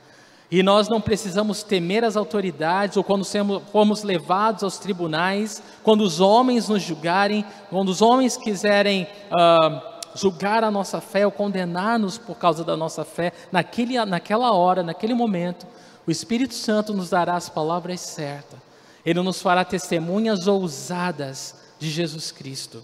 E 0.51 0.61
nós 0.61 0.89
não 0.89 0.99
precisamos 0.99 1.63
temer 1.63 2.03
as 2.03 2.17
autoridades, 2.17 2.97
ou 2.97 3.03
quando 3.05 3.23
formos 3.71 4.03
levados 4.03 4.65
aos 4.65 4.77
tribunais, 4.77 5.63
quando 5.81 6.01
os 6.01 6.19
homens 6.19 6.67
nos 6.67 6.83
julgarem, 6.83 7.45
quando 7.69 7.87
os 7.87 8.01
homens 8.01 8.35
quiserem 8.35 9.07
uh, 9.31 9.81
julgar 10.13 10.61
a 10.61 10.69
nossa 10.69 10.99
fé 10.99 11.25
ou 11.25 11.31
condenar-nos 11.31 12.17
por 12.17 12.35
causa 12.35 12.65
da 12.65 12.75
nossa 12.75 13.05
fé, 13.05 13.31
naquele, 13.49 14.03
naquela 14.03 14.51
hora, 14.51 14.83
naquele 14.83 15.13
momento, 15.13 15.65
o 16.05 16.11
Espírito 16.11 16.53
Santo 16.53 16.93
nos 16.93 17.09
dará 17.09 17.35
as 17.35 17.47
palavras 17.47 18.01
certas. 18.01 18.59
Ele 19.05 19.21
nos 19.21 19.41
fará 19.41 19.63
testemunhas 19.63 20.47
ousadas 20.47 21.55
de 21.79 21.89
Jesus 21.89 22.29
Cristo. 22.29 22.83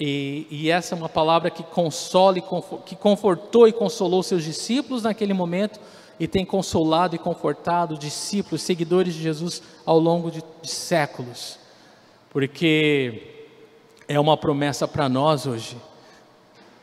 E, 0.00 0.46
e, 0.48 0.70
essa 0.70 0.94
é 0.94 0.98
uma 0.98 1.08
palavra 1.08 1.50
que 1.50 1.62
consola, 1.62 2.36
que 2.86 2.96
confortou 2.96 3.66
e 3.66 3.72
consolou 3.72 4.22
seus 4.22 4.44
discípulos 4.44 5.02
naquele 5.02 5.34
momento, 5.34 5.80
e 6.18 6.26
tem 6.26 6.44
consolado 6.44 7.14
e 7.14 7.18
confortado 7.18 7.96
discípulos, 7.96 8.62
seguidores 8.62 9.14
de 9.14 9.22
Jesus 9.22 9.62
ao 9.84 9.98
longo 9.98 10.30
de, 10.30 10.42
de 10.62 10.68
séculos, 10.68 11.58
porque 12.30 13.46
é 14.06 14.18
uma 14.18 14.36
promessa 14.36 14.88
para 14.88 15.08
nós 15.08 15.46
hoje. 15.46 15.76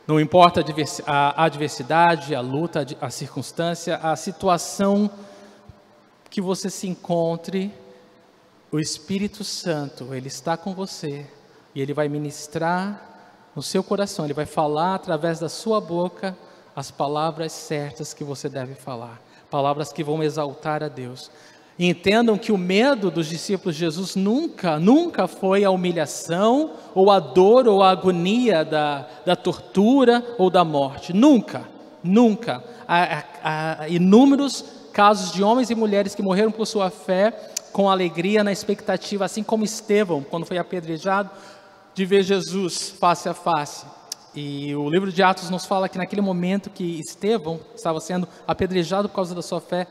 Não 0.06 0.20
importa 0.20 0.64
a 1.06 1.44
adversidade, 1.44 2.34
a 2.34 2.40
luta, 2.40 2.86
a 3.00 3.10
circunstância, 3.10 3.96
a 3.96 4.14
situação 4.14 5.10
que 6.30 6.40
você 6.40 6.70
se 6.70 6.86
encontre, 6.86 7.72
o 8.70 8.78
Espírito 8.78 9.42
Santo, 9.42 10.14
ele 10.14 10.28
está 10.28 10.56
com 10.56 10.74
você 10.74 11.26
e 11.74 11.80
ele 11.80 11.92
vai 11.92 12.08
ministrar 12.08 13.16
no 13.56 13.62
seu 13.62 13.82
coração, 13.82 14.26
Ele 14.26 14.34
vai 14.34 14.44
falar 14.44 14.96
através 14.96 15.40
da 15.40 15.48
sua 15.48 15.80
boca 15.80 16.36
as 16.76 16.90
palavras 16.90 17.52
certas 17.52 18.12
que 18.12 18.22
você 18.22 18.50
deve 18.50 18.74
falar, 18.74 19.18
palavras 19.50 19.92
que 19.92 20.04
vão 20.04 20.22
exaltar 20.22 20.82
a 20.82 20.88
Deus. 20.88 21.30
E 21.78 21.88
entendam 21.88 22.38
que 22.38 22.52
o 22.52 22.56
medo 22.56 23.10
dos 23.10 23.28
discípulos 23.28 23.74
de 23.74 23.80
Jesus 23.80 24.16
nunca, 24.16 24.78
nunca 24.78 25.26
foi 25.26 25.62
a 25.62 25.70
humilhação, 25.70 26.70
ou 26.94 27.10
a 27.10 27.20
dor, 27.20 27.68
ou 27.68 27.82
a 27.82 27.90
agonia 27.90 28.64
da, 28.64 29.06
da 29.26 29.36
tortura 29.36 30.24
ou 30.38 30.48
da 30.48 30.64
morte. 30.64 31.12
Nunca, 31.12 31.68
nunca. 32.02 32.64
Há, 32.88 33.24
há, 33.42 33.88
inúmeros 33.88 34.64
casos 34.92 35.32
de 35.32 35.42
homens 35.42 35.68
e 35.68 35.74
mulheres 35.74 36.14
que 36.14 36.22
morreram 36.22 36.50
por 36.50 36.66
sua 36.66 36.88
fé 36.88 37.30
com 37.72 37.90
alegria, 37.90 38.42
na 38.42 38.50
expectativa, 38.50 39.26
assim 39.26 39.42
como 39.42 39.62
Estevão, 39.62 40.22
quando 40.22 40.46
foi 40.46 40.56
apedrejado, 40.56 41.28
de 41.94 42.06
ver 42.06 42.22
Jesus 42.22 42.88
face 42.88 43.28
a 43.28 43.34
face. 43.34 43.84
E 44.36 44.76
o 44.76 44.90
livro 44.90 45.10
de 45.10 45.22
Atos 45.22 45.48
nos 45.48 45.64
fala 45.64 45.88
que 45.88 45.96
naquele 45.96 46.20
momento 46.20 46.68
que 46.68 47.00
Estevão 47.00 47.58
estava 47.74 47.98
sendo 48.00 48.28
apedrejado 48.46 49.08
por 49.08 49.14
causa 49.14 49.34
da 49.34 49.40
sua 49.40 49.62
fé, 49.62 49.86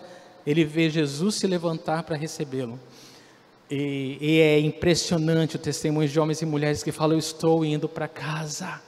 ele 0.46 0.64
vê 0.64 0.88
Jesus 0.88 1.36
se 1.36 1.48
levantar 1.48 2.04
para 2.04 2.16
recebê-lo. 2.16 2.80
E, 3.72 4.20
e, 4.22 4.40
é 4.40 4.60
impressionante 4.60 5.56
o 5.56 5.60
testemunho 5.60 6.08
de 6.08 6.20
homens 6.20 6.44
e 6.44 6.46
mulheres 6.46 6.84
que 6.84 6.92
falam: 6.92 7.16
Eu 7.16 7.20
estou 7.20 7.66
indo 7.66 7.90
para 7.90 8.08
casa. 8.08 8.80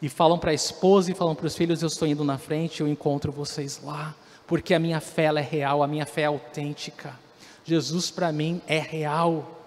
E 0.00 0.08
falam 0.08 0.38
para 0.38 0.52
a 0.52 0.54
esposa 0.54 1.10
e 1.10 1.14
falam 1.14 1.34
para 1.34 1.46
os 1.46 1.56
filhos: 1.56 1.82
Eu 1.82 1.88
estou 1.88 2.06
indo 2.06 2.22
na 2.22 2.38
frente, 2.38 2.80
eu 2.80 2.86
encontro 2.86 3.32
vocês 3.32 3.80
lá. 3.82 4.14
Porque 4.46 4.72
a 4.74 4.78
minha 4.78 5.00
fé 5.00 5.24
é 5.24 5.40
real, 5.40 5.82
a 5.82 5.88
minha 5.88 6.06
fé 6.06 6.22
é 6.22 6.26
autêntica. 6.26 7.18
Jesus 7.64 8.12
para 8.12 8.30
mim 8.30 8.62
é 8.68 8.78
real. 8.78 9.60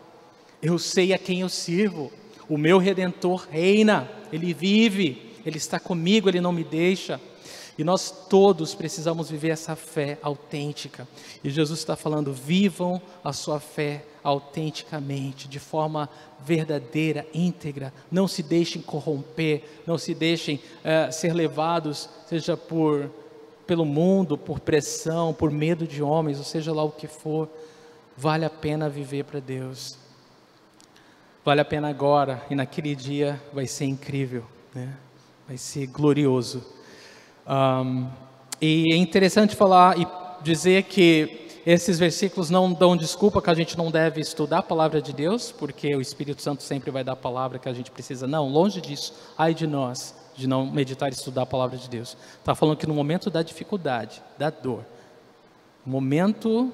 Eu 0.61 0.79
sei 0.79 1.11
a 1.11 1.17
quem 1.17 1.41
eu 1.41 1.49
sirvo. 1.49 2.09
O 2.49 2.57
meu 2.57 2.77
redentor 2.77 3.47
reina, 3.49 4.09
ele 4.31 4.53
vive, 4.53 5.33
ele 5.45 5.57
está 5.57 5.79
comigo, 5.79 6.29
ele 6.29 6.41
não 6.41 6.51
me 6.51 6.63
deixa. 6.63 7.19
E 7.77 7.83
nós 7.83 8.09
todos 8.29 8.73
precisamos 8.73 9.29
viver 9.29 9.49
essa 9.49 9.75
fé 9.75 10.17
autêntica. 10.21 11.07
E 11.43 11.49
Jesus 11.49 11.79
está 11.79 11.95
falando: 11.95 12.33
vivam 12.33 13.01
a 13.23 13.33
sua 13.33 13.59
fé 13.59 14.05
autenticamente, 14.23 15.47
de 15.47 15.59
forma 15.59 16.09
verdadeira, 16.43 17.27
íntegra. 17.33 17.93
Não 18.09 18.27
se 18.27 18.41
deixem 18.41 18.81
corromper, 18.81 19.63
não 19.85 19.97
se 19.97 20.13
deixem 20.13 20.55
uh, 20.55 21.11
ser 21.11 21.33
levados, 21.33 22.09
seja 22.27 22.55
por 22.55 23.09
pelo 23.65 23.83
mundo, 23.83 24.37
por 24.37 24.59
pressão, 24.59 25.33
por 25.33 25.49
medo 25.49 25.87
de 25.87 26.01
homens, 26.01 26.37
ou 26.37 26.43
seja 26.43 26.71
lá 26.71 26.83
o 26.83 26.91
que 26.91 27.07
for. 27.07 27.49
Vale 28.15 28.45
a 28.45 28.49
pena 28.49 28.87
viver 28.87 29.25
para 29.25 29.39
Deus. 29.39 29.97
Vale 31.45 31.61
a 31.61 31.65
pena 31.65 31.87
agora 31.87 32.43
e 32.49 32.55
naquele 32.55 32.95
dia 32.95 33.39
vai 33.53 33.67
ser 33.67 33.85
incrível, 33.85 34.43
né? 34.73 34.91
Vai 35.47 35.57
ser 35.57 35.85
glorioso. 35.85 36.65
Um, 37.47 38.09
e 38.59 38.91
é 38.91 38.97
interessante 38.97 39.55
falar 39.55 39.95
e 39.99 40.07
dizer 40.41 40.85
que 40.85 41.45
esses 41.63 41.99
versículos 41.99 42.49
não 42.49 42.73
dão 42.73 42.97
desculpa 42.97 43.43
que 43.43 43.49
a 43.51 43.53
gente 43.53 43.77
não 43.77 43.91
deve 43.91 44.19
estudar 44.21 44.57
a 44.57 44.63
palavra 44.63 44.99
de 44.99 45.13
Deus, 45.13 45.51
porque 45.51 45.95
o 45.95 46.01
Espírito 46.01 46.41
Santo 46.41 46.63
sempre 46.63 46.89
vai 46.89 47.03
dar 47.03 47.11
a 47.11 47.15
palavra 47.15 47.59
que 47.59 47.69
a 47.69 47.73
gente 47.73 47.91
precisa. 47.91 48.25
Não, 48.25 48.49
longe 48.49 48.81
disso. 48.81 49.13
Ai 49.37 49.53
de 49.53 49.67
nós, 49.67 50.15
de 50.35 50.47
não 50.47 50.65
meditar 50.65 51.09
e 51.09 51.13
estudar 51.13 51.43
a 51.43 51.45
palavra 51.45 51.77
de 51.77 51.87
Deus. 51.87 52.17
Está 52.39 52.55
falando 52.55 52.77
que 52.77 52.87
no 52.87 52.95
momento 52.95 53.29
da 53.29 53.43
dificuldade, 53.43 54.19
da 54.35 54.49
dor, 54.49 54.83
momento 55.85 56.73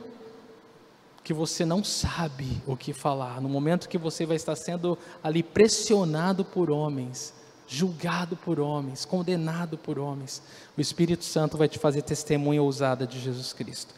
que 1.23 1.33
você 1.33 1.63
não 1.63 1.83
sabe 1.83 2.61
o 2.65 2.75
que 2.75 2.93
falar, 2.93 3.39
no 3.39 3.47
momento 3.47 3.87
que 3.87 3.97
você 3.97 4.25
vai 4.25 4.35
estar 4.35 4.55
sendo 4.55 4.97
ali 5.23 5.43
pressionado 5.43 6.43
por 6.43 6.71
homens, 6.71 7.33
julgado 7.67 8.35
por 8.35 8.59
homens, 8.59 9.05
condenado 9.05 9.77
por 9.77 9.99
homens, 9.99 10.41
o 10.77 10.81
Espírito 10.81 11.23
Santo 11.23 11.57
vai 11.57 11.69
te 11.69 11.79
fazer 11.79 12.01
testemunha 12.01 12.61
ousada 12.61 13.05
de 13.05 13.19
Jesus 13.19 13.53
Cristo. 13.53 13.93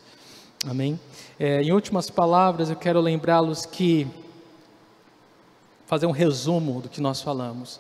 Amém? 0.68 1.00
É, 1.40 1.62
em 1.62 1.72
últimas 1.72 2.10
palavras, 2.10 2.70
eu 2.70 2.76
quero 2.76 3.02
lembrá-los 3.02 3.66
que, 3.66 4.08
fazer 5.86 6.06
um 6.06 6.12
resumo 6.12 6.82
do 6.82 6.90
que 6.90 7.02
nós 7.02 7.22
falamos. 7.22 7.80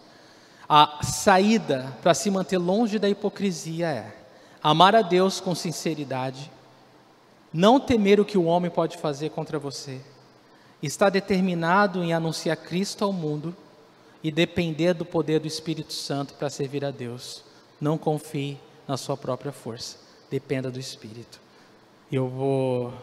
A 0.67 0.99
saída 1.03 1.95
para 2.01 2.13
se 2.13 2.31
manter 2.31 2.57
longe 2.57 2.97
da 2.97 3.09
hipocrisia 3.09 3.87
é 3.87 4.15
amar 4.61 4.95
a 4.95 5.01
Deus 5.01 5.39
com 5.39 5.53
sinceridade, 5.53 6.51
não 7.53 7.79
temer 7.79 8.19
o 8.19 8.25
que 8.25 8.37
o 8.37 8.45
homem 8.45 8.71
pode 8.71 8.97
fazer 8.97 9.29
contra 9.29 9.59
você, 9.59 10.01
estar 10.81 11.09
determinado 11.09 12.03
em 12.03 12.13
anunciar 12.13 12.57
Cristo 12.57 13.05
ao 13.05 13.13
mundo 13.13 13.55
e 14.23 14.31
depender 14.31 14.93
do 14.93 15.05
poder 15.05 15.39
do 15.39 15.47
Espírito 15.47 15.93
Santo 15.93 16.33
para 16.33 16.49
servir 16.49 16.83
a 16.83 16.91
Deus. 16.91 17.43
Não 17.79 17.97
confie 17.97 18.57
na 18.87 18.97
sua 18.97 19.15
própria 19.15 19.51
força, 19.51 19.97
dependa 20.31 20.71
do 20.71 20.79
Espírito. 20.79 21.39
Eu 22.11 22.27
vou 22.27 22.93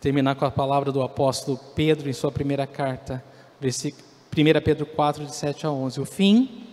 terminar 0.00 0.34
com 0.36 0.44
a 0.44 0.50
palavra 0.50 0.90
do 0.90 1.02
apóstolo 1.02 1.58
Pedro 1.74 2.08
em 2.08 2.12
sua 2.12 2.30
primeira 2.30 2.66
carta, 2.66 3.22
1 3.62 4.64
Pedro 4.64 4.86
4, 4.86 5.24
de 5.24 5.34
7 5.34 5.66
a 5.66 5.70
11. 5.70 6.00
O 6.00 6.04
fim 6.04 6.66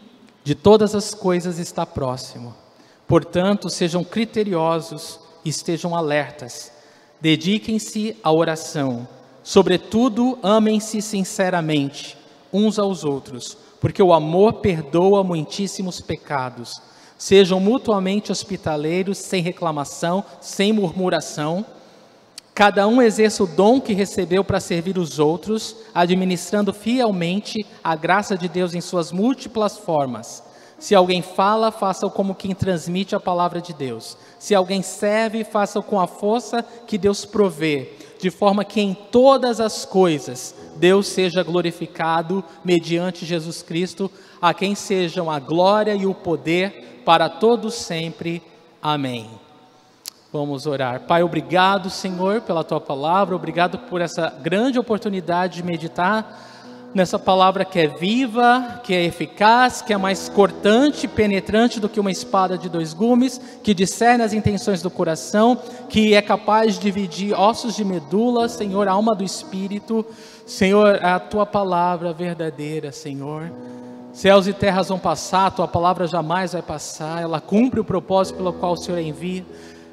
de 0.43 0.55
todas 0.55 0.95
as 0.95 1.13
coisas 1.13 1.59
está 1.59 1.85
próximo. 1.85 2.55
Portanto, 3.07 3.69
sejam 3.69 4.03
criteriosos 4.03 5.19
e 5.45 5.49
estejam 5.49 5.95
alertas. 5.95 6.71
Dediquem-se 7.21 8.17
à 8.23 8.31
oração. 8.31 9.07
Sobretudo, 9.43 10.37
amem-se 10.41 11.01
sinceramente 11.01 12.17
uns 12.51 12.77
aos 12.77 13.03
outros 13.03 13.57
porque 13.81 14.01
o 14.01 14.13
amor 14.13 14.53
perdoa 14.53 15.23
muitíssimos 15.23 15.99
pecados. 15.99 16.79
Sejam 17.17 17.59
mutuamente 17.59 18.31
hospitaleiros, 18.31 19.17
sem 19.17 19.41
reclamação, 19.41 20.23
sem 20.39 20.71
murmuração. 20.71 21.65
Cada 22.53 22.87
um 22.87 23.01
exerça 23.01 23.43
o 23.43 23.47
dom 23.47 23.81
que 23.81 23.93
recebeu 23.93 24.43
para 24.43 24.59
servir 24.59 24.99
os 24.99 25.17
outros, 25.17 25.75
administrando 25.95 26.71
fielmente 26.71 27.65
a 27.83 27.95
graça 27.95 28.37
de 28.37 28.47
Deus 28.47 28.75
em 28.75 28.81
suas 28.81 29.11
múltiplas 29.11 29.77
formas. 29.77 30.43
Se 30.81 30.95
alguém 30.95 31.21
fala, 31.21 31.71
faça-o 31.71 32.09
como 32.09 32.33
quem 32.33 32.55
transmite 32.55 33.15
a 33.15 33.19
palavra 33.19 33.61
de 33.61 33.71
Deus. 33.71 34.17
Se 34.39 34.55
alguém 34.55 34.81
serve, 34.81 35.43
faça-o 35.43 35.83
com 35.83 35.99
a 35.99 36.07
força 36.07 36.65
que 36.87 36.97
Deus 36.97 37.23
provê, 37.23 37.91
de 38.19 38.31
forma 38.31 38.65
que 38.65 38.81
em 38.81 38.95
todas 38.95 39.59
as 39.59 39.85
coisas 39.85 40.55
Deus 40.77 41.05
seja 41.05 41.43
glorificado 41.43 42.43
mediante 42.65 43.27
Jesus 43.27 43.61
Cristo, 43.61 44.09
a 44.41 44.55
quem 44.55 44.73
sejam 44.73 45.29
a 45.29 45.37
glória 45.37 45.93
e 45.93 46.07
o 46.07 46.15
poder 46.15 47.03
para 47.05 47.29
todos 47.29 47.75
sempre. 47.75 48.41
Amém. 48.81 49.29
Vamos 50.33 50.65
orar. 50.65 51.01
Pai, 51.01 51.21
obrigado, 51.21 51.91
Senhor, 51.91 52.41
pela 52.41 52.63
tua 52.63 52.81
palavra, 52.81 53.35
obrigado 53.35 53.77
por 53.77 54.01
essa 54.01 54.31
grande 54.41 54.79
oportunidade 54.79 55.57
de 55.57 55.63
meditar 55.63 56.60
nessa 56.93 57.17
palavra 57.17 57.63
que 57.63 57.79
é 57.79 57.87
viva, 57.87 58.81
que 58.83 58.93
é 58.93 59.03
eficaz, 59.05 59.81
que 59.81 59.93
é 59.93 59.97
mais 59.97 60.27
cortante, 60.27 61.07
penetrante 61.07 61.79
do 61.79 61.87
que 61.87 61.99
uma 61.99 62.11
espada 62.11 62.57
de 62.57 62.67
dois 62.67 62.93
gumes, 62.93 63.39
que 63.63 63.73
discerne 63.73 64.23
as 64.23 64.33
intenções 64.33 64.81
do 64.81 64.89
coração, 64.89 65.57
que 65.89 66.13
é 66.13 66.21
capaz 66.21 66.75
de 66.75 66.81
dividir 66.81 67.33
ossos 67.33 67.75
de 67.75 67.85
medula, 67.85 68.49
Senhor, 68.49 68.87
alma 68.87 69.15
do 69.15 69.23
espírito. 69.23 70.05
Senhor, 70.45 71.03
a 71.03 71.19
tua 71.19 71.45
palavra 71.45 72.11
verdadeira, 72.11 72.91
Senhor. 72.91 73.51
Céus 74.11 74.45
e 74.45 74.53
terras 74.53 74.89
vão 74.89 74.99
passar, 74.99 75.47
a 75.47 75.51
tua 75.51 75.67
palavra 75.67 76.05
jamais 76.05 76.51
vai 76.51 76.61
passar, 76.61 77.21
ela 77.21 77.39
cumpre 77.39 77.79
o 77.79 77.83
propósito 77.85 78.35
pelo 78.35 78.51
qual 78.51 78.73
o 78.73 78.77
Senhor 78.77 78.99
envia. 78.99 79.45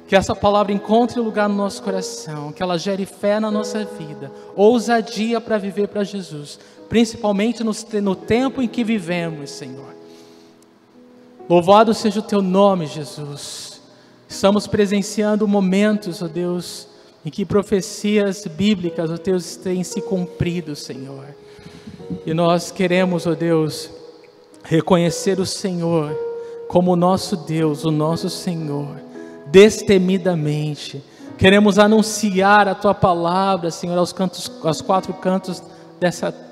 Que 0.05 0.15
essa 0.15 0.35
palavra 0.35 0.73
encontre 0.73 1.19
lugar 1.19 1.47
no 1.47 1.55
nosso 1.55 1.83
coração, 1.83 2.51
que 2.51 2.63
ela 2.63 2.79
gere 2.79 3.05
fé 3.05 3.39
na 3.39 3.51
nossa 3.51 3.85
vida, 3.85 4.31
ousadia 4.55 5.39
para 5.39 5.59
viver 5.59 5.87
para 5.87 6.03
Jesus, 6.03 6.59
principalmente 6.89 7.63
no, 7.63 7.71
no 8.01 8.15
tempo 8.15 8.61
em 8.61 8.67
que 8.67 8.83
vivemos, 8.83 9.51
Senhor. 9.51 9.95
Louvado 11.47 11.93
seja 11.93 12.19
o 12.19 12.23
teu 12.23 12.41
nome, 12.41 12.87
Jesus. 12.87 13.81
Estamos 14.27 14.67
presenciando 14.67 15.47
momentos, 15.47 16.21
ó 16.21 16.25
oh 16.25 16.27
Deus, 16.27 16.87
em 17.25 17.29
que 17.29 17.45
profecias 17.45 18.45
bíblicas, 18.45 19.09
ó 19.09 19.13
oh 19.13 19.17
Deus, 19.17 19.55
têm 19.55 19.83
se 19.83 20.01
cumprido, 20.01 20.75
Senhor. 20.75 21.25
E 22.25 22.33
nós 22.33 22.71
queremos, 22.71 23.25
ó 23.25 23.31
oh 23.31 23.35
Deus, 23.35 23.89
reconhecer 24.63 25.39
o 25.39 25.45
Senhor 25.45 26.15
como 26.67 26.91
o 26.91 26.95
nosso 26.95 27.35
Deus, 27.35 27.83
o 27.83 27.91
nosso 27.91 28.29
Senhor, 28.29 29.01
destemidamente. 29.47 31.03
Queremos 31.37 31.79
anunciar 31.79 32.67
a 32.67 32.75
tua 32.75 32.93
palavra, 32.93 33.71
Senhor, 33.71 33.97
aos 33.97 34.13
cantos, 34.13 34.51
aos 34.63 34.81
quatro 34.81 35.13
cantos 35.13 35.63
dessa 35.99 36.31
terra, 36.31 36.48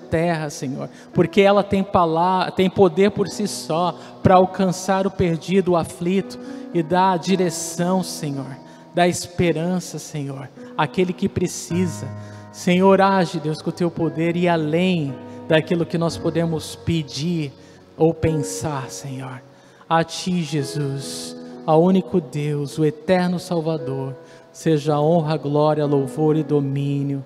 Senhor, 0.49 0.89
porque 1.13 1.41
ela 1.41 1.63
tem 1.63 1.83
palavra, 1.83 2.51
tem 2.51 2.69
poder 2.69 3.11
por 3.11 3.27
si 3.27 3.47
só 3.47 3.97
para 4.23 4.35
alcançar 4.35 5.05
o 5.05 5.11
perdido, 5.11 5.71
o 5.71 5.75
aflito 5.75 6.39
e 6.73 6.81
dar 6.81 7.17
direção, 7.17 8.03
Senhor, 8.03 8.57
dar 8.93 9.07
esperança, 9.07 9.99
Senhor, 9.99 10.49
aquele 10.77 11.13
que 11.13 11.29
precisa. 11.29 12.07
Senhor, 12.51 13.01
age, 13.01 13.39
Deus, 13.39 13.61
com 13.61 13.69
o 13.69 13.73
teu 13.73 13.91
poder 13.91 14.35
e 14.35 14.47
além 14.47 15.13
daquilo 15.47 15.85
que 15.85 15.97
nós 15.97 16.17
podemos 16.17 16.75
pedir, 16.75 17.53
ou 17.97 18.13
pensar, 18.13 18.89
Senhor. 18.89 19.41
A 19.89 20.03
Ti, 20.03 20.43
Jesus, 20.43 21.35
ao 21.65 21.81
único 21.81 22.21
Deus, 22.21 22.77
o 22.77 22.85
eterno 22.85 23.39
Salvador, 23.39 24.15
seja 24.53 24.99
honra, 24.99 25.35
glória, 25.35 25.85
louvor 25.85 26.35
e 26.35 26.43
domínio, 26.43 27.25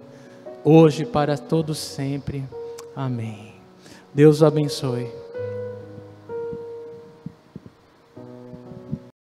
hoje 0.63 1.05
para 1.05 1.38
todos 1.38 1.77
sempre. 1.77 2.43
Amém. 2.95 3.53
Deus 4.13 4.43
abençoe. 4.43 5.20